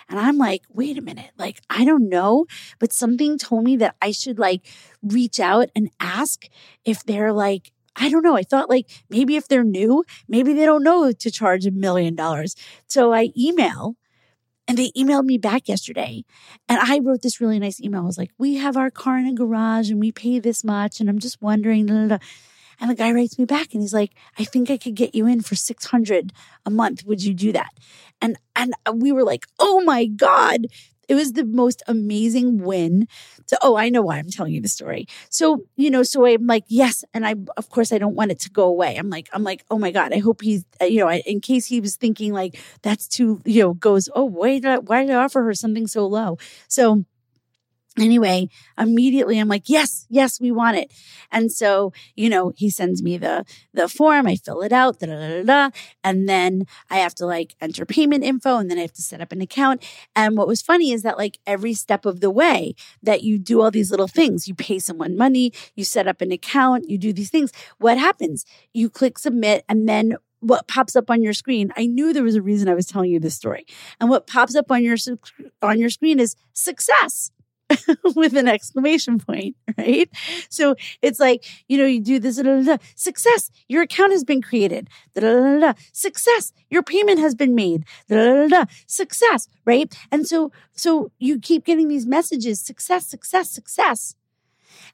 And 0.08 0.18
I'm 0.18 0.38
like, 0.38 0.62
wait 0.68 0.98
a 0.98 1.02
minute, 1.02 1.30
like 1.38 1.60
I 1.70 1.84
don't 1.84 2.08
know, 2.08 2.46
but 2.78 2.92
something 2.92 3.38
told 3.38 3.64
me 3.64 3.76
that 3.76 3.96
I 4.02 4.10
should 4.10 4.38
like 4.38 4.62
reach 5.02 5.40
out 5.40 5.70
and 5.74 5.90
ask 6.00 6.48
if 6.84 7.04
they're 7.04 7.32
like 7.32 7.72
I 7.98 8.08
don't 8.08 8.22
know. 8.22 8.36
I 8.36 8.42
thought 8.42 8.70
like 8.70 8.88
maybe 9.10 9.36
if 9.36 9.48
they're 9.48 9.64
new, 9.64 10.04
maybe 10.28 10.52
they 10.52 10.64
don't 10.64 10.84
know 10.84 11.12
to 11.12 11.30
charge 11.30 11.66
a 11.66 11.70
million 11.70 12.14
dollars. 12.14 12.54
So 12.86 13.12
I 13.12 13.30
email 13.36 13.96
and 14.66 14.76
they 14.76 14.90
emailed 14.90 15.24
me 15.24 15.38
back 15.38 15.68
yesterday. 15.68 16.24
And 16.68 16.78
I 16.78 16.98
wrote 16.98 17.22
this 17.22 17.40
really 17.40 17.58
nice 17.58 17.80
email. 17.80 18.02
I 18.02 18.04
was 18.04 18.18
like, 18.18 18.30
we 18.38 18.56
have 18.56 18.76
our 18.76 18.90
car 18.90 19.18
in 19.18 19.26
a 19.26 19.34
garage 19.34 19.90
and 19.90 19.98
we 19.98 20.12
pay 20.12 20.38
this 20.38 20.62
much. 20.62 21.00
And 21.00 21.08
I'm 21.08 21.18
just 21.18 21.40
wondering. 21.40 21.86
Blah, 21.86 21.96
blah, 21.96 22.06
blah. 22.08 22.18
And 22.80 22.90
the 22.90 22.94
guy 22.94 23.10
writes 23.10 23.38
me 23.38 23.44
back 23.44 23.72
and 23.72 23.82
he's 23.82 23.94
like, 23.94 24.12
I 24.38 24.44
think 24.44 24.70
I 24.70 24.76
could 24.76 24.94
get 24.94 25.14
you 25.14 25.26
in 25.26 25.40
for 25.40 25.56
600 25.56 26.32
a 26.64 26.70
month. 26.70 27.04
Would 27.04 27.24
you 27.24 27.34
do 27.34 27.50
that? 27.52 27.72
And, 28.20 28.36
and 28.54 28.74
we 28.94 29.10
were 29.10 29.24
like, 29.24 29.46
Oh 29.58 29.80
my 29.80 30.06
God, 30.06 30.66
it 31.08 31.14
was 31.14 31.32
the 31.32 31.44
most 31.44 31.82
amazing 31.86 32.58
win. 32.62 33.08
So, 33.46 33.56
oh, 33.62 33.76
I 33.76 33.88
know 33.88 34.02
why 34.02 34.18
I'm 34.18 34.30
telling 34.30 34.52
you 34.52 34.60
the 34.60 34.68
story. 34.68 35.06
So, 35.30 35.64
you 35.76 35.90
know, 35.90 36.02
so 36.02 36.26
I'm 36.26 36.46
like, 36.46 36.64
yes. 36.68 37.04
And 37.14 37.26
I, 37.26 37.34
of 37.56 37.70
course, 37.70 37.92
I 37.92 37.98
don't 37.98 38.14
want 38.14 38.30
it 38.30 38.40
to 38.40 38.50
go 38.50 38.64
away. 38.64 38.96
I'm 38.96 39.10
like, 39.10 39.28
I'm 39.32 39.42
like, 39.42 39.64
oh 39.70 39.78
my 39.78 39.90
God, 39.90 40.12
I 40.12 40.18
hope 40.18 40.42
he's, 40.42 40.64
uh, 40.80 40.84
you 40.84 41.00
know, 41.00 41.10
in 41.10 41.40
case 41.40 41.66
he 41.66 41.80
was 41.80 41.96
thinking 41.96 42.32
like 42.32 42.60
that's 42.82 43.08
too, 43.08 43.40
you 43.44 43.62
know, 43.62 43.74
goes, 43.74 44.08
oh, 44.14 44.24
wait, 44.24 44.64
why 44.64 45.04
did 45.06 45.14
I 45.14 45.24
offer 45.24 45.42
her 45.44 45.54
something 45.54 45.86
so 45.86 46.06
low? 46.06 46.38
So, 46.68 47.04
anyway 48.00 48.48
immediately 48.78 49.38
i'm 49.38 49.48
like 49.48 49.68
yes 49.68 50.06
yes 50.08 50.40
we 50.40 50.50
want 50.50 50.76
it. 50.76 50.92
And 51.30 51.52
so 51.52 51.92
you 52.14 52.28
know 52.28 52.52
he 52.56 52.70
sends 52.70 53.02
me 53.02 53.18
the 53.18 53.44
the 53.74 53.88
form 53.88 54.26
i 54.26 54.36
fill 54.36 54.62
it 54.62 54.72
out 54.72 54.98
da, 54.98 55.06
da, 55.06 55.42
da, 55.42 55.70
and 56.02 56.28
then 56.28 56.64
i 56.90 56.96
have 56.98 57.14
to 57.16 57.26
like 57.26 57.54
enter 57.60 57.84
payment 57.84 58.24
info 58.24 58.56
and 58.56 58.70
then 58.70 58.78
i 58.78 58.82
have 58.82 58.92
to 58.92 59.02
set 59.02 59.20
up 59.20 59.32
an 59.32 59.40
account. 59.40 59.84
And 60.16 60.36
what 60.36 60.48
was 60.48 60.62
funny 60.62 60.92
is 60.92 61.02
that 61.02 61.18
like 61.18 61.38
every 61.46 61.74
step 61.74 62.06
of 62.06 62.20
the 62.20 62.30
way 62.30 62.74
that 63.02 63.22
you 63.22 63.38
do 63.38 63.60
all 63.60 63.70
these 63.70 63.90
little 63.90 64.08
things 64.08 64.48
you 64.48 64.54
pay 64.54 64.78
someone 64.78 65.16
money 65.16 65.52
you 65.74 65.84
set 65.84 66.06
up 66.06 66.20
an 66.20 66.32
account 66.32 66.88
you 66.88 66.98
do 66.98 67.12
these 67.12 67.30
things 67.30 67.52
what 67.78 67.98
happens? 67.98 68.44
You 68.72 68.90
click 68.90 69.18
submit 69.18 69.64
and 69.68 69.88
then 69.88 70.16
what 70.40 70.68
pops 70.68 70.94
up 70.94 71.10
on 71.10 71.20
your 71.20 71.32
screen 71.32 71.72
i 71.76 71.84
knew 71.84 72.12
there 72.12 72.22
was 72.22 72.36
a 72.36 72.42
reason 72.42 72.68
i 72.68 72.74
was 72.74 72.86
telling 72.86 73.10
you 73.10 73.18
this 73.18 73.34
story 73.34 73.66
and 73.98 74.08
what 74.08 74.26
pops 74.28 74.54
up 74.54 74.70
on 74.70 74.84
your 74.84 74.96
on 75.62 75.80
your 75.80 75.90
screen 75.90 76.20
is 76.20 76.36
success 76.52 77.32
with 78.14 78.36
an 78.36 78.48
exclamation 78.48 79.18
point, 79.18 79.56
right? 79.76 80.08
So 80.48 80.74
it's 81.02 81.20
like, 81.20 81.44
you 81.68 81.78
know, 81.78 81.86
you 81.86 82.00
do 82.00 82.18
this, 82.18 82.36
da, 82.36 82.42
da, 82.42 82.62
da, 82.62 82.76
success, 82.94 83.50
your 83.68 83.82
account 83.82 84.12
has 84.12 84.24
been 84.24 84.42
created, 84.42 84.88
success, 85.92 86.52
your 86.70 86.82
payment 86.82 87.18
has 87.18 87.34
been 87.34 87.54
made, 87.54 87.84
success, 88.86 89.48
right? 89.64 89.94
And 90.10 90.26
so, 90.26 90.52
so 90.72 91.10
you 91.18 91.38
keep 91.38 91.64
getting 91.64 91.88
these 91.88 92.06
messages, 92.06 92.60
success, 92.60 93.06
success, 93.06 93.50
success. 93.50 94.14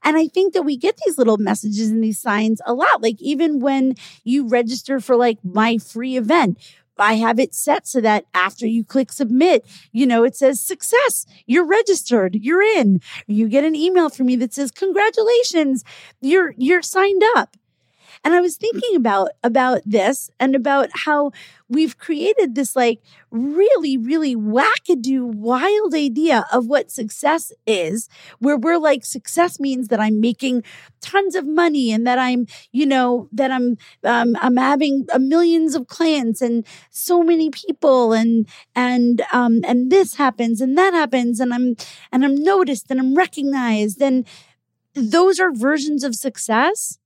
And 0.02 0.16
I 0.16 0.28
think 0.28 0.54
that 0.54 0.62
we 0.62 0.76
get 0.76 0.98
these 1.04 1.18
little 1.18 1.38
messages 1.38 1.90
and 1.90 2.02
these 2.02 2.20
signs 2.20 2.60
a 2.66 2.74
lot. 2.74 3.02
Like 3.02 3.20
even 3.20 3.60
when 3.60 3.94
you 4.22 4.46
register 4.48 5.00
for 5.00 5.16
like 5.16 5.38
my 5.42 5.78
free 5.78 6.16
event, 6.16 6.58
I 6.98 7.14
have 7.14 7.38
it 7.38 7.54
set 7.54 7.86
so 7.86 8.00
that 8.00 8.26
after 8.34 8.66
you 8.66 8.84
click 8.84 9.12
submit, 9.12 9.66
you 9.92 10.06
know, 10.06 10.24
it 10.24 10.36
says 10.36 10.60
success. 10.60 11.26
You're 11.46 11.66
registered. 11.66 12.36
You're 12.36 12.62
in. 12.62 13.00
You 13.26 13.48
get 13.48 13.64
an 13.64 13.74
email 13.74 14.10
from 14.10 14.26
me 14.26 14.36
that 14.36 14.54
says, 14.54 14.70
congratulations. 14.70 15.84
You're, 16.20 16.54
you're 16.56 16.82
signed 16.82 17.22
up. 17.36 17.56
And 18.24 18.32
I 18.34 18.40
was 18.40 18.56
thinking 18.56 18.96
about 18.96 19.28
about 19.42 19.82
this 19.84 20.30
and 20.40 20.56
about 20.56 20.88
how 20.94 21.30
we've 21.68 21.98
created 21.98 22.54
this 22.54 22.74
like 22.74 23.00
really, 23.30 23.98
really 23.98 24.34
wackadoo 24.34 25.24
wild 25.34 25.94
idea 25.94 26.46
of 26.50 26.66
what 26.66 26.90
success 26.90 27.52
is, 27.66 28.08
where 28.38 28.56
we're 28.56 28.78
like, 28.78 29.04
success 29.04 29.60
means 29.60 29.88
that 29.88 30.00
I'm 30.00 30.20
making 30.20 30.62
tons 31.00 31.34
of 31.34 31.46
money 31.46 31.92
and 31.92 32.06
that 32.06 32.18
I'm, 32.18 32.46
you 32.72 32.86
know, 32.86 33.28
that 33.32 33.50
I'm, 33.50 33.76
um, 34.04 34.36
I'm 34.40 34.56
having 34.56 35.06
millions 35.18 35.74
of 35.74 35.88
clients 35.88 36.40
and 36.40 36.66
so 36.90 37.22
many 37.22 37.50
people 37.50 38.12
and, 38.12 38.48
and, 38.74 39.22
um, 39.32 39.60
and 39.66 39.90
this 39.90 40.14
happens 40.14 40.60
and 40.60 40.78
that 40.78 40.94
happens 40.94 41.40
and 41.40 41.52
I'm, 41.52 41.76
and 42.10 42.24
I'm 42.24 42.36
noticed 42.36 42.90
and 42.90 43.00
I'm 43.00 43.14
recognized. 43.14 44.00
And 44.00 44.26
those 44.94 45.40
are 45.40 45.52
versions 45.52 46.04
of 46.04 46.14
success 46.14 46.98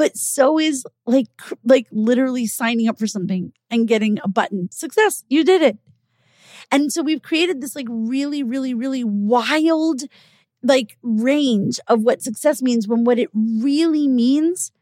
but 0.00 0.16
so 0.16 0.58
is 0.58 0.86
like 1.04 1.26
like 1.62 1.86
literally 1.92 2.46
signing 2.46 2.88
up 2.88 2.98
for 2.98 3.06
something 3.06 3.52
and 3.70 3.86
getting 3.86 4.18
a 4.24 4.28
button. 4.28 4.70
Success. 4.72 5.24
You 5.28 5.44
did 5.44 5.60
it. 5.60 5.76
And 6.72 6.90
so 6.90 7.02
we've 7.02 7.20
created 7.20 7.60
this 7.60 7.76
like 7.76 7.86
really 7.90 8.42
really 8.42 8.72
really 8.72 9.04
wild 9.04 10.04
like 10.62 10.96
range 11.02 11.78
of 11.86 12.00
what 12.00 12.22
success 12.22 12.62
means 12.62 12.88
when 12.88 13.04
what 13.04 13.18
it 13.18 13.28
really 13.34 14.08
means 14.08 14.72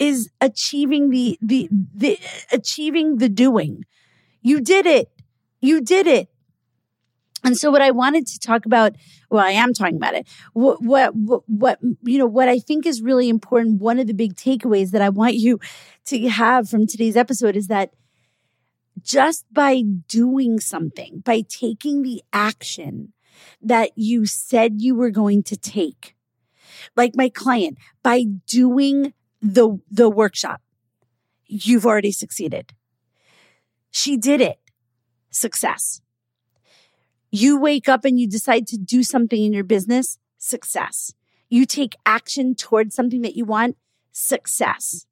is 0.00 0.28
achieving 0.40 1.10
the 1.10 1.38
the 1.40 1.68
the 1.94 2.18
achieving 2.50 3.18
the 3.18 3.28
doing. 3.28 3.84
You 4.40 4.60
did 4.60 4.86
it. 4.86 5.08
You 5.60 5.80
did 5.80 6.08
it 6.08 6.31
And 7.44 7.56
so 7.56 7.70
what 7.70 7.82
I 7.82 7.90
wanted 7.90 8.26
to 8.28 8.38
talk 8.38 8.66
about, 8.66 8.94
well, 9.30 9.44
I 9.44 9.50
am 9.50 9.74
talking 9.74 9.96
about 9.96 10.14
it. 10.14 10.28
What, 10.52 10.82
what, 10.82 11.14
what, 11.14 11.42
what, 11.48 11.78
you 12.02 12.18
know, 12.18 12.26
what 12.26 12.48
I 12.48 12.58
think 12.58 12.86
is 12.86 13.02
really 13.02 13.28
important. 13.28 13.80
One 13.80 13.98
of 13.98 14.06
the 14.06 14.14
big 14.14 14.36
takeaways 14.36 14.90
that 14.92 15.02
I 15.02 15.08
want 15.08 15.34
you 15.34 15.58
to 16.06 16.28
have 16.28 16.68
from 16.68 16.86
today's 16.86 17.16
episode 17.16 17.56
is 17.56 17.66
that 17.66 17.90
just 19.00 19.44
by 19.52 19.82
doing 20.08 20.60
something, 20.60 21.22
by 21.24 21.42
taking 21.48 22.02
the 22.02 22.22
action 22.32 23.12
that 23.60 23.90
you 23.96 24.26
said 24.26 24.80
you 24.80 24.94
were 24.94 25.10
going 25.10 25.42
to 25.44 25.56
take, 25.56 26.14
like 26.96 27.16
my 27.16 27.28
client, 27.28 27.78
by 28.02 28.24
doing 28.46 29.14
the, 29.40 29.80
the 29.90 30.08
workshop, 30.08 30.60
you've 31.46 31.86
already 31.86 32.12
succeeded. 32.12 32.72
She 33.90 34.16
did 34.16 34.40
it. 34.40 34.58
Success. 35.30 36.00
You 37.32 37.58
wake 37.58 37.88
up 37.88 38.04
and 38.04 38.20
you 38.20 38.28
decide 38.28 38.66
to 38.68 38.76
do 38.76 39.02
something 39.02 39.42
in 39.42 39.54
your 39.54 39.64
business, 39.64 40.18
success. 40.36 41.14
You 41.48 41.64
take 41.64 41.96
action 42.04 42.54
towards 42.54 42.94
something 42.94 43.22
that 43.22 43.36
you 43.36 43.46
want, 43.46 43.78
success. 44.12 45.06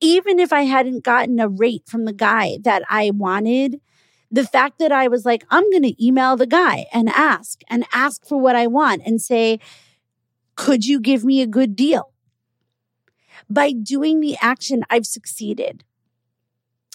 Even 0.00 0.38
if 0.38 0.50
I 0.50 0.62
hadn't 0.62 1.04
gotten 1.04 1.38
a 1.38 1.48
rate 1.48 1.82
from 1.86 2.06
the 2.06 2.12
guy 2.12 2.58
that 2.62 2.82
I 2.88 3.10
wanted, 3.10 3.80
the 4.30 4.46
fact 4.46 4.78
that 4.78 4.90
I 4.90 5.08
was 5.08 5.26
like, 5.26 5.44
I'm 5.50 5.70
going 5.70 5.82
to 5.82 6.04
email 6.04 6.36
the 6.36 6.46
guy 6.46 6.86
and 6.90 7.10
ask 7.10 7.60
and 7.68 7.84
ask 7.92 8.24
for 8.24 8.40
what 8.40 8.56
I 8.56 8.66
want 8.66 9.02
and 9.04 9.20
say, 9.20 9.60
could 10.56 10.86
you 10.86 11.00
give 11.00 11.22
me 11.22 11.42
a 11.42 11.46
good 11.46 11.76
deal? 11.76 12.12
By 13.50 13.72
doing 13.72 14.20
the 14.20 14.38
action, 14.40 14.84
I've 14.88 15.06
succeeded. 15.06 15.84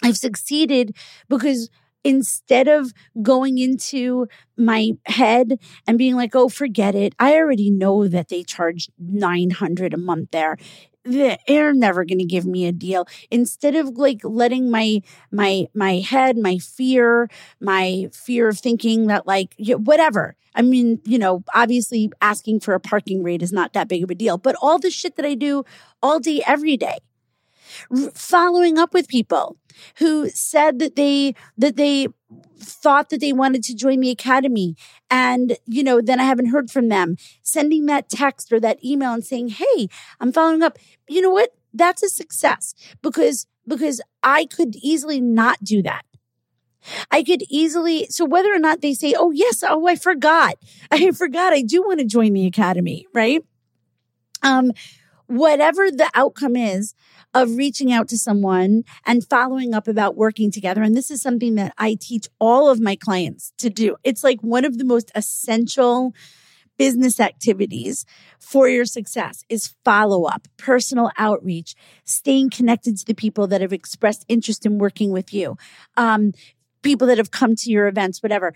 I've 0.04 0.18
succeeded 0.18 0.96
because 1.30 1.70
instead 2.08 2.70
of 2.70 2.94
going 3.22 3.58
into 3.58 4.28
my 4.56 4.92
head 5.08 5.60
and 5.86 5.98
being 5.98 6.16
like, 6.16 6.34
oh, 6.36 6.48
forget 6.48 6.96
it. 6.96 7.14
I 7.20 7.36
already 7.36 7.70
know 7.70 8.08
that 8.08 8.30
they 8.30 8.44
charge 8.44 8.90
900 8.98 9.94
a 9.94 9.98
month 9.98 10.32
there. 10.32 10.56
They're 11.04 11.74
never 11.74 12.06
going 12.06 12.20
to 12.20 12.26
give 12.26 12.46
me 12.46 12.66
a 12.66 12.72
deal. 12.72 13.06
Instead 13.30 13.76
of 13.76 13.98
like 13.98 14.22
letting 14.24 14.72
my 14.72 15.02
my 15.32 15.68
my 15.74 15.98
head 15.98 16.38
my 16.38 16.58
fear 16.58 17.30
my 17.62 18.10
fear 18.14 18.50
of 18.50 18.60
thinking 18.60 19.08
that 19.08 19.28
like 19.28 19.54
whatever. 19.60 20.36
I 20.56 20.62
mean 20.62 21.00
you 21.06 21.18
know 21.18 21.44
obviously 21.54 22.10
asking 22.22 22.62
for 22.62 22.74
a 22.74 22.80
parking 22.80 23.22
rate 23.22 23.42
is 23.42 23.54
not 23.54 23.74
that 23.74 23.88
big 23.88 24.04
of 24.04 24.10
a 24.10 24.16
deal 24.16 24.38
but 24.38 24.56
all 24.62 24.80
the 24.80 24.90
shit 24.90 25.16
that 25.18 25.26
i 25.26 25.36
do 25.36 25.64
all 26.02 26.20
day 26.20 26.42
every 26.48 26.76
day 26.78 26.98
following 28.14 28.78
up 28.78 28.94
with 28.94 29.08
people 29.08 29.58
who 29.98 30.30
said 30.30 30.80
that 30.80 30.96
they 30.96 31.36
that 31.58 31.76
they 31.76 32.08
thought 32.60 33.10
that 33.10 33.22
they 33.22 33.34
wanted 33.34 33.64
to 33.64 33.76
join 33.76 34.00
the 34.00 34.10
academy. 34.10 34.76
And 35.10 35.58
you 35.66 35.84
know 35.84 36.02
then 36.02 36.20
i 36.20 36.24
haven't 36.24 36.48
heard 36.48 36.70
from 36.70 36.90
them. 36.90 37.18
Sending 37.44 37.86
that 37.86 38.10
text 38.10 38.52
or 38.52 38.60
that 38.60 38.84
email 38.84 39.14
and 39.14 39.26
saying 39.26 39.50
hey 39.50 39.88
i'm 40.20 40.32
following 40.32 40.64
up. 40.64 40.78
You 41.08 41.22
know 41.22 41.32
what? 41.32 41.52
That's 41.74 42.04
a 42.04 42.10
success 42.10 42.74
because 43.02 43.48
because 43.68 44.02
i 44.24 44.46
could 44.46 44.76
easily 44.78 45.22
not 45.22 45.64
do 45.64 45.82
that. 45.84 46.04
I 47.12 47.24
could 47.24 47.44
easily, 47.50 48.08
so 48.10 48.26
whether 48.26 48.54
or 48.54 48.60
not 48.60 48.82
they 48.82 48.94
say, 48.94 49.14
oh, 49.18 49.32
yes, 49.32 49.64
oh, 49.68 49.88
I 49.88 49.96
forgot. 49.96 50.56
I 50.92 51.12
forgot. 51.12 51.54
I 51.54 51.62
do 51.62 51.82
want 51.84 52.00
to 52.00 52.06
join 52.06 52.34
the 52.34 52.46
academy, 52.46 53.08
right? 53.14 53.44
Um, 54.44 54.72
whatever 55.28 55.92
the 55.92 56.10
outcome 56.14 56.56
is, 56.56 56.96
of 57.34 57.56
reaching 57.56 57.92
out 57.92 58.08
to 58.10 58.18
someone 58.18 58.84
and 59.06 59.28
following 59.30 59.74
up 59.74 59.88
about 59.88 60.16
working 60.16 60.50
together. 60.50 60.82
And 60.82 60.96
this 60.96 61.12
is 61.12 61.22
something 61.22 61.56
that 61.56 61.74
I 61.78 61.98
teach 62.00 62.28
all 62.40 62.70
of 62.70 62.80
my 62.80 62.96
clients 62.96 63.54
to 63.60 63.70
do. 63.70 63.96
It's 64.04 64.24
like 64.24 64.42
one 64.42 64.66
of 64.66 64.78
the 64.78 64.86
most 64.86 65.12
essential 65.14 66.14
business 66.78 67.20
activities 67.20 68.06
for 68.40 68.70
your 68.70 68.86
success 68.86 69.44
is 69.50 69.76
follow 69.84 70.26
up, 70.26 70.48
personal 70.58 71.12
outreach, 71.18 71.76
staying 72.06 72.50
connected 72.50 72.98
to 72.98 73.06
the 73.06 73.16
people 73.16 73.48
that 73.48 73.62
have 73.62 73.74
expressed 73.74 74.26
interest 74.28 74.66
in 74.66 74.78
working 74.78 75.12
with 75.12 75.34
you, 75.34 75.58
um, 75.98 76.34
people 76.84 77.08
that 77.08 77.18
have 77.18 77.32
come 77.32 77.56
to 77.56 77.72
your 77.72 77.88
events, 77.88 78.22
whatever. 78.22 78.54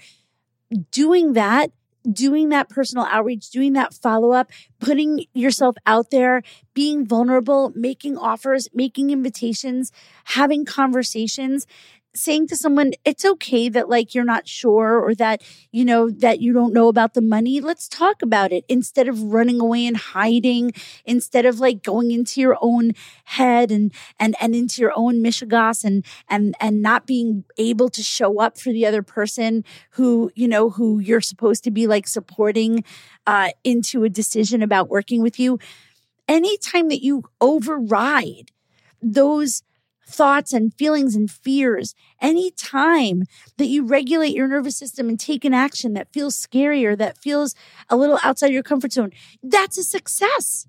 Doing 0.91 1.33
that 1.33 1.71
doing 2.09 2.49
that 2.49 2.69
personal 2.69 3.05
outreach, 3.05 3.49
doing 3.49 3.73
that 3.73 3.93
follow 3.93 4.31
up, 4.31 4.51
putting 4.79 5.25
yourself 5.33 5.75
out 5.85 6.11
there, 6.11 6.41
being 6.73 7.05
vulnerable, 7.05 7.71
making 7.75 8.17
offers, 8.17 8.67
making 8.73 9.09
invitations, 9.09 9.91
having 10.25 10.65
conversations 10.65 11.67
saying 12.13 12.47
to 12.47 12.55
someone, 12.55 12.91
it's 13.05 13.23
okay 13.23 13.69
that 13.69 13.89
like 13.89 14.13
you're 14.13 14.23
not 14.25 14.47
sure 14.47 14.99
or 14.99 15.15
that, 15.15 15.41
you 15.71 15.85
know, 15.85 16.09
that 16.09 16.41
you 16.41 16.53
don't 16.53 16.73
know 16.73 16.87
about 16.87 17.13
the 17.13 17.21
money. 17.21 17.61
Let's 17.61 17.87
talk 17.87 18.21
about 18.21 18.51
it 18.51 18.65
instead 18.67 19.07
of 19.07 19.21
running 19.21 19.59
away 19.61 19.87
and 19.87 19.95
hiding, 19.95 20.73
instead 21.05 21.45
of 21.45 21.59
like 21.59 21.83
going 21.83 22.11
into 22.11 22.41
your 22.41 22.57
own 22.61 22.91
head 23.25 23.71
and, 23.71 23.93
and, 24.19 24.35
and 24.41 24.53
into 24.55 24.81
your 24.81 24.91
own 24.95 25.15
mishigas 25.23 25.83
and, 25.83 26.05
and, 26.27 26.55
and 26.59 26.81
not 26.81 27.07
being 27.07 27.45
able 27.57 27.89
to 27.89 28.03
show 28.03 28.39
up 28.41 28.57
for 28.57 28.71
the 28.71 28.85
other 28.85 29.03
person 29.03 29.63
who, 29.91 30.31
you 30.35 30.47
know, 30.47 30.69
who 30.69 30.99
you're 30.99 31.21
supposed 31.21 31.63
to 31.63 31.71
be 31.71 31.87
like 31.87 32.07
supporting, 32.07 32.83
uh, 33.25 33.49
into 33.63 34.03
a 34.03 34.09
decision 34.09 34.61
about 34.61 34.89
working 34.89 35.21
with 35.21 35.39
you. 35.39 35.59
Anytime 36.27 36.89
that 36.89 37.03
you 37.03 37.23
override 37.39 38.51
those 39.01 39.63
thoughts 40.05 40.53
and 40.53 40.73
feelings 40.73 41.15
and 41.15 41.29
fears. 41.29 41.95
Any 42.21 42.51
time 42.51 43.23
that 43.57 43.67
you 43.67 43.85
regulate 43.85 44.35
your 44.35 44.47
nervous 44.47 44.77
system 44.77 45.09
and 45.09 45.19
take 45.19 45.45
an 45.45 45.53
action 45.53 45.93
that 45.93 46.11
feels 46.13 46.35
scary 46.35 46.85
or 46.85 46.95
that 46.95 47.17
feels 47.17 47.55
a 47.89 47.95
little 47.95 48.19
outside 48.23 48.51
your 48.51 48.63
comfort 48.63 48.93
zone, 48.93 49.11
that's 49.41 49.77
a 49.77 49.83
success. 49.83 50.67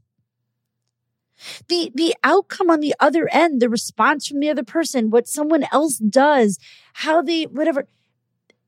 The, 1.68 1.90
the 1.94 2.14
outcome 2.22 2.70
on 2.70 2.80
the 2.80 2.94
other 3.00 3.28
end, 3.32 3.60
the 3.60 3.68
response 3.68 4.28
from 4.28 4.40
the 4.40 4.50
other 4.50 4.62
person, 4.62 5.10
what 5.10 5.26
someone 5.26 5.66
else 5.72 5.98
does, 5.98 6.58
how 6.94 7.20
they, 7.20 7.44
whatever, 7.44 7.86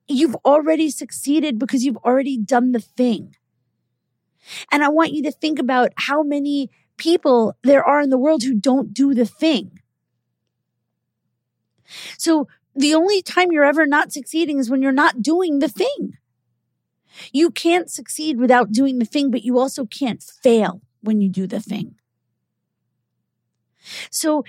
you've 0.08 0.34
already 0.44 0.90
succeeded 0.90 1.58
because 1.58 1.84
you've 1.84 1.98
already 1.98 2.36
done 2.36 2.72
the 2.72 2.80
thing. 2.80 3.36
And 4.70 4.84
I 4.84 4.88
want 4.88 5.12
you 5.12 5.22
to 5.22 5.32
think 5.32 5.58
about 5.58 5.92
how 5.96 6.22
many 6.22 6.70
people 6.96 7.56
there 7.62 7.84
are 7.84 8.00
in 8.00 8.10
the 8.10 8.18
world 8.18 8.42
who 8.42 8.54
don't 8.54 8.92
do 8.92 9.14
the 9.14 9.26
thing. 9.26 9.80
So 12.18 12.48
the 12.74 12.94
only 12.94 13.22
time 13.22 13.52
you're 13.52 13.64
ever 13.64 13.86
not 13.86 14.12
succeeding 14.12 14.58
is 14.58 14.70
when 14.70 14.82
you're 14.82 14.92
not 14.92 15.22
doing 15.22 15.58
the 15.58 15.68
thing. 15.68 16.18
You 17.32 17.50
can't 17.50 17.90
succeed 17.90 18.38
without 18.38 18.72
doing 18.72 18.98
the 18.98 19.04
thing, 19.04 19.30
but 19.30 19.44
you 19.44 19.58
also 19.58 19.86
can't 19.86 20.22
fail 20.22 20.80
when 21.00 21.20
you 21.20 21.28
do 21.28 21.46
the 21.46 21.60
thing. 21.60 21.94
So 24.10 24.44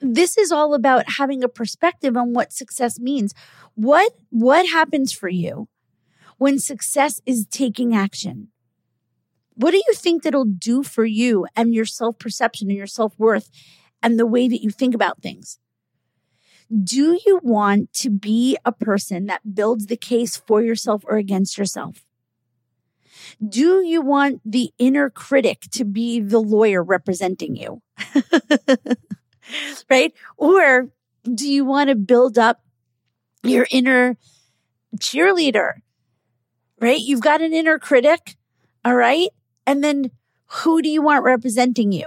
this 0.00 0.36
is 0.36 0.52
all 0.52 0.74
about 0.74 1.12
having 1.16 1.42
a 1.42 1.48
perspective 1.48 2.16
on 2.16 2.34
what 2.34 2.52
success 2.52 2.98
means. 2.98 3.32
What, 3.74 4.12
what 4.30 4.68
happens 4.68 5.12
for 5.12 5.28
you 5.28 5.68
when 6.36 6.58
success 6.58 7.20
is 7.24 7.46
taking 7.46 7.94
action? 7.94 8.48
What 9.54 9.70
do 9.70 9.78
you 9.78 9.94
think 9.94 10.22
that'll 10.22 10.44
do 10.44 10.82
for 10.82 11.04
you 11.04 11.46
and 11.54 11.72
your 11.72 11.84
self 11.84 12.18
perception 12.18 12.68
and 12.68 12.76
your 12.76 12.88
self 12.88 13.18
worth 13.18 13.50
and 14.02 14.18
the 14.18 14.26
way 14.26 14.48
that 14.48 14.62
you 14.62 14.70
think 14.70 14.94
about 14.94 15.22
things? 15.22 15.58
Do 16.72 17.18
you 17.24 17.40
want 17.42 17.92
to 17.94 18.10
be 18.10 18.56
a 18.64 18.72
person 18.72 19.26
that 19.26 19.54
builds 19.54 19.86
the 19.86 19.96
case 19.96 20.36
for 20.36 20.62
yourself 20.62 21.04
or 21.06 21.16
against 21.16 21.58
yourself? 21.58 22.04
Do 23.46 23.82
you 23.82 24.00
want 24.00 24.40
the 24.44 24.72
inner 24.78 25.10
critic 25.10 25.62
to 25.72 25.84
be 25.84 26.20
the 26.20 26.40
lawyer 26.40 26.82
representing 26.82 27.56
you? 27.56 27.82
right? 29.90 30.12
Or 30.36 30.88
do 31.22 31.50
you 31.50 31.64
want 31.64 31.88
to 31.88 31.94
build 31.94 32.38
up 32.38 32.62
your 33.42 33.66
inner 33.70 34.16
cheerleader? 34.98 35.74
Right? 36.80 37.00
You've 37.00 37.20
got 37.20 37.40
an 37.40 37.52
inner 37.52 37.78
critic. 37.78 38.36
All 38.84 38.94
right. 38.94 39.28
And 39.66 39.82
then 39.82 40.10
who 40.46 40.82
do 40.82 40.88
you 40.88 41.02
want 41.02 41.24
representing 41.24 41.92
you? 41.92 42.06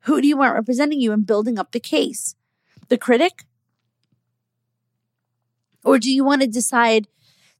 Who 0.00 0.20
do 0.20 0.28
you 0.28 0.36
want 0.36 0.54
representing 0.54 1.00
you 1.00 1.12
and 1.12 1.26
building 1.26 1.58
up 1.58 1.72
the 1.72 1.80
case? 1.80 2.36
The 2.88 2.98
critic? 2.98 3.44
Or 5.84 5.98
do 5.98 6.10
you 6.12 6.24
want 6.24 6.42
to 6.42 6.48
decide 6.48 7.08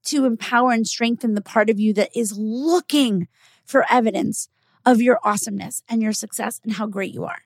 to 0.04 0.24
empower 0.24 0.72
and 0.72 0.86
strengthen 0.86 1.34
the 1.34 1.40
part 1.42 1.70
of 1.70 1.78
you 1.78 1.92
that 1.94 2.10
is 2.14 2.38
looking 2.38 3.28
for 3.64 3.86
evidence 3.90 4.48
of 4.84 5.00
your 5.00 5.18
awesomeness 5.24 5.82
and 5.88 6.02
your 6.02 6.12
success 6.12 6.60
and 6.64 6.74
how 6.74 6.86
great 6.86 7.12
you 7.12 7.24
are? 7.24 7.42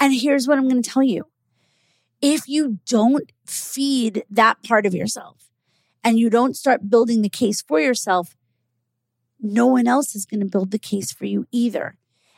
And 0.00 0.14
here's 0.14 0.48
what 0.48 0.58
I'm 0.58 0.68
going 0.68 0.82
to 0.82 0.90
tell 0.90 1.02
you. 1.02 1.26
If 2.20 2.48
you 2.48 2.80
don't 2.86 3.30
feed 3.46 4.24
that 4.30 4.62
part 4.62 4.86
of 4.86 4.94
yourself 4.94 5.50
and 6.02 6.18
you 6.18 6.30
don't 6.30 6.56
start 6.56 6.88
building 6.88 7.22
the 7.22 7.28
case 7.28 7.60
for 7.60 7.78
yourself, 7.78 8.36
no 9.40 9.66
one 9.66 9.86
else 9.86 10.14
is 10.14 10.24
going 10.24 10.40
to 10.40 10.46
build 10.46 10.70
the 10.70 10.78
case 10.78 11.12
for 11.12 11.26
you 11.26 11.46
either. 11.52 11.96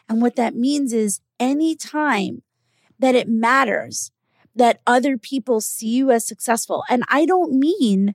And 0.09 0.21
what 0.21 0.37
that 0.37 0.55
means 0.55 0.93
is 0.93 1.21
anytime 1.39 2.43
that 2.99 3.15
it 3.15 3.29
matters 3.29 4.11
that 4.57 4.81
other 4.87 5.17
people 5.17 5.61
see 5.61 5.89
you 5.89 6.11
as 6.11 6.27
successful. 6.27 6.83
And 6.89 7.05
I 7.09 7.27
don't 7.27 7.53
mean 7.53 8.15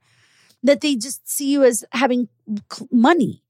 that 0.63 0.81
they 0.81 0.95
just 0.95 1.27
see 1.29 1.51
you 1.51 1.63
as 1.63 1.85
having 1.93 2.27
money 2.91 3.43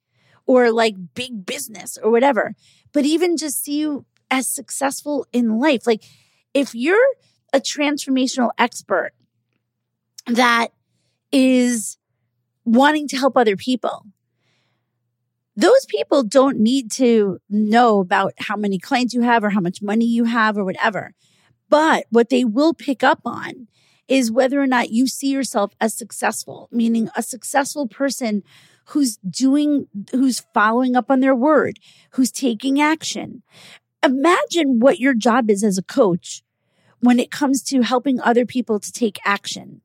or 0.45 0.71
like 0.71 0.95
big 1.13 1.45
business 1.45 1.97
or 2.01 2.11
whatever, 2.11 2.53
but 2.93 3.05
even 3.05 3.37
just 3.37 3.63
see 3.63 3.79
you 3.79 4.05
as 4.29 4.47
successful 4.47 5.25
in 5.33 5.59
life. 5.59 5.87
Like 5.87 6.03
if 6.53 6.75
you're 6.75 6.97
a 7.53 7.59
transformational 7.59 8.51
expert 8.57 9.11
that 10.27 10.69
is 11.31 11.97
wanting 12.65 13.07
to 13.09 13.17
help 13.17 13.37
other 13.37 13.55
people, 13.55 14.05
those 15.55 15.85
people 15.87 16.23
don't 16.23 16.59
need 16.59 16.91
to 16.91 17.39
know 17.49 17.99
about 17.99 18.33
how 18.37 18.55
many 18.55 18.79
clients 18.79 19.13
you 19.13 19.21
have 19.21 19.43
or 19.43 19.49
how 19.49 19.59
much 19.59 19.81
money 19.81 20.05
you 20.05 20.23
have 20.23 20.57
or 20.57 20.63
whatever. 20.63 21.13
But 21.71 22.05
what 22.09 22.29
they 22.29 22.43
will 22.43 22.73
pick 22.73 23.01
up 23.01 23.21
on 23.23 23.69
is 24.09 24.29
whether 24.29 24.61
or 24.61 24.67
not 24.67 24.89
you 24.91 25.07
see 25.07 25.29
yourself 25.29 25.73
as 25.79 25.93
successful, 25.93 26.67
meaning 26.69 27.09
a 27.15 27.23
successful 27.23 27.87
person 27.87 28.43
who's 28.87 29.15
doing, 29.17 29.87
who's 30.11 30.41
following 30.53 30.97
up 30.97 31.09
on 31.09 31.21
their 31.21 31.33
word, 31.33 31.79
who's 32.11 32.29
taking 32.29 32.81
action. 32.81 33.41
Imagine 34.03 34.79
what 34.79 34.99
your 34.99 35.13
job 35.13 35.49
is 35.49 35.63
as 35.63 35.77
a 35.77 35.83
coach 35.83 36.43
when 36.99 37.19
it 37.19 37.31
comes 37.31 37.63
to 37.63 37.83
helping 37.83 38.19
other 38.19 38.45
people 38.45 38.77
to 38.77 38.91
take 38.91 39.17
action. 39.23 39.79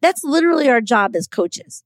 That's 0.00 0.22
literally 0.22 0.68
our 0.68 0.80
job 0.80 1.16
as 1.16 1.26
coaches 1.26 1.82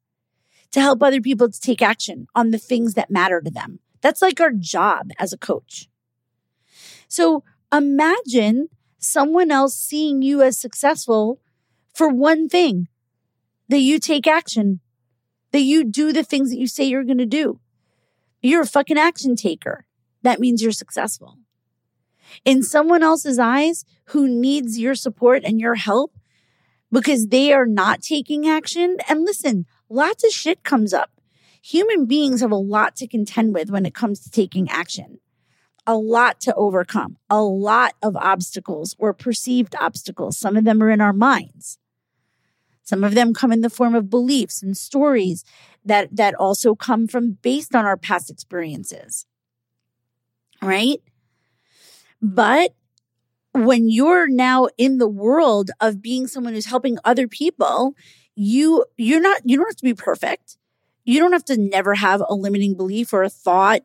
to 0.72 0.80
help 0.82 1.02
other 1.02 1.22
people 1.22 1.50
to 1.50 1.60
take 1.60 1.80
action 1.80 2.26
on 2.34 2.50
the 2.50 2.58
things 2.58 2.92
that 2.94 3.10
matter 3.10 3.40
to 3.40 3.50
them. 3.50 3.78
That's 4.02 4.20
like 4.20 4.40
our 4.40 4.52
job 4.52 5.08
as 5.18 5.32
a 5.32 5.38
coach. 5.38 5.88
So 7.08 7.44
imagine 7.72 8.68
someone 9.00 9.50
else 9.50 9.74
seeing 9.74 10.22
you 10.22 10.42
as 10.42 10.56
successful 10.58 11.40
for 11.92 12.08
one 12.08 12.48
thing 12.48 12.88
that 13.68 13.80
you 13.80 13.98
take 13.98 14.26
action, 14.26 14.80
that 15.52 15.60
you 15.60 15.84
do 15.84 16.12
the 16.12 16.22
things 16.22 16.50
that 16.50 16.58
you 16.58 16.66
say 16.66 16.84
you're 16.84 17.04
going 17.04 17.18
to 17.18 17.26
do. 17.26 17.60
You're 18.40 18.62
a 18.62 18.66
fucking 18.66 18.98
action 18.98 19.34
taker. 19.34 19.86
That 20.22 20.40
means 20.40 20.62
you're 20.62 20.72
successful. 20.72 21.38
In 22.44 22.62
someone 22.62 23.02
else's 23.02 23.38
eyes 23.38 23.84
who 24.06 24.28
needs 24.28 24.78
your 24.78 24.94
support 24.94 25.42
and 25.44 25.60
your 25.60 25.74
help 25.74 26.14
because 26.92 27.28
they 27.28 27.52
are 27.52 27.66
not 27.66 28.02
taking 28.02 28.48
action. 28.48 28.96
And 29.08 29.22
listen, 29.22 29.66
lots 29.88 30.24
of 30.24 30.30
shit 30.30 30.62
comes 30.64 30.92
up. 30.92 31.10
Human 31.62 32.06
beings 32.06 32.40
have 32.40 32.50
a 32.50 32.56
lot 32.56 32.96
to 32.96 33.06
contend 33.06 33.54
with 33.54 33.70
when 33.70 33.86
it 33.86 33.94
comes 33.94 34.20
to 34.20 34.30
taking 34.30 34.68
action, 34.70 35.20
a 35.90 35.96
lot 35.96 36.40
to 36.42 36.54
overcome, 36.54 37.16
a 37.28 37.42
lot 37.42 37.94
of 38.00 38.14
obstacles 38.14 38.94
or 38.96 39.12
perceived 39.12 39.74
obstacles. 39.74 40.38
Some 40.38 40.56
of 40.56 40.62
them 40.62 40.80
are 40.84 40.88
in 40.88 41.00
our 41.00 41.12
minds. 41.12 41.80
Some 42.84 43.02
of 43.02 43.16
them 43.16 43.34
come 43.34 43.50
in 43.50 43.60
the 43.60 43.68
form 43.68 43.96
of 43.96 44.08
beliefs 44.08 44.62
and 44.62 44.76
stories 44.76 45.44
that, 45.84 46.14
that 46.14 46.36
also 46.36 46.76
come 46.76 47.08
from 47.08 47.38
based 47.42 47.74
on 47.74 47.86
our 47.86 47.96
past 47.96 48.30
experiences. 48.30 49.26
Right? 50.62 51.02
But 52.22 52.72
when 53.52 53.90
you're 53.90 54.28
now 54.28 54.68
in 54.78 54.98
the 54.98 55.08
world 55.08 55.72
of 55.80 56.00
being 56.00 56.28
someone 56.28 56.52
who's 56.52 56.66
helping 56.66 56.98
other 57.04 57.26
people, 57.26 57.96
you 58.36 58.84
you're 58.96 59.20
not 59.20 59.42
you 59.44 59.56
don't 59.56 59.68
have 59.68 59.76
to 59.76 59.82
be 59.82 59.94
perfect. 59.94 60.56
You 61.04 61.18
don't 61.18 61.32
have 61.32 61.46
to 61.46 61.56
never 61.56 61.94
have 61.94 62.22
a 62.28 62.34
limiting 62.34 62.76
belief 62.76 63.12
or 63.12 63.24
a 63.24 63.28
thought 63.28 63.80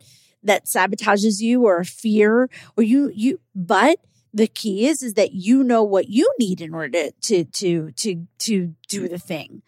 that 0.46 0.66
sabotages 0.66 1.42
you 1.42 1.66
or 1.66 1.80
a 1.80 1.86
fear 1.86 2.50
or 2.78 2.84
you 2.84 3.12
you 3.14 3.40
but 3.54 4.00
the 4.34 4.48
key 4.48 4.88
is 4.88 5.04
is 5.04 5.14
that 5.16 5.34
you 5.34 5.64
know 5.64 5.84
what 5.84 6.08
you 6.10 6.32
need 6.40 6.62
in 6.62 6.74
order 6.74 7.10
to 7.22 7.44
to 7.46 7.92
to 7.92 8.28
to 8.40 8.76
do 8.88 9.08
the 9.08 9.20
thing 9.20 9.62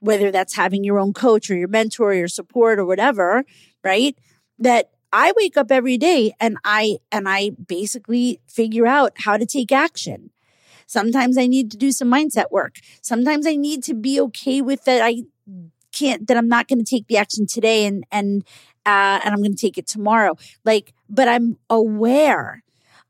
whether 0.00 0.30
that's 0.30 0.56
having 0.56 0.84
your 0.84 0.98
own 0.98 1.12
coach 1.12 1.50
or 1.50 1.56
your 1.56 1.68
mentor 1.68 2.10
or 2.10 2.14
your 2.14 2.28
support 2.28 2.78
or 2.78 2.84
whatever 2.84 3.44
right 3.82 4.18
that 4.58 4.90
i 5.12 5.32
wake 5.36 5.56
up 5.56 5.70
every 5.70 5.96
day 5.96 6.34
and 6.38 6.58
i 6.64 6.98
and 7.10 7.28
i 7.28 7.50
basically 7.66 8.40
figure 8.46 8.86
out 8.86 9.12
how 9.16 9.36
to 9.36 9.46
take 9.46 9.72
action 9.72 10.30
Sometimes 10.86 11.36
I 11.36 11.46
need 11.46 11.70
to 11.72 11.76
do 11.76 11.90
some 11.90 12.10
mindset 12.10 12.50
work. 12.50 12.76
Sometimes 13.02 13.46
I 13.46 13.56
need 13.56 13.82
to 13.84 13.94
be 13.94 14.20
okay 14.20 14.62
with 14.62 14.84
that. 14.84 15.02
I 15.02 15.24
can't, 15.92 16.28
that 16.28 16.36
I'm 16.36 16.48
not 16.48 16.68
going 16.68 16.78
to 16.78 16.84
take 16.84 17.08
the 17.08 17.16
action 17.16 17.46
today 17.46 17.86
and, 17.86 18.04
and, 18.10 18.44
uh, 18.86 19.20
and 19.24 19.34
I'm 19.34 19.42
going 19.42 19.54
to 19.54 19.60
take 19.60 19.76
it 19.76 19.86
tomorrow. 19.86 20.36
Like, 20.64 20.94
but 21.10 21.28
I'm 21.28 21.58
aware 21.68 22.62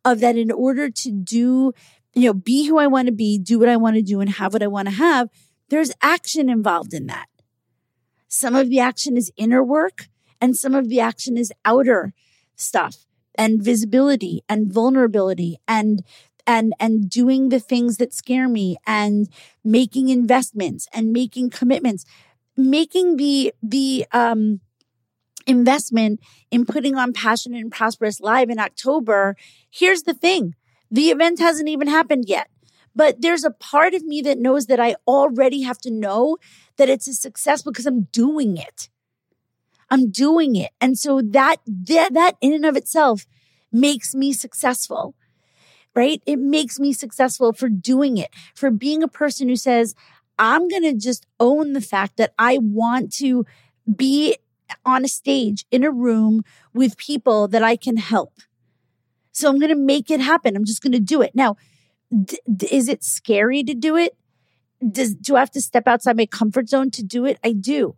of 0.05 0.21
that 0.21 0.37
in 0.37 0.51
order 0.51 0.89
to 0.91 1.11
do, 1.13 1.73
you 2.15 2.25
know, 2.25 2.35
be 2.35 2.67
who 2.67 2.79
I 2.79 2.87
want 2.87 3.07
to 3.07 3.13
be, 3.13 3.39
do 3.39 3.59
what 3.59 3.69
I 3.69 3.77
want 3.77 3.97
to 3.97 4.03
do 4.03 4.21
and 4.21 4.31
have 4.31 4.53
what 4.53 4.63
I 4.63 4.69
want 4.69 4.89
to 4.89 4.95
have. 4.95 5.29
There's 5.69 5.93
action 6.01 6.49
involved 6.49 6.95
in 6.95 7.07
that. 7.07 7.27
Some 8.29 8.55
of 8.55 8.71
the 8.71 8.81
action 8.81 9.17
is 9.17 9.33
inner 9.37 9.63
work 9.63 10.09
and 10.41 10.57
some 10.57 10.75
of 10.75 10.89
the 10.89 11.01
action 11.01 11.37
is 11.37 11.53
outer 11.65 12.13
stuff 12.57 13.07
and 13.37 13.63
visibility 13.63 14.43
and 14.49 14.73
vulnerability 14.73 15.59
and 15.69 16.03
and 16.47 16.73
and 16.79 17.11
doing 17.11 17.49
the 17.49 17.61
things 17.61 17.97
that 17.99 18.15
scare 18.15 18.49
me 18.49 18.77
and 18.87 19.29
making 19.65 20.09
investments 20.09 20.89
and 20.93 21.13
making 21.13 21.51
commitments 21.51 22.05
making 22.57 23.17
the 23.17 23.53
the 23.63 24.07
um 24.13 24.61
investment 25.47 26.21
in 26.51 26.65
putting 26.65 26.97
on 26.97 27.13
passionate 27.13 27.61
and 27.61 27.73
prosperous 27.73 28.21
live 28.21 28.51
in 28.51 28.59
october 28.59 29.37
here's 29.71 30.03
the 30.03 30.15
thing. 30.15 30.55
The 30.91 31.11
event 31.11 31.39
hasn't 31.39 31.69
even 31.69 31.89
happened 31.89 32.25
yet. 32.27 32.49
But 32.95 33.21
there's 33.21 33.45
a 33.45 33.51
part 33.51 33.93
of 33.93 34.05
me 34.05 34.23
that 34.23 34.39
knows 34.39 34.67
that 34.67 34.81
i 34.81 34.97
already 35.07 35.63
have 35.63 35.79
to 35.81 35.91
know 35.91 36.39
that 36.77 36.89
it's 36.89 37.09
a 37.09 37.15
success 37.15 37.63
because 37.63 37.87
i'm 37.87 38.03
doing 38.13 38.57
it. 38.57 38.89
I'm 39.91 40.11
doing 40.11 40.57
it. 40.57 40.73
And 40.81 40.99
so 40.99 41.21
that 41.23 41.57
that, 41.67 42.15
that 42.15 42.37
in 42.41 42.53
and 42.53 42.67
of 42.67 42.77
itself 42.77 43.27
makes 43.71 44.15
me 44.15 44.33
successful 44.33 45.15
right? 45.95 46.23
It 46.27 46.39
makes 46.39 46.79
me 46.79 46.93
successful 46.93 47.55
for 47.55 47.71
doing 47.71 48.19
it, 48.19 48.29
for 48.55 48.71
being 48.71 49.03
a 49.03 49.09
person 49.09 49.49
who 49.49 49.57
says, 49.57 49.95
I'm 50.39 50.69
going 50.69 50.83
to 50.83 50.93
just 50.93 51.27
own 51.41 51.73
the 51.73 51.81
fact 51.81 52.19
that 52.19 52.35
I 52.39 52.59
want 52.59 53.15
to 53.15 53.47
be 53.97 54.37
on 54.85 55.05
a 55.05 55.09
stage 55.09 55.65
in 55.71 55.85
a 55.85 55.91
room 55.91 56.43
with 56.75 56.97
people 56.97 57.49
that 57.49 57.63
I 57.63 57.77
can 57.77 57.97
help. 57.97 58.35
So 59.33 59.49
I'm 59.49 59.59
going 59.59 59.71
to 59.71 59.77
make 59.77 60.11
it 60.11 60.21
happen. 60.21 60.57
I'm 60.57 60.65
just 60.65 60.83
going 60.83 60.93
to 60.93 61.01
do 61.01 61.21
it. 61.23 61.35
Now, 61.35 61.57
d- 62.11 62.39
is 62.71 62.89
it 62.89 63.05
scary 63.05 63.63
to 63.65 63.75
do 63.75 63.97
it? 63.97 64.17
Does, 64.91 65.15
do 65.15 65.37
I 65.37 65.41
have 65.41 65.51
to 65.53 65.61
step 65.61 65.87
outside 65.87 66.17
my 66.17 66.27
comfort 66.27 66.69
zone 66.69 66.91
to 66.93 67.03
do 67.03 67.25
it? 67.25 67.39
I 67.45 67.53
do. 67.53 67.97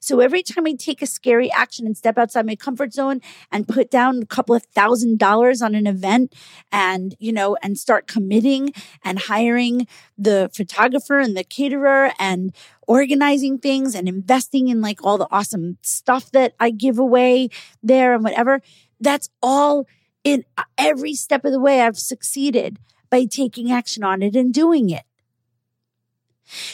So 0.00 0.20
every 0.20 0.42
time 0.42 0.66
I 0.66 0.72
take 0.72 1.02
a 1.02 1.06
scary 1.06 1.50
action 1.50 1.86
and 1.86 1.96
step 1.96 2.18
outside 2.18 2.46
my 2.46 2.56
comfort 2.56 2.92
zone 2.92 3.20
and 3.50 3.68
put 3.68 3.90
down 3.90 4.22
a 4.22 4.26
couple 4.26 4.54
of 4.54 4.64
thousand 4.64 5.18
dollars 5.18 5.62
on 5.62 5.74
an 5.74 5.86
event 5.86 6.34
and, 6.70 7.14
you 7.18 7.32
know, 7.32 7.56
and 7.62 7.78
start 7.78 8.06
committing 8.06 8.72
and 9.04 9.18
hiring 9.18 9.86
the 10.16 10.50
photographer 10.54 11.18
and 11.18 11.36
the 11.36 11.44
caterer 11.44 12.12
and 12.18 12.54
organizing 12.86 13.58
things 13.58 13.94
and 13.94 14.08
investing 14.08 14.68
in 14.68 14.80
like 14.80 15.04
all 15.04 15.18
the 15.18 15.28
awesome 15.30 15.78
stuff 15.82 16.30
that 16.30 16.54
I 16.60 16.70
give 16.70 16.98
away 16.98 17.48
there 17.82 18.14
and 18.14 18.22
whatever, 18.22 18.60
that's 19.00 19.28
all 19.42 19.86
in 20.24 20.44
uh, 20.56 20.64
every 20.78 21.14
step 21.14 21.44
of 21.44 21.52
the 21.52 21.60
way 21.60 21.80
I've 21.80 21.98
succeeded 21.98 22.78
by 23.10 23.24
taking 23.24 23.70
action 23.70 24.02
on 24.02 24.22
it 24.22 24.34
and 24.34 24.52
doing 24.52 24.90
it. 24.90 25.04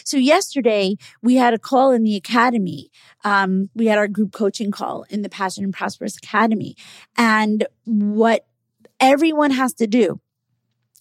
So 0.04 0.16
yesterday 0.16 0.96
we 1.22 1.36
had 1.36 1.54
a 1.54 1.58
call 1.58 1.90
in 1.92 2.02
the 2.02 2.16
academy. 2.16 2.90
Um, 3.24 3.70
we 3.74 3.86
had 3.86 3.98
our 3.98 4.08
group 4.08 4.32
coaching 4.32 4.70
call 4.70 5.04
in 5.08 5.22
the 5.22 5.28
Passion 5.28 5.64
and 5.64 5.72
Prosperous 5.72 6.16
Academy. 6.16 6.76
And 7.16 7.66
what 7.84 8.46
everyone 9.00 9.50
has 9.52 9.72
to 9.74 9.86
do 9.86 10.20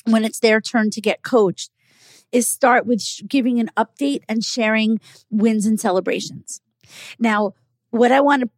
when 0.05 0.23
it's 0.23 0.39
their 0.39 0.61
turn 0.61 0.89
to 0.91 1.01
get 1.01 1.21
coached 1.21 1.71
is 2.31 2.47
start 2.47 2.85
with 2.85 3.01
sh- 3.01 3.21
giving 3.27 3.59
an 3.59 3.69
update 3.77 4.21
and 4.27 4.43
sharing 4.43 4.99
wins 5.29 5.65
and 5.65 5.79
celebrations. 5.79 6.61
Now, 7.19 7.53
what 7.89 8.11
I 8.11 8.21
want 8.21 8.43
to 8.43 8.49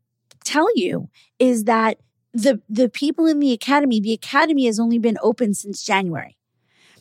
tell 0.44 0.68
you 0.76 1.10
is 1.40 1.66
that 1.66 2.00
the 2.34 2.62
the 2.70 2.90
people 2.90 3.26
in 3.28 3.40
the 3.40 3.52
academy, 3.52 4.00
the 4.00 4.14
academy 4.14 4.66
has 4.66 4.80
only 4.80 5.00
been 5.00 5.18
open 5.22 5.54
since 5.54 5.84
January. 5.84 6.38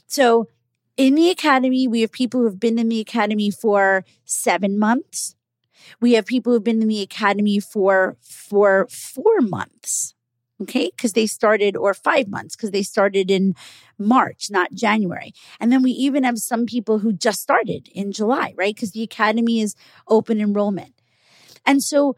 So 0.06 0.48
in 1.02 1.16
the 1.16 1.30
academy, 1.30 1.88
we 1.88 2.02
have 2.02 2.12
people 2.12 2.38
who 2.38 2.46
have 2.46 2.60
been 2.60 2.78
in 2.78 2.88
the 2.88 3.00
academy 3.00 3.50
for 3.50 4.04
seven 4.24 4.78
months. 4.78 5.34
We 6.00 6.12
have 6.12 6.26
people 6.26 6.52
who've 6.52 6.62
been 6.62 6.80
in 6.80 6.86
the 6.86 7.02
academy 7.02 7.58
for 7.58 8.16
for 8.20 8.86
four 8.88 9.40
months. 9.40 10.14
Okay, 10.60 10.92
because 10.94 11.14
they 11.14 11.26
started, 11.26 11.76
or 11.76 11.92
five 11.92 12.28
months, 12.28 12.54
because 12.54 12.70
they 12.70 12.84
started 12.84 13.32
in 13.32 13.56
March, 13.98 14.46
not 14.48 14.74
January. 14.74 15.34
And 15.58 15.72
then 15.72 15.82
we 15.82 15.90
even 15.90 16.22
have 16.22 16.38
some 16.38 16.66
people 16.66 17.00
who 17.00 17.12
just 17.12 17.40
started 17.40 17.88
in 17.92 18.12
July, 18.12 18.54
right? 18.56 18.72
Because 18.72 18.92
the 18.92 19.02
academy 19.02 19.60
is 19.60 19.74
open 20.06 20.40
enrollment. 20.40 20.94
And 21.66 21.82
so 21.82 22.14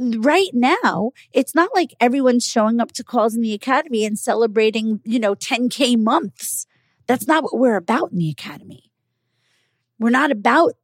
right 0.00 0.48
now, 0.54 1.10
it's 1.34 1.54
not 1.54 1.68
like 1.74 1.92
everyone's 2.00 2.46
showing 2.46 2.80
up 2.80 2.92
to 2.92 3.04
calls 3.04 3.34
in 3.34 3.42
the 3.42 3.52
academy 3.52 4.06
and 4.06 4.18
celebrating, 4.18 5.02
you 5.04 5.18
know, 5.18 5.34
10K 5.34 5.98
months 5.98 6.66
that's 7.06 7.26
not 7.26 7.42
what 7.42 7.58
we're 7.58 7.76
about 7.76 8.12
in 8.12 8.18
the 8.18 8.30
academy. 8.30 8.90
We're 9.98 10.10
not 10.10 10.30
about 10.30 10.74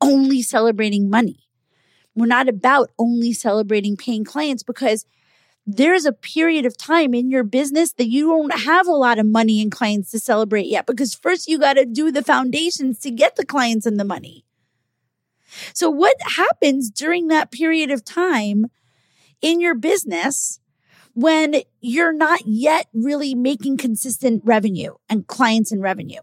only 0.00 0.42
celebrating 0.42 1.10
money. 1.10 1.48
We're 2.14 2.26
not 2.26 2.48
about 2.48 2.90
only 2.98 3.32
celebrating 3.32 3.96
paying 3.96 4.24
clients 4.24 4.62
because 4.62 5.06
there's 5.66 6.06
a 6.06 6.12
period 6.12 6.64
of 6.64 6.76
time 6.76 7.12
in 7.12 7.30
your 7.30 7.44
business 7.44 7.92
that 7.92 8.08
you 8.08 8.28
don't 8.28 8.60
have 8.60 8.86
a 8.88 8.92
lot 8.92 9.18
of 9.18 9.26
money 9.26 9.60
and 9.60 9.70
clients 9.70 10.10
to 10.10 10.18
celebrate 10.18 10.66
yet 10.66 10.86
because 10.86 11.14
first 11.14 11.46
you 11.46 11.58
got 11.58 11.74
to 11.74 11.84
do 11.84 12.10
the 12.10 12.24
foundations 12.24 12.98
to 13.00 13.10
get 13.10 13.36
the 13.36 13.44
clients 13.44 13.84
and 13.84 14.00
the 14.00 14.04
money. 14.04 14.44
So 15.74 15.90
what 15.90 16.16
happens 16.22 16.90
during 16.90 17.28
that 17.28 17.50
period 17.50 17.90
of 17.90 18.04
time 18.04 18.66
in 19.42 19.60
your 19.60 19.74
business 19.74 20.58
when 21.18 21.62
you're 21.80 22.12
not 22.12 22.42
yet 22.46 22.86
really 22.94 23.34
making 23.34 23.76
consistent 23.76 24.40
revenue 24.44 24.92
and 25.08 25.26
clients 25.26 25.72
and 25.72 25.82
revenue? 25.82 26.20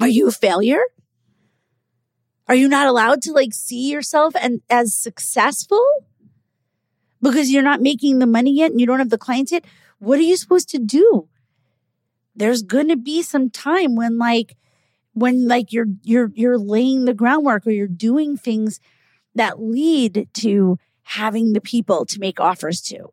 Are 0.00 0.06
you 0.06 0.28
a 0.28 0.30
failure? 0.30 0.82
Are 2.46 2.54
you 2.54 2.68
not 2.68 2.86
allowed 2.86 3.22
to 3.22 3.32
like 3.32 3.52
see 3.52 3.90
yourself 3.90 4.34
and 4.40 4.60
as 4.70 4.94
successful 4.94 5.84
because 7.20 7.50
you're 7.50 7.60
not 7.60 7.82
making 7.82 8.20
the 8.20 8.26
money 8.26 8.52
yet 8.52 8.70
and 8.70 8.80
you 8.80 8.86
don't 8.86 9.00
have 9.00 9.10
the 9.10 9.18
clients 9.18 9.50
yet? 9.50 9.64
What 9.98 10.20
are 10.20 10.22
you 10.22 10.36
supposed 10.36 10.68
to 10.68 10.78
do? 10.78 11.28
There's 12.36 12.62
going 12.62 12.86
to 12.90 12.96
be 12.96 13.20
some 13.22 13.50
time 13.50 13.96
when 13.96 14.16
like 14.16 14.56
when 15.12 15.48
like 15.48 15.72
you're 15.72 15.88
you're 16.04 16.30
you're 16.34 16.56
laying 16.56 17.04
the 17.04 17.14
groundwork 17.14 17.66
or 17.66 17.70
you're 17.70 17.88
doing 17.88 18.36
things 18.36 18.78
that 19.34 19.60
lead 19.60 20.28
to 20.34 20.78
having 21.02 21.52
the 21.52 21.60
people 21.60 22.06
to 22.06 22.20
make 22.20 22.38
offers 22.38 22.80
to. 22.82 23.12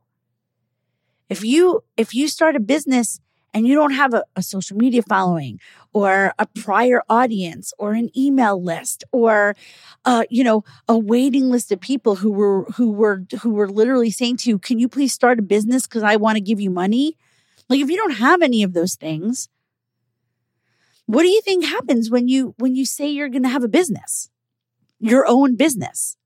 If 1.30 1.43
you 1.43 1.84
if 1.97 2.13
you 2.13 2.28
start 2.28 2.55
a 2.55 2.59
business 2.59 3.19
and 3.53 3.65
you 3.67 3.73
don't 3.73 3.93
have 3.93 4.13
a, 4.13 4.23
a, 4.36 4.43
social 4.43 4.76
media 4.76 5.01
following 5.01 5.61
or 5.93 6.34
a 6.38 6.45
prior 6.45 7.01
audience 7.09 7.73
or 7.78 7.93
an 7.93 8.09
email 8.17 8.61
list 8.61 9.05
or 9.11 9.55
uh, 10.03 10.23
you 10.30 10.43
know 10.43 10.63
a 10.88 10.97
waiting 10.97 11.49
list 11.49 11.71
of 11.71 11.80
people 11.80 12.15
who 12.15 12.32
were 12.32 12.65
who 12.76 12.91
were 12.91 13.23
who 13.41 13.51
were 13.51 13.69
literally 13.69 14.11
saying 14.11 14.38
to 14.38 14.49
you 14.49 14.59
can 14.59 14.78
you 14.78 14.89
please 14.89 15.13
start 15.13 15.39
a 15.39 15.41
business 15.41 15.88
because 15.88 16.03
i 16.03 16.15
want 16.15 16.36
to 16.36 16.41
give 16.41 16.59
you 16.59 16.69
money? 16.69 17.17
Like 17.69 17.80
if 17.80 17.89
you 17.89 17.97
don't 17.97 18.17
have 18.17 18.41
any 18.41 18.61
of 18.63 18.73
those 18.73 18.95
things 18.95 19.49
what 21.05 21.21
do 21.21 21.30
you 21.30 21.41
think 21.41 21.65
happens 21.65 22.09
when 22.09 22.28
you 22.28 22.55
when 22.57 22.76
you 22.76 22.86
say 22.86 23.07
you're 23.07 23.30
going 23.30 23.43
to 23.43 23.49
have 23.49 23.63
a 23.63 23.67
business? 23.67 24.30
Your 24.99 25.28
own 25.28 25.55
business 25.55 26.17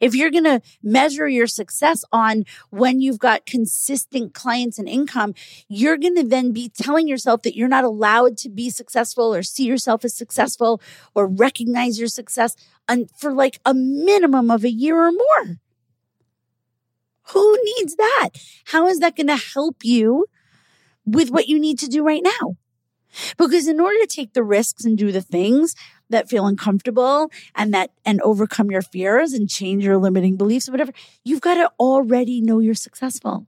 if 0.00 0.14
you're 0.14 0.30
going 0.30 0.44
to 0.44 0.60
measure 0.82 1.28
your 1.28 1.46
success 1.46 2.04
on 2.12 2.44
when 2.70 3.00
you've 3.00 3.18
got 3.18 3.46
consistent 3.46 4.34
clients 4.34 4.78
and 4.78 4.88
income, 4.88 5.34
you're 5.68 5.96
going 5.96 6.16
to 6.16 6.26
then 6.26 6.52
be 6.52 6.68
telling 6.68 7.08
yourself 7.08 7.42
that 7.42 7.56
you're 7.56 7.68
not 7.68 7.84
allowed 7.84 8.36
to 8.38 8.48
be 8.48 8.70
successful 8.70 9.34
or 9.34 9.42
see 9.42 9.64
yourself 9.64 10.04
as 10.04 10.14
successful 10.14 10.80
or 11.14 11.26
recognize 11.26 11.98
your 11.98 12.08
success 12.08 12.56
for 13.16 13.32
like 13.32 13.60
a 13.64 13.74
minimum 13.74 14.50
of 14.50 14.64
a 14.64 14.70
year 14.70 14.98
or 14.98 15.12
more. 15.12 15.60
Who 17.32 17.58
needs 17.62 17.96
that? 17.96 18.30
How 18.66 18.88
is 18.88 18.98
that 18.98 19.16
going 19.16 19.28
to 19.28 19.36
help 19.36 19.84
you 19.84 20.26
with 21.06 21.30
what 21.30 21.46
you 21.46 21.60
need 21.60 21.78
to 21.78 21.86
do 21.86 22.02
right 22.02 22.22
now? 22.24 22.56
Because 23.36 23.66
in 23.66 23.80
order 23.80 23.98
to 24.00 24.06
take 24.06 24.32
the 24.32 24.44
risks 24.44 24.84
and 24.84 24.96
do 24.96 25.12
the 25.12 25.20
things 25.20 25.74
that 26.10 26.28
feel 26.28 26.46
uncomfortable 26.46 27.30
and 27.54 27.72
that 27.72 27.90
and 28.04 28.20
overcome 28.20 28.70
your 28.70 28.82
fears 28.82 29.32
and 29.32 29.48
change 29.48 29.84
your 29.84 29.96
limiting 29.96 30.36
beliefs 30.36 30.68
or 30.68 30.72
whatever, 30.72 30.92
you've 31.24 31.40
got 31.40 31.54
to 31.54 31.70
already 31.78 32.40
know 32.40 32.58
you're 32.58 32.74
successful. 32.74 33.46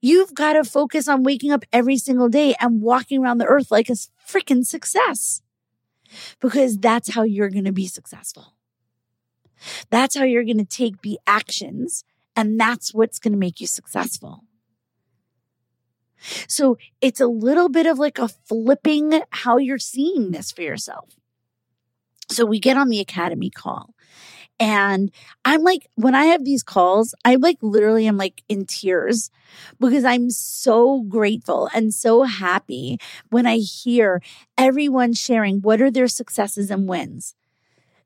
You've 0.00 0.34
got 0.34 0.52
to 0.52 0.64
focus 0.64 1.08
on 1.08 1.22
waking 1.22 1.50
up 1.50 1.64
every 1.72 1.96
single 1.96 2.28
day 2.28 2.54
and 2.60 2.82
walking 2.82 3.22
around 3.22 3.38
the 3.38 3.46
earth 3.46 3.70
like 3.70 3.88
a 3.88 3.94
freaking 4.28 4.64
success 4.66 5.40
because 6.40 6.76
that's 6.78 7.14
how 7.14 7.22
you're 7.22 7.48
going 7.48 7.64
to 7.64 7.72
be 7.72 7.86
successful. 7.86 8.54
That's 9.88 10.16
how 10.16 10.24
you're 10.24 10.44
going 10.44 10.58
to 10.58 10.64
take 10.64 11.00
the 11.00 11.18
actions 11.26 12.04
and 12.36 12.60
that's 12.60 12.92
what's 12.92 13.18
going 13.18 13.32
to 13.32 13.38
make 13.38 13.60
you 13.60 13.66
successful. 13.66 14.44
So 16.48 16.78
it's 17.00 17.20
a 17.20 17.26
little 17.26 17.68
bit 17.68 17.86
of 17.86 17.98
like 17.98 18.18
a 18.18 18.28
flipping 18.28 19.20
how 19.30 19.58
you're 19.58 19.78
seeing 19.78 20.30
this 20.30 20.52
for 20.52 20.62
yourself. 20.62 21.10
So 22.30 22.46
we 22.46 22.58
get 22.58 22.76
on 22.76 22.88
the 22.88 23.00
academy 23.00 23.50
call 23.50 23.94
and 24.60 25.10
I'm 25.44 25.62
like, 25.62 25.88
when 25.96 26.14
I 26.14 26.26
have 26.26 26.44
these 26.44 26.62
calls, 26.62 27.14
I 27.24 27.34
like 27.34 27.58
literally 27.60 28.06
am 28.06 28.16
like 28.16 28.42
in 28.48 28.66
tears 28.66 29.30
because 29.80 30.04
I'm 30.04 30.30
so 30.30 31.02
grateful 31.02 31.68
and 31.74 31.92
so 31.92 32.22
happy 32.22 32.98
when 33.30 33.46
I 33.46 33.56
hear 33.58 34.22
everyone 34.56 35.12
sharing 35.12 35.60
what 35.60 35.82
are 35.82 35.90
their 35.90 36.08
successes 36.08 36.70
and 36.70 36.88
wins 36.88 37.34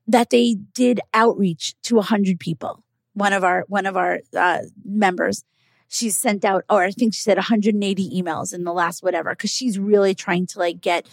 that 0.07 0.31
they 0.31 0.55
did 0.73 0.99
outreach 1.13 1.75
to 1.83 1.99
a 1.99 2.03
hundred 2.03 2.39
people. 2.39 2.83
One 3.13 3.33
of 3.33 3.43
our, 3.43 3.65
one 3.67 3.85
of 3.85 3.95
our 3.95 4.19
uh, 4.35 4.59
members 4.83 5.43
she's 5.89 6.17
sent 6.17 6.45
out, 6.45 6.63
or 6.69 6.83
I 6.83 6.91
think 6.91 7.13
she 7.13 7.21
said 7.21 7.37
180 7.37 8.09
emails 8.09 8.53
in 8.53 8.63
the 8.63 8.73
last 8.73 9.03
whatever, 9.03 9.31
because 9.31 9.51
she's 9.51 9.77
really 9.77 10.15
trying 10.15 10.45
to 10.47 10.59
like 10.59 10.79
get 10.79 11.07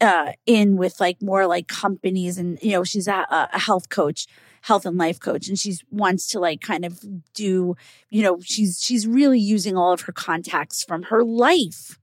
uh, 0.00 0.32
in 0.46 0.76
with 0.76 1.00
like 1.00 1.20
more 1.20 1.46
like 1.46 1.66
companies 1.66 2.38
and, 2.38 2.58
you 2.62 2.72
know, 2.72 2.84
she's 2.84 3.08
a, 3.08 3.26
a 3.52 3.58
health 3.58 3.88
coach 3.88 4.26
health 4.62 4.86
and 4.86 4.96
life 4.96 5.18
coach 5.18 5.48
and 5.48 5.58
she 5.58 5.76
wants 5.90 6.28
to 6.28 6.38
like 6.38 6.60
kind 6.60 6.84
of 6.84 7.04
do 7.34 7.76
you 8.10 8.22
know 8.22 8.38
she's 8.40 8.80
she's 8.80 9.06
really 9.06 9.38
using 9.38 9.76
all 9.76 9.92
of 9.92 10.02
her 10.02 10.12
contacts 10.12 10.84
from 10.84 11.02
her 11.04 11.24
life 11.24 11.98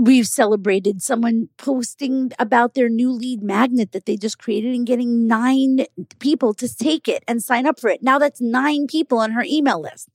we've 0.00 0.26
celebrated 0.26 1.02
someone 1.02 1.50
posting 1.58 2.32
about 2.38 2.72
their 2.72 2.88
new 2.88 3.12
lead 3.12 3.42
magnet 3.42 3.92
that 3.92 4.06
they 4.06 4.16
just 4.16 4.38
created 4.38 4.74
and 4.74 4.86
getting 4.86 5.26
nine 5.26 5.84
people 6.18 6.54
to 6.54 6.74
take 6.74 7.06
it 7.06 7.22
and 7.28 7.42
sign 7.42 7.66
up 7.66 7.78
for 7.78 7.90
it. 7.90 8.02
Now 8.02 8.18
that's 8.18 8.40
nine 8.40 8.86
people 8.86 9.18
on 9.18 9.32
her 9.32 9.44
email 9.46 9.78
list. 9.78 10.08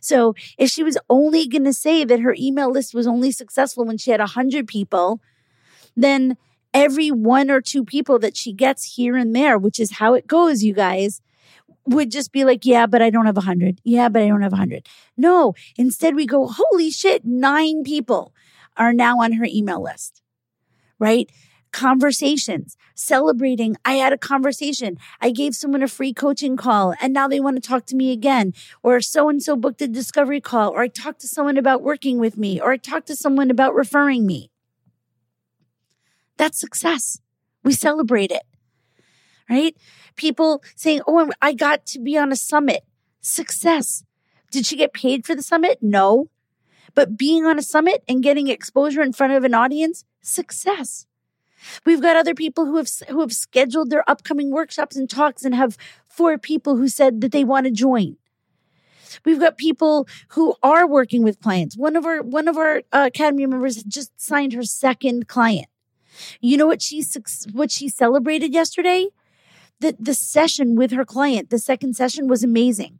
So 0.00 0.34
if 0.56 0.70
she 0.70 0.84
was 0.84 0.96
only 1.10 1.48
going 1.48 1.64
to 1.64 1.72
say 1.72 2.04
that 2.04 2.20
her 2.20 2.36
email 2.38 2.70
list 2.70 2.94
was 2.94 3.08
only 3.08 3.32
successful 3.32 3.84
when 3.84 3.98
she 3.98 4.12
had 4.12 4.20
a 4.20 4.26
hundred 4.26 4.68
people, 4.68 5.20
then 5.96 6.36
every 6.72 7.10
one 7.10 7.50
or 7.50 7.60
two 7.60 7.84
people 7.84 8.20
that 8.20 8.36
she 8.36 8.52
gets 8.52 8.94
here 8.94 9.16
and 9.16 9.34
there, 9.34 9.58
which 9.58 9.80
is 9.80 9.92
how 9.92 10.14
it 10.14 10.28
goes, 10.28 10.62
you 10.62 10.74
guys, 10.74 11.20
would 11.86 12.12
just 12.12 12.30
be 12.30 12.44
like, 12.44 12.64
yeah, 12.64 12.86
but 12.86 13.02
I 13.02 13.10
don't 13.10 13.26
have 13.26 13.36
a 13.36 13.42
hundred. 13.42 13.80
Yeah, 13.82 14.08
but 14.08 14.22
I 14.22 14.28
don't 14.28 14.42
have 14.42 14.52
a 14.52 14.56
hundred. 14.56 14.88
No, 15.16 15.54
instead 15.76 16.14
we 16.14 16.24
go, 16.24 16.46
holy 16.46 16.92
shit, 16.92 17.24
nine 17.24 17.82
people 17.82 18.32
are 18.76 18.92
now 18.92 19.20
on 19.20 19.32
her 19.32 19.44
email 19.44 19.82
list, 19.82 20.22
right? 20.98 21.30
Conversations, 21.72 22.76
celebrating. 22.94 23.76
I 23.84 23.94
had 23.94 24.12
a 24.12 24.18
conversation. 24.18 24.98
I 25.20 25.30
gave 25.30 25.54
someone 25.54 25.82
a 25.82 25.88
free 25.88 26.12
coaching 26.12 26.56
call 26.56 26.94
and 27.00 27.14
now 27.14 27.28
they 27.28 27.40
want 27.40 27.56
to 27.62 27.66
talk 27.66 27.86
to 27.86 27.96
me 27.96 28.12
again. 28.12 28.52
Or 28.82 29.00
so 29.00 29.28
and 29.30 29.42
so 29.42 29.56
booked 29.56 29.80
a 29.80 29.88
discovery 29.88 30.40
call. 30.40 30.70
Or 30.70 30.82
I 30.82 30.88
talked 30.88 31.20
to 31.22 31.28
someone 31.28 31.56
about 31.56 31.82
working 31.82 32.18
with 32.18 32.36
me. 32.36 32.60
Or 32.60 32.72
I 32.72 32.76
talked 32.76 33.06
to 33.06 33.16
someone 33.16 33.50
about 33.50 33.74
referring 33.74 34.26
me. 34.26 34.50
That's 36.36 36.58
success. 36.58 37.20
We 37.64 37.72
celebrate 37.72 38.32
it, 38.32 38.42
right? 39.48 39.76
People 40.16 40.62
saying, 40.74 41.02
Oh, 41.06 41.30
I 41.40 41.52
got 41.52 41.86
to 41.86 42.00
be 42.00 42.18
on 42.18 42.32
a 42.32 42.36
summit. 42.36 42.82
Success. 43.20 44.04
Did 44.50 44.66
she 44.66 44.76
get 44.76 44.92
paid 44.92 45.24
for 45.24 45.34
the 45.34 45.42
summit? 45.42 45.78
No. 45.80 46.28
But 46.94 47.16
being 47.16 47.46
on 47.46 47.58
a 47.58 47.62
summit 47.62 48.02
and 48.08 48.22
getting 48.22 48.48
exposure 48.48 49.02
in 49.02 49.12
front 49.12 49.32
of 49.32 49.44
an 49.44 49.54
audience, 49.54 50.04
success. 50.20 51.06
We've 51.86 52.02
got 52.02 52.16
other 52.16 52.34
people 52.34 52.66
who 52.66 52.76
have 52.76 52.88
who 53.08 53.20
have 53.20 53.32
scheduled 53.32 53.90
their 53.90 54.08
upcoming 54.10 54.50
workshops 54.50 54.96
and 54.96 55.08
talks 55.08 55.44
and 55.44 55.54
have 55.54 55.76
four 56.08 56.36
people 56.38 56.76
who 56.76 56.88
said 56.88 57.20
that 57.20 57.32
they 57.32 57.44
want 57.44 57.66
to 57.66 57.70
join. 57.70 58.16
We've 59.24 59.40
got 59.40 59.58
people 59.58 60.08
who 60.28 60.54
are 60.62 60.86
working 60.86 61.22
with 61.22 61.40
clients. 61.40 61.76
One 61.76 61.96
of 61.96 62.06
our 62.06 62.22
one 62.22 62.48
of 62.48 62.56
our 62.56 62.82
uh, 62.92 63.04
academy 63.06 63.46
members 63.46 63.82
just 63.84 64.20
signed 64.20 64.52
her 64.54 64.62
second 64.62 65.28
client. 65.28 65.66
You 66.40 66.56
know 66.56 66.66
what 66.66 66.82
she 66.82 67.04
what 67.52 67.70
she 67.70 67.88
celebrated 67.88 68.52
yesterday? 68.52 69.08
The 69.80 69.96
the 69.98 70.14
session 70.14 70.76
with 70.76 70.92
her 70.92 71.04
client, 71.04 71.50
the 71.50 71.58
second 71.58 71.94
session 71.94 72.28
was 72.28 72.42
amazing. 72.42 72.98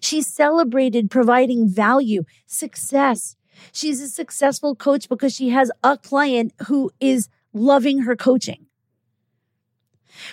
She 0.00 0.22
celebrated 0.22 1.10
providing 1.10 1.68
value, 1.68 2.24
success. 2.46 3.36
She's 3.72 4.00
a 4.00 4.08
successful 4.08 4.74
coach 4.74 5.08
because 5.08 5.34
she 5.34 5.50
has 5.50 5.70
a 5.82 5.96
client 5.96 6.52
who 6.66 6.90
is 7.00 7.28
loving 7.52 8.00
her 8.00 8.16
coaching. 8.16 8.66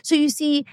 So 0.03 0.15
you 0.15 0.29
see, 0.29 0.65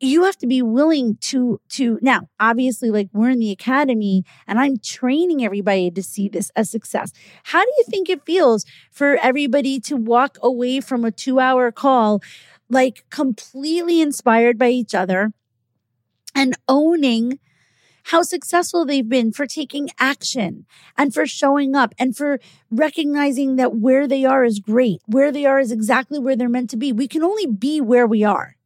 you 0.00 0.24
have 0.24 0.36
to 0.38 0.46
be 0.46 0.62
willing 0.62 1.16
to 1.16 1.60
to 1.68 1.98
now 2.00 2.28
obviously 2.38 2.90
like 2.90 3.08
we're 3.12 3.30
in 3.30 3.40
the 3.40 3.50
academy 3.50 4.22
and 4.46 4.58
i'm 4.58 4.76
training 4.78 5.44
everybody 5.44 5.90
to 5.90 6.02
see 6.02 6.28
this 6.28 6.50
as 6.54 6.70
success 6.70 7.12
how 7.44 7.60
do 7.60 7.70
you 7.78 7.84
think 7.84 8.08
it 8.08 8.24
feels 8.24 8.64
for 8.92 9.16
everybody 9.16 9.80
to 9.80 9.96
walk 9.96 10.38
away 10.42 10.80
from 10.80 11.04
a 11.04 11.10
2 11.10 11.40
hour 11.40 11.72
call 11.72 12.22
like 12.70 13.04
completely 13.10 14.00
inspired 14.00 14.58
by 14.58 14.68
each 14.68 14.94
other 14.94 15.32
and 16.34 16.54
owning 16.68 17.38
how 18.08 18.22
successful 18.22 18.86
they've 18.86 19.08
been 19.08 19.32
for 19.32 19.46
taking 19.46 19.90
action 19.98 20.64
and 20.96 21.12
for 21.12 21.26
showing 21.26 21.76
up 21.76 21.94
and 21.98 22.16
for 22.16 22.40
recognizing 22.70 23.56
that 23.56 23.74
where 23.74 24.08
they 24.08 24.24
are 24.24 24.44
is 24.44 24.60
great. 24.60 25.02
Where 25.06 25.30
they 25.30 25.44
are 25.44 25.58
is 25.58 25.70
exactly 25.70 26.18
where 26.18 26.34
they're 26.34 26.48
meant 26.48 26.70
to 26.70 26.78
be. 26.78 26.90
We 26.90 27.06
can 27.06 27.22
only 27.22 27.46
be 27.46 27.82
where 27.82 28.06
we 28.06 28.24
are. 28.24 28.56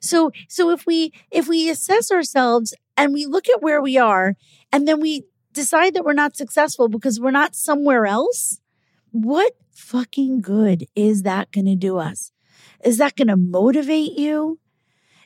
So, 0.00 0.32
so 0.48 0.70
if 0.70 0.84
we, 0.84 1.12
if 1.30 1.46
we 1.46 1.70
assess 1.70 2.10
ourselves 2.10 2.74
and 2.96 3.12
we 3.12 3.24
look 3.24 3.48
at 3.48 3.62
where 3.62 3.80
we 3.80 3.96
are 3.98 4.34
and 4.72 4.88
then 4.88 5.00
we 5.00 5.22
decide 5.52 5.94
that 5.94 6.04
we're 6.04 6.12
not 6.12 6.36
successful 6.36 6.88
because 6.88 7.20
we're 7.20 7.30
not 7.30 7.54
somewhere 7.54 8.06
else, 8.06 8.60
what 9.12 9.52
fucking 9.70 10.40
good 10.40 10.86
is 10.96 11.22
that 11.22 11.52
going 11.52 11.66
to 11.66 11.76
do 11.76 11.98
us? 11.98 12.32
Is 12.84 12.98
that 12.98 13.14
going 13.14 13.28
to 13.28 13.36
motivate 13.36 14.18
you? 14.18 14.58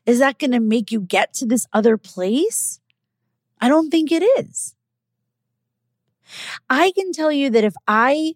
Is 0.06 0.20
that 0.20 0.38
going 0.38 0.52
to 0.52 0.60
make 0.60 0.92
you 0.92 1.00
get 1.00 1.34
to 1.34 1.46
this 1.46 1.66
other 1.72 1.96
place? 1.96 2.80
I 3.60 3.68
don't 3.68 3.90
think 3.90 4.12
it 4.12 4.22
is. 4.22 4.74
I 6.70 6.92
can 6.92 7.12
tell 7.12 7.32
you 7.32 7.50
that 7.50 7.64
if 7.64 7.74
I 7.86 8.34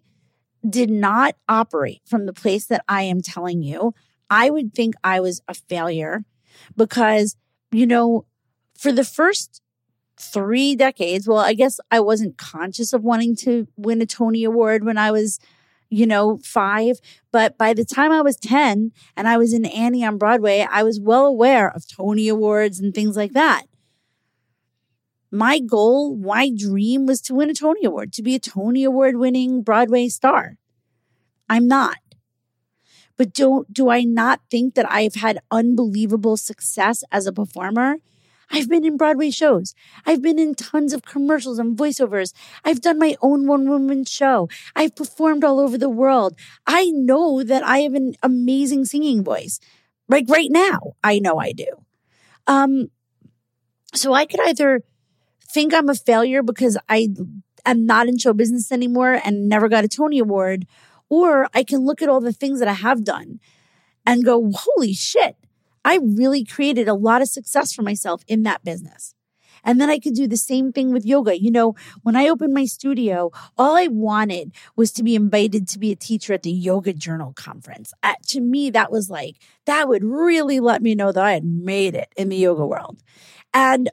did 0.67 0.89
not 0.89 1.35
operate 1.49 2.01
from 2.05 2.25
the 2.25 2.33
place 2.33 2.65
that 2.67 2.83
I 2.87 3.03
am 3.03 3.21
telling 3.21 3.63
you, 3.63 3.93
I 4.29 4.49
would 4.49 4.73
think 4.73 4.95
I 5.03 5.19
was 5.19 5.41
a 5.47 5.53
failure 5.53 6.23
because, 6.75 7.35
you 7.71 7.85
know, 7.85 8.25
for 8.77 8.91
the 8.91 9.03
first 9.03 9.61
three 10.17 10.75
decades, 10.75 11.27
well, 11.27 11.39
I 11.39 11.53
guess 11.53 11.79
I 11.89 11.99
wasn't 11.99 12.37
conscious 12.37 12.93
of 12.93 13.03
wanting 13.03 13.35
to 13.37 13.67
win 13.75 14.01
a 14.01 14.05
Tony 14.05 14.43
Award 14.43 14.85
when 14.85 14.97
I 14.97 15.11
was, 15.11 15.39
you 15.91 16.07
know, 16.07 16.37
five. 16.37 16.99
But 17.31 17.57
by 17.57 17.73
the 17.73 17.85
time 17.85 18.11
I 18.11 18.21
was 18.21 18.37
10 18.37 18.91
and 19.15 19.27
I 19.27 19.37
was 19.37 19.53
in 19.53 19.65
Annie 19.65 20.05
on 20.05 20.17
Broadway, 20.17 20.65
I 20.71 20.81
was 20.81 20.99
well 20.99 21.27
aware 21.27 21.69
of 21.69 21.87
Tony 21.87 22.27
Awards 22.29 22.79
and 22.79 22.95
things 22.95 23.15
like 23.15 23.33
that. 23.33 23.63
My 25.29 25.59
goal, 25.59 26.15
my 26.15 26.49
dream 26.49 27.05
was 27.05 27.21
to 27.21 27.35
win 27.35 27.49
a 27.49 27.53
Tony 27.53 27.85
Award, 27.85 28.11
to 28.13 28.23
be 28.23 28.35
a 28.35 28.39
Tony 28.39 28.83
Award 28.83 29.17
winning 29.17 29.61
Broadway 29.61 30.07
star. 30.07 30.57
I'm 31.49 31.67
not. 31.67 31.97
But 33.17 33.33
don't, 33.33 33.71
do 33.71 33.89
I 33.89 34.03
not 34.03 34.41
think 34.49 34.75
that 34.75 34.89
I've 34.89 35.15
had 35.15 35.39
unbelievable 35.51 36.37
success 36.37 37.03
as 37.11 37.27
a 37.27 37.33
performer? 37.33 37.97
I've 38.51 38.69
been 38.69 38.83
in 38.85 38.97
Broadway 38.97 39.29
shows. 39.29 39.73
I've 40.05 40.21
been 40.21 40.37
in 40.37 40.55
tons 40.55 40.93
of 40.93 41.03
commercials 41.03 41.59
and 41.59 41.77
voiceovers. 41.77 42.33
I've 42.65 42.81
done 42.81 42.99
my 42.99 43.15
own 43.21 43.47
one 43.47 43.69
woman 43.69 44.05
show. 44.05 44.49
I've 44.75 44.95
performed 44.95 45.43
all 45.43 45.59
over 45.59 45.77
the 45.77 45.89
world. 45.89 46.35
I 46.67 46.91
know 46.91 47.43
that 47.43 47.63
I 47.63 47.79
have 47.79 47.93
an 47.93 48.15
amazing 48.21 48.85
singing 48.85 49.23
voice. 49.23 49.59
Like 50.07 50.25
right 50.27 50.51
now, 50.51 50.93
I 51.03 51.19
know 51.19 51.39
I 51.39 51.53
do. 51.53 51.67
Um, 52.47 52.91
so 53.93 54.13
I 54.13 54.25
could 54.25 54.41
either 54.41 54.81
think 55.53 55.73
I'm 55.73 55.89
a 55.89 55.95
failure 55.95 56.43
because 56.43 56.77
I 56.89 57.09
am 57.65 57.85
not 57.85 58.07
in 58.07 58.17
show 58.17 58.33
business 58.33 58.71
anymore 58.71 59.21
and 59.23 59.47
never 59.47 59.69
got 59.69 59.83
a 59.83 59.87
Tony 59.87 60.19
Award, 60.19 60.65
or 61.09 61.47
I 61.53 61.63
can 61.63 61.85
look 61.85 62.01
at 62.01 62.09
all 62.09 62.21
the 62.21 62.33
things 62.33 62.59
that 62.59 62.67
I 62.67 62.73
have 62.73 63.03
done 63.03 63.39
and 64.05 64.25
go, 64.25 64.51
holy 64.53 64.93
shit, 64.93 65.35
I 65.83 65.99
really 66.01 66.45
created 66.45 66.87
a 66.87 66.93
lot 66.93 67.21
of 67.21 67.29
success 67.29 67.73
for 67.73 67.81
myself 67.81 68.23
in 68.27 68.43
that 68.43 68.63
business. 68.63 69.15
And 69.63 69.79
then 69.79 69.89
I 69.89 69.99
could 69.99 70.15
do 70.15 70.27
the 70.27 70.37
same 70.37 70.71
thing 70.71 70.91
with 70.91 71.05
yoga. 71.05 71.39
You 71.39 71.51
know, 71.51 71.75
when 72.01 72.15
I 72.15 72.27
opened 72.27 72.53
my 72.53 72.65
studio, 72.65 73.31
all 73.57 73.75
I 73.75 73.87
wanted 73.87 74.53
was 74.75 74.91
to 74.93 75.03
be 75.03 75.15
invited 75.15 75.67
to 75.69 75.79
be 75.79 75.91
a 75.91 75.95
teacher 75.95 76.33
at 76.33 76.43
the 76.43 76.51
Yoga 76.51 76.93
Journal 76.93 77.33
conference. 77.33 77.93
Uh, 78.01 78.15
to 78.27 78.41
me, 78.41 78.69
that 78.71 78.91
was 78.91 79.09
like, 79.09 79.35
that 79.65 79.87
would 79.87 80.03
really 80.03 80.59
let 80.59 80.81
me 80.81 80.95
know 80.95 81.11
that 81.11 81.23
I 81.23 81.33
had 81.33 81.45
made 81.45 81.95
it 81.95 82.11
in 82.17 82.29
the 82.29 82.37
yoga 82.37 82.65
world. 82.65 83.03
And 83.53 83.89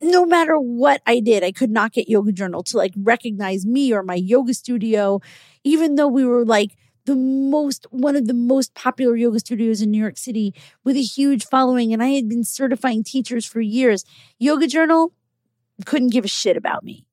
no 0.00 0.26
matter 0.26 0.58
what 0.58 1.00
I 1.06 1.20
did, 1.20 1.44
I 1.44 1.52
could 1.52 1.70
not 1.70 1.92
get 1.92 2.08
Yoga 2.08 2.32
Journal 2.32 2.62
to 2.64 2.76
like 2.76 2.92
recognize 2.96 3.64
me 3.64 3.92
or 3.92 4.02
my 4.02 4.14
yoga 4.14 4.52
studio, 4.54 5.20
even 5.62 5.94
though 5.94 6.08
we 6.08 6.24
were 6.24 6.44
like 6.44 6.76
the 7.04 7.16
most, 7.16 7.86
one 7.90 8.16
of 8.16 8.26
the 8.26 8.34
most 8.34 8.74
popular 8.74 9.16
yoga 9.16 9.40
studios 9.40 9.82
in 9.82 9.90
New 9.90 9.98
York 9.98 10.16
City 10.16 10.54
with 10.84 10.96
a 10.96 11.02
huge 11.02 11.46
following. 11.46 11.92
And 11.92 12.02
I 12.02 12.10
had 12.10 12.28
been 12.28 12.44
certifying 12.44 13.02
teachers 13.02 13.44
for 13.44 13.60
years. 13.60 14.04
Yoga 14.38 14.66
Journal 14.66 15.12
couldn't 15.84 16.12
give 16.12 16.24
a 16.24 16.28
shit 16.28 16.56
about 16.56 16.84
me. 16.84 17.04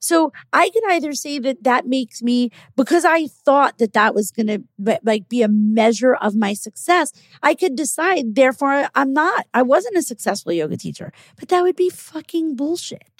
So 0.00 0.34
I 0.52 0.68
can 0.68 0.82
either 0.90 1.14
say 1.14 1.38
that 1.38 1.64
that 1.64 1.86
makes 1.86 2.22
me, 2.22 2.50
because 2.76 3.06
I 3.06 3.26
thought 3.26 3.78
that 3.78 3.94
that 3.94 4.14
was 4.14 4.30
going 4.30 4.48
to 4.48 4.98
like 5.02 5.30
be 5.30 5.40
a 5.40 5.48
measure 5.48 6.14
of 6.14 6.36
my 6.36 6.52
success, 6.52 7.10
I 7.42 7.54
could 7.54 7.74
decide, 7.74 8.34
therefore 8.34 8.88
I'm 8.94 9.14
not, 9.14 9.46
I 9.54 9.62
wasn't 9.62 9.96
a 9.96 10.02
successful 10.02 10.52
yoga 10.52 10.76
teacher, 10.76 11.10
but 11.38 11.48
that 11.48 11.62
would 11.62 11.76
be 11.76 11.88
fucking 11.88 12.54
bullshit. 12.54 13.13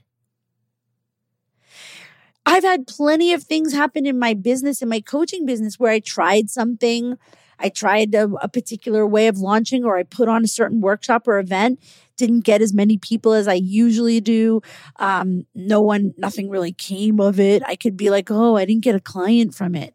I've 2.46 2.64
had 2.64 2.86
plenty 2.86 3.32
of 3.32 3.42
things 3.42 3.72
happen 3.72 4.06
in 4.06 4.18
my 4.18 4.34
business, 4.34 4.82
in 4.82 4.88
my 4.88 5.00
coaching 5.00 5.46
business, 5.46 5.78
where 5.78 5.92
I 5.92 6.00
tried 6.00 6.50
something. 6.50 7.16
I 7.58 7.68
tried 7.68 8.14
a, 8.14 8.28
a, 8.42 8.48
particular 8.48 9.06
way 9.06 9.28
of 9.28 9.38
launching, 9.38 9.84
or 9.84 9.96
I 9.96 10.02
put 10.02 10.28
on 10.28 10.44
a 10.44 10.48
certain 10.48 10.80
workshop 10.80 11.26
or 11.26 11.38
event 11.38 11.78
didn't 12.16 12.40
get 12.40 12.62
as 12.62 12.72
many 12.72 12.98
people 12.98 13.32
as 13.32 13.48
I 13.48 13.54
usually 13.54 14.20
do. 14.20 14.60
Um, 14.96 15.46
no 15.54 15.80
one, 15.80 16.14
nothing 16.16 16.48
really 16.48 16.72
came 16.72 17.20
of 17.20 17.40
it. 17.40 17.62
I 17.66 17.76
could 17.76 17.96
be 17.96 18.10
like, 18.10 18.30
oh, 18.30 18.56
I 18.56 18.64
didn't 18.64 18.84
get 18.84 18.94
a 18.94 19.00
client 19.00 19.54
from 19.54 19.74
it. 19.74 19.94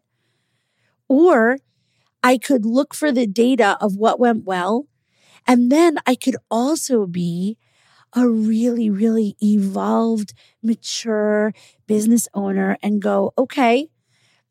Or 1.08 1.58
I 2.22 2.38
could 2.38 2.64
look 2.64 2.94
for 2.94 3.10
the 3.10 3.26
data 3.26 3.78
of 3.80 3.96
what 3.96 4.20
went 4.20 4.44
well. 4.44 4.86
And 5.46 5.72
then 5.72 5.98
I 6.06 6.14
could 6.14 6.36
also 6.50 7.06
be 7.06 7.56
a 8.14 8.28
really, 8.28 8.90
really 8.90 9.36
evolved, 9.42 10.34
mature 10.62 11.52
business 11.86 12.28
owner 12.34 12.76
and 12.82 13.00
go, 13.00 13.32
okay, 13.38 13.88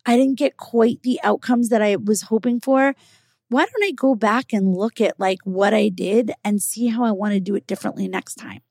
I 0.06 0.18
didn't 0.18 0.40
get 0.40 0.58
quite 0.58 1.02
the 1.04 1.20
outcomes 1.24 1.70
that 1.70 1.82
I 1.82 1.98
was 1.98 2.24
hoping 2.24 2.60
for 2.60 2.96
why 3.50 3.66
don't 3.66 3.84
I 3.84 3.92
go 3.92 4.16
back 4.16 4.54
and 4.54 4.76
look 4.76 5.02
at 5.02 5.20
like 5.20 5.40
what 5.44 5.74
I 5.74 5.90
did 5.90 6.32
and 6.44 6.62
see 6.62 6.88
how 6.88 7.04
I 7.04 7.12
want 7.12 7.34
to 7.34 7.40
do 7.40 7.56
it 7.56 7.68
differently 7.68 8.08
next 8.08 8.36
time? 8.36 8.62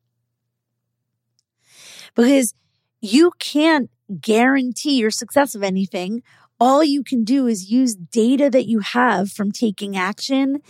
Because 2.14 2.54
you 3.00 3.32
can't 3.38 3.90
guarantee 4.20 4.98
your 4.98 5.10
success 5.10 5.54
of 5.54 5.62
anything. 5.62 6.22
All 6.60 6.82
you 6.82 7.02
can 7.02 7.24
do 7.24 7.46
is 7.46 7.70
use 7.70 7.94
data 7.94 8.48
that 8.50 8.66
you 8.66 8.80
have 8.80 9.30
from 9.30 9.52
taking 9.52 9.96
action 9.96 10.60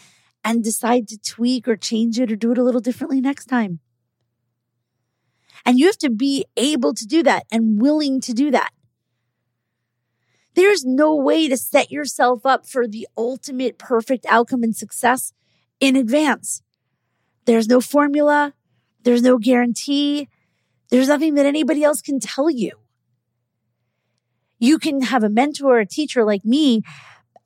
and 0.42 0.64
decide 0.64 1.08
to 1.08 1.18
tweak 1.18 1.68
or 1.68 1.76
change 1.76 2.18
it 2.18 2.32
or 2.32 2.36
do 2.36 2.52
it 2.52 2.58
a 2.58 2.62
little 2.62 2.80
differently 2.80 3.20
next 3.20 3.46
time. 3.46 3.80
And 5.68 5.78
you 5.78 5.84
have 5.84 5.98
to 5.98 6.08
be 6.08 6.46
able 6.56 6.94
to 6.94 7.04
do 7.04 7.22
that 7.24 7.44
and 7.52 7.78
willing 7.78 8.22
to 8.22 8.32
do 8.32 8.50
that. 8.52 8.70
There's 10.54 10.82
no 10.82 11.14
way 11.14 11.46
to 11.46 11.58
set 11.58 11.90
yourself 11.90 12.46
up 12.46 12.66
for 12.66 12.88
the 12.88 13.06
ultimate 13.18 13.76
perfect 13.76 14.24
outcome 14.30 14.62
and 14.62 14.74
success 14.74 15.34
in 15.78 15.94
advance. 15.94 16.62
There's 17.44 17.68
no 17.68 17.82
formula. 17.82 18.54
There's 19.02 19.20
no 19.20 19.36
guarantee. 19.36 20.30
There's 20.88 21.08
nothing 21.08 21.34
that 21.34 21.44
anybody 21.44 21.84
else 21.84 22.00
can 22.00 22.18
tell 22.18 22.48
you. 22.48 22.72
You 24.58 24.78
can 24.78 25.02
have 25.02 25.22
a 25.22 25.28
mentor, 25.28 25.80
a 25.80 25.86
teacher 25.86 26.24
like 26.24 26.46
me, 26.46 26.80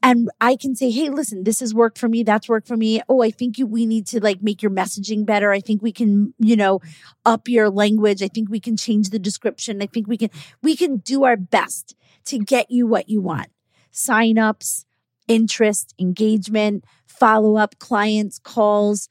and 0.03 0.28
I 0.40 0.57
can 0.57 0.74
say, 0.74 0.90
Hey, 0.90 1.09
listen, 1.11 1.44
this 1.44 1.61
has 1.61 1.72
worked 1.72 1.98
for 1.98 2.09
me. 2.09 2.22
That's 2.22 2.48
worked 2.48 2.66
for 2.66 2.76
me. 2.76 3.00
Oh, 3.09 3.22
I 3.22 3.30
think 3.30 3.59
you, 3.59 3.66
we 3.66 3.86
need 3.86 4.07
to 4.09 4.20
like 4.20 4.42
make 4.42 4.62
your 4.62 4.70
messaging 4.70 5.24
better. 5.24 5.53
I 5.53 5.61
think 5.61 5.82
we 5.82 5.92
can, 5.92 6.34
you 6.38 6.57
know, 6.57 6.80
up 7.24 7.48
your 7.48 7.70
language. 7.70 8.22
I 8.22 8.28
think 8.28 8.50
we 8.50 8.61
can 8.61 8.76
change 8.76 9.11
the 9.11 9.18
description. 9.18 9.80
I 9.82 9.86
think 9.86 10.09
we 10.09 10.16
can, 10.16 10.30
we 10.62 10.76
can 10.76 10.98
do 10.98 11.24
our 11.24 11.36
best 11.36 11.94
to 12.26 12.38
get 12.38 12.70
you 12.70 12.86
what 12.86 13.09
you 13.09 13.20
want. 13.20 13.48
Signups, 13.92 14.84
interest, 15.28 15.94
engagement, 15.98 16.84
follow 17.07 17.57
up, 17.57 17.78
clients, 17.78 18.38
calls, 18.40 19.09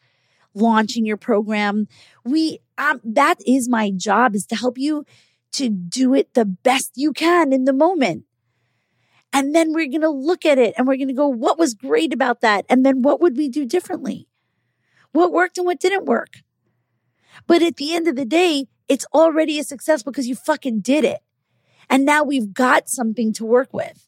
launching 0.54 1.06
your 1.06 1.18
program. 1.18 1.88
We, 2.26 2.60
um, 2.78 3.00
that 3.04 3.38
is 3.46 3.70
my 3.70 3.92
job 3.92 4.36
is 4.36 4.46
to 4.48 4.56
help 4.56 4.78
you 4.78 5.06
to 5.54 5.70
do 5.70 6.14
it 6.14 6.34
the 6.34 6.46
best 6.46 6.92
you 6.96 7.14
can 7.14 7.54
in 7.54 7.66
the 7.66 7.74
moment. 7.74 8.26
And 9.34 9.56
then 9.56 9.74
we're 9.74 9.88
going 9.88 10.02
to 10.02 10.10
look 10.10 10.46
at 10.46 10.58
it 10.58 10.74
and 10.78 10.88
we're 10.88 10.98
going 10.98 11.08
to 11.08 11.14
go, 11.14 11.28
what 11.28 11.58
was 11.58 11.74
great 11.74 12.14
about 12.14 12.42
that? 12.42 12.66
And 12.70 12.86
then 12.86 13.02
what 13.02 13.22
would 13.22 13.38
we 13.38 13.48
do 13.48 13.66
differently? 13.66 14.28
What 15.14 15.32
worked 15.32 15.58
and 15.58 15.66
what 15.66 15.80
didn't 15.80 16.06
work? 16.06 16.40
But 17.48 17.62
at 17.62 17.78
the 17.78 17.96
end 17.96 18.08
of 18.08 18.16
the 18.16 18.26
day, 18.26 18.68
it's 18.88 19.06
already 19.14 19.58
a 19.58 19.64
success 19.64 20.04
because 20.04 20.28
you 20.28 20.36
fucking 20.36 20.82
did 20.82 21.06
it. 21.06 21.20
And 21.90 22.06
now 22.06 22.24
we've 22.24 22.54
got 22.54 22.90
something 22.90 23.34
to 23.34 23.46
work 23.46 23.74
with. 23.74 24.08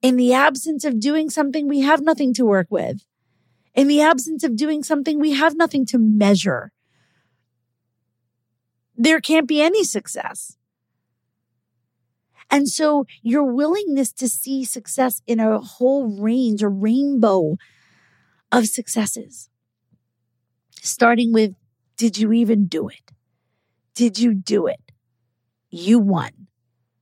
In 0.00 0.16
the 0.16 0.32
absence 0.32 0.84
of 0.84 0.98
doing 0.98 1.30
something, 1.30 1.68
we 1.68 1.80
have 1.80 2.00
nothing 2.00 2.34
to 2.34 2.44
work 2.44 2.66
with. 2.70 3.04
In 3.74 3.88
the 3.88 4.02
absence 4.02 4.44
of 4.44 4.56
doing 4.56 4.82
something, 4.82 5.18
we 5.18 5.32
have 5.32 5.56
nothing 5.56 5.86
to 5.86 5.98
measure. 5.98 6.72
There 8.96 9.20
can't 9.20 9.48
be 9.48 9.62
any 9.62 9.84
success. 9.84 10.56
And 12.52 12.68
so 12.68 13.06
your 13.22 13.44
willingness 13.44 14.12
to 14.12 14.28
see 14.28 14.64
success 14.64 15.22
in 15.26 15.40
a 15.40 15.58
whole 15.58 16.20
range, 16.20 16.62
a 16.62 16.68
rainbow 16.68 17.56
of 18.52 18.66
successes, 18.66 19.48
starting 20.82 21.32
with, 21.32 21.54
did 21.96 22.18
you 22.18 22.30
even 22.32 22.66
do 22.66 22.88
it? 22.88 23.10
Did 23.94 24.18
you 24.18 24.34
do 24.34 24.66
it? 24.66 24.80
You 25.70 25.98
won. 25.98 26.48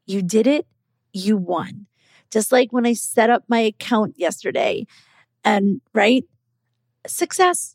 You 0.06 0.22
did 0.22 0.46
it. 0.46 0.66
You 1.12 1.36
won. 1.36 1.86
Just 2.30 2.52
like 2.52 2.72
when 2.72 2.86
I 2.86 2.92
set 2.92 3.28
up 3.28 3.42
my 3.48 3.58
account 3.58 4.14
yesterday 4.16 4.86
and 5.44 5.80
right 5.92 6.24
success 7.08 7.74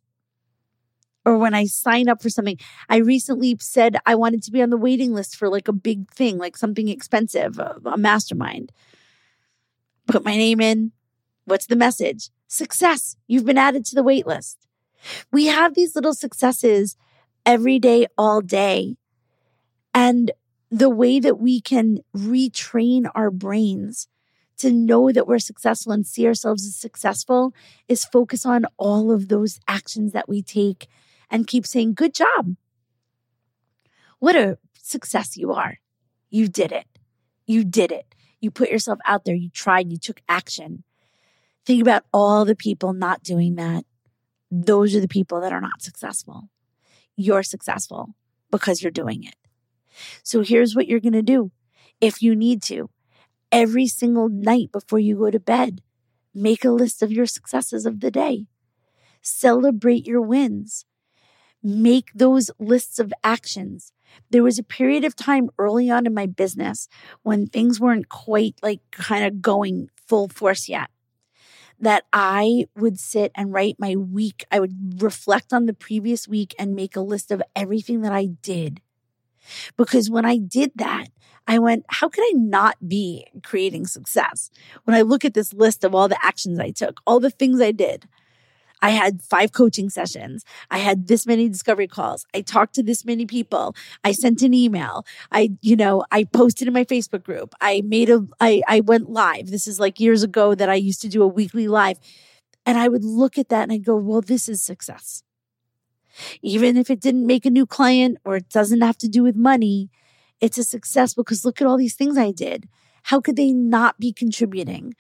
or 1.25 1.37
when 1.37 1.53
I 1.53 1.65
sign 1.65 2.07
up 2.07 2.21
for 2.21 2.29
something. 2.29 2.59
I 2.87 2.97
recently 2.97 3.57
said 3.59 3.97
I 4.05 4.15
wanted 4.15 4.43
to 4.43 4.51
be 4.51 4.61
on 4.61 4.69
the 4.69 4.77
waiting 4.77 5.13
list 5.13 5.35
for 5.35 5.49
like 5.49 5.67
a 5.67 5.73
big 5.73 6.11
thing, 6.11 6.37
like 6.37 6.55
something 6.55 6.87
expensive, 6.87 7.57
a, 7.57 7.77
a 7.85 7.97
mastermind. 7.97 8.71
Put 10.07 10.23
my 10.23 10.37
name 10.37 10.61
in. 10.61 10.91
What's 11.45 11.65
the 11.65 11.75
message? 11.75 12.29
Success. 12.47 13.15
You've 13.27 13.45
been 13.45 13.57
added 13.57 13.85
to 13.85 13.95
the 13.95 14.03
wait 14.03 14.27
list. 14.27 14.67
We 15.31 15.47
have 15.47 15.73
these 15.73 15.95
little 15.95 16.13
successes 16.13 16.95
every 17.45 17.79
day, 17.79 18.07
all 18.17 18.41
day. 18.41 18.97
And 19.93 20.31
the 20.69 20.89
way 20.89 21.19
that 21.19 21.39
we 21.39 21.61
can 21.61 21.99
retrain 22.15 23.09
our 23.15 23.31
brains 23.31 24.07
to 24.57 24.71
know 24.71 25.11
that 25.11 25.27
we're 25.27 25.39
successful 25.39 25.91
and 25.91 26.05
see 26.05 26.25
ourselves 26.27 26.65
as 26.65 26.75
successful 26.75 27.53
is 27.87 28.05
focus 28.05 28.45
on 28.45 28.65
all 28.77 29.11
of 29.11 29.27
those 29.27 29.59
actions 29.67 30.11
that 30.13 30.29
we 30.29 30.41
take 30.41 30.87
and 31.29 31.47
keep 31.47 31.65
saying, 31.65 31.93
Good 31.93 32.13
job. 32.13 32.55
What 34.19 34.35
a 34.35 34.57
success 34.81 35.37
you 35.37 35.51
are. 35.53 35.79
You 36.29 36.47
did 36.47 36.71
it. 36.71 36.87
You 37.45 37.63
did 37.63 37.91
it. 37.91 38.15
You 38.39 38.51
put 38.51 38.69
yourself 38.69 38.99
out 39.05 39.25
there. 39.25 39.35
You 39.35 39.49
tried. 39.49 39.91
You 39.91 39.97
took 39.97 40.21
action. 40.27 40.83
Think 41.65 41.81
about 41.81 42.03
all 42.13 42.45
the 42.45 42.55
people 42.55 42.93
not 42.93 43.23
doing 43.23 43.55
that. 43.55 43.85
Those 44.51 44.95
are 44.95 44.99
the 44.99 45.07
people 45.07 45.41
that 45.41 45.51
are 45.51 45.61
not 45.61 45.81
successful. 45.81 46.49
You're 47.15 47.43
successful 47.43 48.15
because 48.51 48.81
you're 48.81 48.91
doing 48.91 49.23
it. 49.23 49.35
So 50.23 50.41
here's 50.41 50.75
what 50.75 50.87
you're 50.87 50.99
going 50.99 51.13
to 51.13 51.21
do. 51.21 51.51
If 52.01 52.21
you 52.21 52.35
need 52.35 52.61
to, 52.63 52.89
every 53.51 53.87
single 53.87 54.29
night 54.29 54.71
before 54.71 54.99
you 54.99 55.17
go 55.17 55.31
to 55.31 55.39
bed, 55.39 55.81
make 56.33 56.65
a 56.65 56.69
list 56.69 57.01
of 57.01 57.11
your 57.11 57.25
successes 57.25 57.85
of 57.85 58.01
the 58.01 58.11
day. 58.11 58.47
Celebrate 59.21 60.05
your 60.05 60.21
wins 60.21 60.85
make 61.65 62.11
those 62.13 62.51
lists 62.59 62.99
of 62.99 63.13
actions. 63.23 63.91
There 64.29 64.43
was 64.43 64.59
a 64.59 64.63
period 64.63 65.03
of 65.03 65.15
time 65.15 65.49
early 65.57 65.89
on 65.89 66.05
in 66.05 66.13
my 66.13 66.25
business 66.27 66.87
when 67.23 67.47
things 67.47 67.79
weren't 67.79 68.07
quite 68.07 68.55
like 68.61 68.79
kind 68.91 69.25
of 69.25 69.41
going 69.41 69.89
full 70.07 70.29
force 70.29 70.69
yet 70.69 70.89
that 71.79 72.03
I 72.13 72.67
would 72.75 72.99
sit 72.99 73.31
and 73.35 73.51
write 73.51 73.75
my 73.79 73.95
week. 73.95 74.45
I 74.51 74.59
would 74.59 75.01
reflect 75.01 75.51
on 75.51 75.65
the 75.65 75.73
previous 75.73 76.27
week 76.27 76.55
and 76.57 76.75
make 76.75 76.95
a 76.95 77.01
list 77.01 77.31
of 77.31 77.41
everything 77.55 78.01
that 78.01 78.13
I 78.13 78.27
did. 78.41 78.81
Because 79.77 80.09
when 80.09 80.25
I 80.25 80.37
did 80.37 80.71
that, 80.75 81.07
I 81.47 81.59
went, 81.59 81.85
how 81.89 82.09
could 82.09 82.23
I 82.23 82.31
not 82.33 82.87
be 82.87 83.27
creating 83.43 83.87
success? 83.87 84.49
When 84.85 84.95
I 84.95 85.01
look 85.01 85.25
at 85.25 85.33
this 85.33 85.53
list 85.53 85.83
of 85.83 85.93
all 85.93 86.07
the 86.07 86.23
actions 86.25 86.59
I 86.59 86.71
took, 86.71 87.01
all 87.05 87.19
the 87.19 87.29
things 87.29 87.61
I 87.61 87.71
did, 87.71 88.07
I 88.85 88.91
had 88.91 89.23
five 89.23 89.51
coaching 89.51 89.89
sessions. 89.89 90.45
I 90.69 90.77
had 90.77 91.07
this 91.07 91.25
many 91.25 91.49
discovery 91.49 91.87
calls. 91.87 92.23
I 92.35 92.41
talked 92.41 92.75
to 92.75 92.83
this 92.83 93.03
many 93.03 93.25
people. 93.25 93.75
I 94.03 94.11
sent 94.11 94.43
an 94.43 94.53
email. 94.53 95.07
I, 95.31 95.53
you 95.63 95.75
know, 95.75 96.05
I 96.11 96.23
posted 96.23 96.67
in 96.67 96.73
my 96.75 96.83
Facebook 96.83 97.23
group. 97.23 97.55
I 97.59 97.81
made 97.83 98.11
a, 98.11 98.27
I, 98.39 98.61
I 98.67 98.81
went 98.81 99.09
live. 99.09 99.49
This 99.49 99.65
is 99.67 99.79
like 99.79 99.99
years 99.99 100.21
ago 100.21 100.53
that 100.53 100.69
I 100.69 100.75
used 100.75 101.01
to 101.01 101.07
do 101.07 101.23
a 101.23 101.27
weekly 101.27 101.67
live. 101.67 101.97
And 102.63 102.77
I 102.77 102.87
would 102.87 103.03
look 103.03 103.39
at 103.39 103.49
that 103.49 103.63
and 103.63 103.71
I'd 103.71 103.83
go, 103.83 103.95
well, 103.95 104.21
this 104.21 104.47
is 104.47 104.61
success. 104.61 105.23
Even 106.43 106.77
if 106.77 106.91
it 106.91 107.01
didn't 107.01 107.25
make 107.25 107.47
a 107.47 107.49
new 107.49 107.65
client 107.65 108.19
or 108.23 108.35
it 108.35 108.49
doesn't 108.49 108.81
have 108.81 108.99
to 108.99 109.07
do 109.07 109.23
with 109.23 109.35
money, 109.35 109.89
it's 110.39 110.59
a 110.59 110.63
success 110.63 111.15
because 111.15 111.43
look 111.43 111.59
at 111.59 111.65
all 111.65 111.77
these 111.77 111.95
things 111.95 112.19
I 112.19 112.29
did. 112.29 112.69
How 113.01 113.19
could 113.19 113.35
they 113.35 113.51
not 113.51 113.99
be 113.99 114.13
contributing 114.13 114.93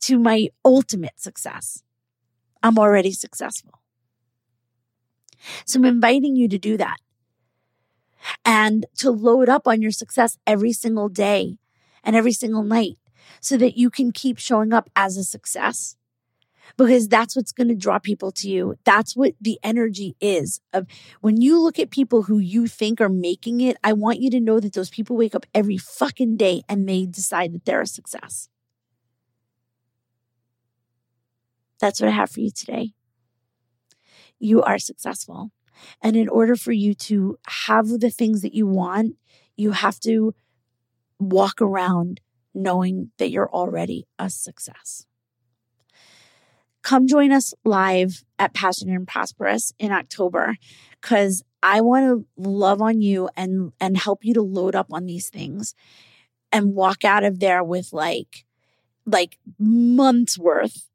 to 0.00 0.18
my 0.18 0.48
ultimate 0.64 1.20
success? 1.20 1.84
I'm 2.62 2.78
already 2.78 3.12
successful. 3.12 3.80
So 5.64 5.78
I'm 5.78 5.84
inviting 5.84 6.36
you 6.36 6.48
to 6.48 6.58
do 6.58 6.76
that 6.76 6.98
and 8.44 8.86
to 8.98 9.10
load 9.10 9.48
up 9.48 9.66
on 9.66 9.80
your 9.80 9.90
success 9.90 10.36
every 10.46 10.72
single 10.72 11.08
day 11.08 11.58
and 12.02 12.16
every 12.16 12.32
single 12.32 12.62
night 12.62 12.98
so 13.40 13.56
that 13.56 13.76
you 13.76 13.90
can 13.90 14.12
keep 14.12 14.38
showing 14.38 14.72
up 14.72 14.90
as 14.96 15.16
a 15.16 15.24
success 15.24 15.96
because 16.76 17.08
that's 17.08 17.34
what's 17.34 17.52
going 17.52 17.68
to 17.68 17.74
draw 17.74 17.98
people 17.98 18.30
to 18.32 18.48
you. 18.48 18.76
That's 18.84 19.16
what 19.16 19.34
the 19.40 19.58
energy 19.62 20.16
is 20.20 20.60
of 20.72 20.86
when 21.20 21.40
you 21.40 21.60
look 21.60 21.78
at 21.78 21.90
people 21.90 22.22
who 22.22 22.38
you 22.38 22.66
think 22.66 23.00
are 23.00 23.08
making 23.08 23.60
it. 23.60 23.76
I 23.82 23.92
want 23.94 24.20
you 24.20 24.30
to 24.30 24.40
know 24.40 24.60
that 24.60 24.74
those 24.74 24.90
people 24.90 25.16
wake 25.16 25.34
up 25.34 25.46
every 25.54 25.78
fucking 25.78 26.36
day 26.36 26.62
and 26.68 26.88
they 26.88 27.06
decide 27.06 27.52
that 27.54 27.64
they're 27.64 27.80
a 27.80 27.86
success. 27.86 28.48
That's 31.80 32.00
what 32.00 32.08
I 32.08 32.12
have 32.12 32.30
for 32.30 32.40
you 32.40 32.50
today. 32.50 32.92
You 34.38 34.62
are 34.62 34.78
successful. 34.78 35.50
And 36.02 36.16
in 36.16 36.28
order 36.28 36.56
for 36.56 36.72
you 36.72 36.94
to 36.94 37.38
have 37.46 37.88
the 37.88 38.10
things 38.10 38.42
that 38.42 38.54
you 38.54 38.66
want, 38.66 39.16
you 39.56 39.72
have 39.72 40.00
to 40.00 40.34
walk 41.18 41.60
around 41.60 42.20
knowing 42.54 43.10
that 43.18 43.30
you're 43.30 43.50
already 43.50 44.06
a 44.18 44.30
success. 44.30 45.06
Come 46.82 47.06
join 47.06 47.32
us 47.32 47.52
live 47.64 48.24
at 48.38 48.54
Passionate 48.54 48.94
and 48.94 49.06
Prosperous 49.06 49.72
in 49.78 49.92
October 49.92 50.56
because 51.00 51.42
I 51.62 51.80
want 51.80 52.06
to 52.06 52.26
love 52.36 52.80
on 52.80 53.00
you 53.00 53.28
and, 53.36 53.72
and 53.80 53.96
help 53.96 54.24
you 54.24 54.32
to 54.34 54.42
load 54.42 54.74
up 54.74 54.86
on 54.92 55.04
these 55.04 55.28
things 55.28 55.74
and 56.52 56.74
walk 56.74 57.04
out 57.04 57.24
of 57.24 57.40
there 57.40 57.62
with 57.62 57.92
like, 57.92 58.44
like 59.04 59.38
months 59.58 60.38
worth 60.38 60.87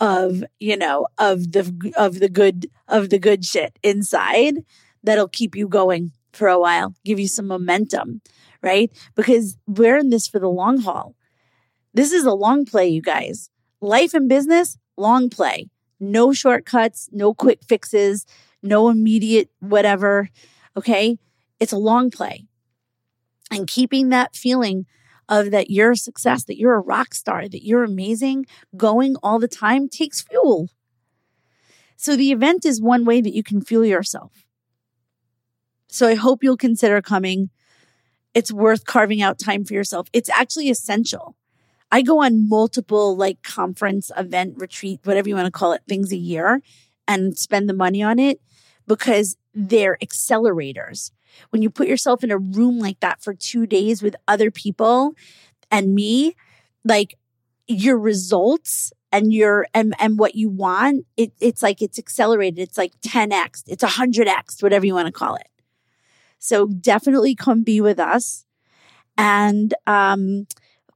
of, 0.00 0.42
you 0.58 0.76
know, 0.76 1.06
of 1.18 1.52
the, 1.52 1.92
of 1.96 2.18
the 2.18 2.28
good, 2.28 2.70
of 2.88 3.10
the 3.10 3.18
good 3.18 3.44
shit 3.44 3.78
inside 3.82 4.64
that'll 5.02 5.28
keep 5.28 5.54
you 5.54 5.68
going 5.68 6.12
for 6.32 6.48
a 6.48 6.58
while, 6.58 6.94
give 7.04 7.20
you 7.20 7.28
some 7.28 7.46
momentum, 7.46 8.20
right? 8.62 8.90
Because 9.14 9.56
we're 9.66 9.98
in 9.98 10.10
this 10.10 10.26
for 10.26 10.38
the 10.38 10.48
long 10.48 10.80
haul. 10.80 11.14
This 11.92 12.12
is 12.12 12.24
a 12.24 12.32
long 12.32 12.64
play, 12.64 12.88
you 12.88 13.02
guys. 13.02 13.50
Life 13.80 14.14
and 14.14 14.28
business, 14.28 14.78
long 14.96 15.28
play. 15.28 15.68
No 15.98 16.32
shortcuts, 16.32 17.08
no 17.12 17.34
quick 17.34 17.60
fixes, 17.68 18.26
no 18.62 18.88
immediate 18.88 19.50
whatever. 19.60 20.28
Okay. 20.76 21.18
It's 21.58 21.72
a 21.72 21.78
long 21.78 22.10
play. 22.10 22.46
And 23.50 23.66
keeping 23.66 24.08
that 24.10 24.34
feeling 24.34 24.86
of 25.30 25.52
that 25.52 25.70
you're 25.70 25.92
a 25.92 25.96
success, 25.96 26.44
that 26.44 26.58
you're 26.58 26.74
a 26.74 26.80
rock 26.80 27.14
star, 27.14 27.48
that 27.48 27.64
you're 27.64 27.84
amazing, 27.84 28.44
going 28.76 29.16
all 29.22 29.38
the 29.38 29.48
time 29.48 29.88
takes 29.88 30.20
fuel. 30.20 30.68
So 31.96 32.16
the 32.16 32.32
event 32.32 32.66
is 32.66 32.82
one 32.82 33.04
way 33.04 33.20
that 33.20 33.34
you 33.34 33.42
can 33.42 33.62
fuel 33.62 33.84
yourself. 33.84 34.44
So 35.88 36.08
I 36.08 36.14
hope 36.14 36.42
you'll 36.42 36.56
consider 36.56 37.00
coming. 37.00 37.50
It's 38.34 38.52
worth 38.52 38.84
carving 38.84 39.22
out 39.22 39.38
time 39.38 39.64
for 39.64 39.74
yourself. 39.74 40.08
It's 40.12 40.28
actually 40.28 40.68
essential. 40.68 41.36
I 41.92 42.02
go 42.02 42.22
on 42.22 42.48
multiple 42.48 43.16
like 43.16 43.42
conference, 43.42 44.10
event, 44.16 44.54
retreat, 44.56 45.00
whatever 45.04 45.28
you 45.28 45.34
want 45.34 45.46
to 45.46 45.52
call 45.52 45.72
it, 45.72 45.82
things 45.88 46.12
a 46.12 46.16
year 46.16 46.60
and 47.08 47.36
spend 47.36 47.68
the 47.68 47.74
money 47.74 48.02
on 48.02 48.18
it 48.18 48.40
because 48.86 49.36
they're 49.52 49.98
accelerators. 50.02 51.10
When 51.50 51.62
you 51.62 51.70
put 51.70 51.88
yourself 51.88 52.22
in 52.24 52.30
a 52.30 52.38
room 52.38 52.78
like 52.78 53.00
that 53.00 53.22
for 53.22 53.34
two 53.34 53.66
days 53.66 54.02
with 54.02 54.16
other 54.28 54.50
people 54.50 55.14
and 55.70 55.94
me, 55.94 56.36
like 56.84 57.16
your 57.66 57.98
results 57.98 58.92
and 59.12 59.32
your 59.32 59.66
and 59.74 59.94
and 59.98 60.18
what 60.18 60.34
you 60.34 60.48
want, 60.48 61.06
it, 61.16 61.32
it's 61.40 61.62
like 61.62 61.82
it's 61.82 61.98
accelerated. 61.98 62.58
It's 62.58 62.78
like 62.78 62.92
10x, 63.00 63.64
it's 63.66 63.84
100x, 63.84 64.62
whatever 64.62 64.86
you 64.86 64.94
want 64.94 65.06
to 65.06 65.12
call 65.12 65.36
it. 65.36 65.48
So 66.38 66.66
definitely 66.66 67.34
come 67.34 67.62
be 67.62 67.80
with 67.80 67.98
us. 67.98 68.46
And 69.16 69.74
um, 69.86 70.46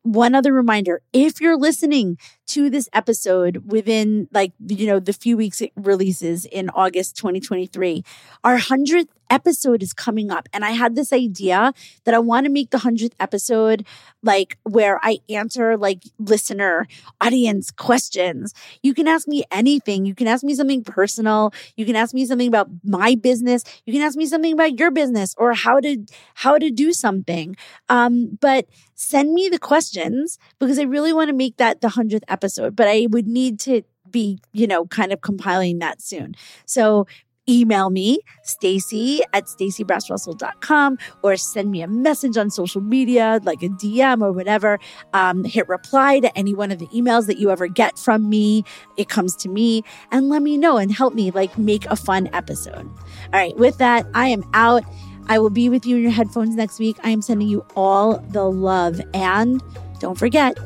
one 0.03 0.35
other 0.35 0.53
reminder 0.53 1.03
if 1.13 1.41
you're 1.41 1.57
listening 1.57 2.19
to 2.47 2.71
this 2.71 2.89
episode 2.93 3.71
within 3.71 4.29
like 4.33 4.53
you 4.67 4.87
know 4.87 5.01
the 5.01 5.13
few 5.13 5.37
weeks 5.37 5.61
it 5.61 5.73
releases 5.77 6.45
in 6.47 6.71
august 6.71 7.17
2023 7.17 8.05
our 8.43 8.59
100th 8.59 9.09
episode 9.31 9.83
is 9.83 9.93
coming 9.93 10.31
up 10.31 10.49
and 10.53 10.65
i 10.65 10.71
had 10.71 10.95
this 10.95 11.13
idea 11.13 11.73
that 12.05 12.15
i 12.15 12.19
want 12.19 12.45
to 12.45 12.53
make 12.53 12.71
the 12.71 12.79
100th 12.79 13.13
episode 13.19 13.85
like 14.23 14.59
where 14.65 15.01
i 15.03 15.19
answer 15.29 15.77
like 15.77 16.03
listener 16.19 16.87
audience 17.21 17.71
questions. 17.71 18.55
You 18.83 18.95
can 18.95 19.09
ask 19.09 19.27
me 19.27 19.45
anything. 19.51 20.05
You 20.05 20.15
can 20.15 20.27
ask 20.27 20.45
me 20.45 20.55
something 20.55 20.85
personal. 20.85 21.53
You 21.77 21.87
can 21.87 21.97
ask 21.97 22.15
me 22.15 22.27
something 22.27 22.49
about 22.49 22.69
my 22.85 23.15
business. 23.15 23.65
You 23.87 23.93
can 23.93 24.03
ask 24.03 24.17
me 24.17 24.27
something 24.27 24.53
about 24.53 24.79
your 24.79 24.91
business 24.91 25.35
or 25.39 25.55
how 25.55 25.81
to 25.81 26.05
how 26.35 26.59
to 26.59 26.71
do 26.71 26.93
something. 26.93 27.57
Um 27.89 28.39
but 28.41 28.67
send 28.95 29.35
me 29.35 29.49
the 29.49 29.59
questions 29.59 30.39
because 30.61 30.79
i 30.79 30.83
really 30.83 31.13
want 31.13 31.29
to 31.29 31.35
make 31.35 31.57
that 31.57 31.81
the 31.81 31.89
100th 31.89 32.23
episode 32.35 32.75
but 32.75 32.89
i 32.89 33.07
would 33.11 33.27
need 33.27 33.59
to 33.59 33.83
be 34.11 34.39
you 34.53 34.67
know 34.67 34.85
kind 34.87 35.13
of 35.13 35.21
compiling 35.21 35.79
that 35.79 36.03
soon 36.03 36.35
so 36.67 37.07
email 37.49 37.91
me, 37.91 38.19
Stacey 38.43 39.21
at 39.33 39.45
staceybrassrussell.com, 39.45 40.99
or 41.23 41.37
send 41.37 41.71
me 41.71 41.83
a 41.83 41.89
message 41.89 42.37
on 42.37 42.51
social 42.51 42.81
media, 42.81 43.41
like 43.45 43.63
a 43.63 43.69
DM 43.69 44.23
or 44.23 44.33
whatever. 44.33 44.79
Um, 45.13 45.45
hit 45.45 45.69
reply 45.69 46.21
to 46.21 46.37
any 46.37 46.55
one 46.55 46.71
of 46.71 46.79
the 46.79 46.87
emails 46.89 47.27
that 47.27 47.39
you 47.39 47.51
ever 47.51 47.67
get 47.69 47.99
from 47.99 48.29
me. 48.29 48.65
It 48.97 49.09
comes 49.09 49.37
to 49.37 49.49
me 49.49 49.83
and 50.11 50.29
let 50.29 50.43
me 50.43 50.57
know 50.57 50.77
and 50.77 50.93
help 50.93 51.15
me 51.15 51.31
like 51.31 51.57
make 51.59 51.87
a 51.87 51.97
fun 51.97 52.29
episode. 52.33 52.87
All 52.87 53.33
right. 53.33 53.57
With 53.57 53.79
that, 53.79 54.07
I 54.15 54.29
am 54.29 54.45
out. 54.55 54.83
I 55.27 55.39
will 55.39 55.51
be 55.51 55.69
with 55.69 55.87
you 55.87 55.97
in 55.97 56.03
your 56.03 56.13
headphones 56.13 56.55
next 56.55 56.79
week. 56.79 56.97
I 57.03 57.11
am 57.11 57.23
sending 57.23 57.49
you 57.49 57.65
all 57.77 58.19
the 58.31 58.45
love. 58.45 59.01
And 59.15 59.63
don't 59.99 60.19
forget, 60.19 60.59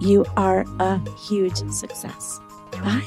you 0.00 0.24
are 0.36 0.64
a 0.78 0.98
huge 1.16 1.58
success. 1.70 2.40
Bye. 2.72 3.06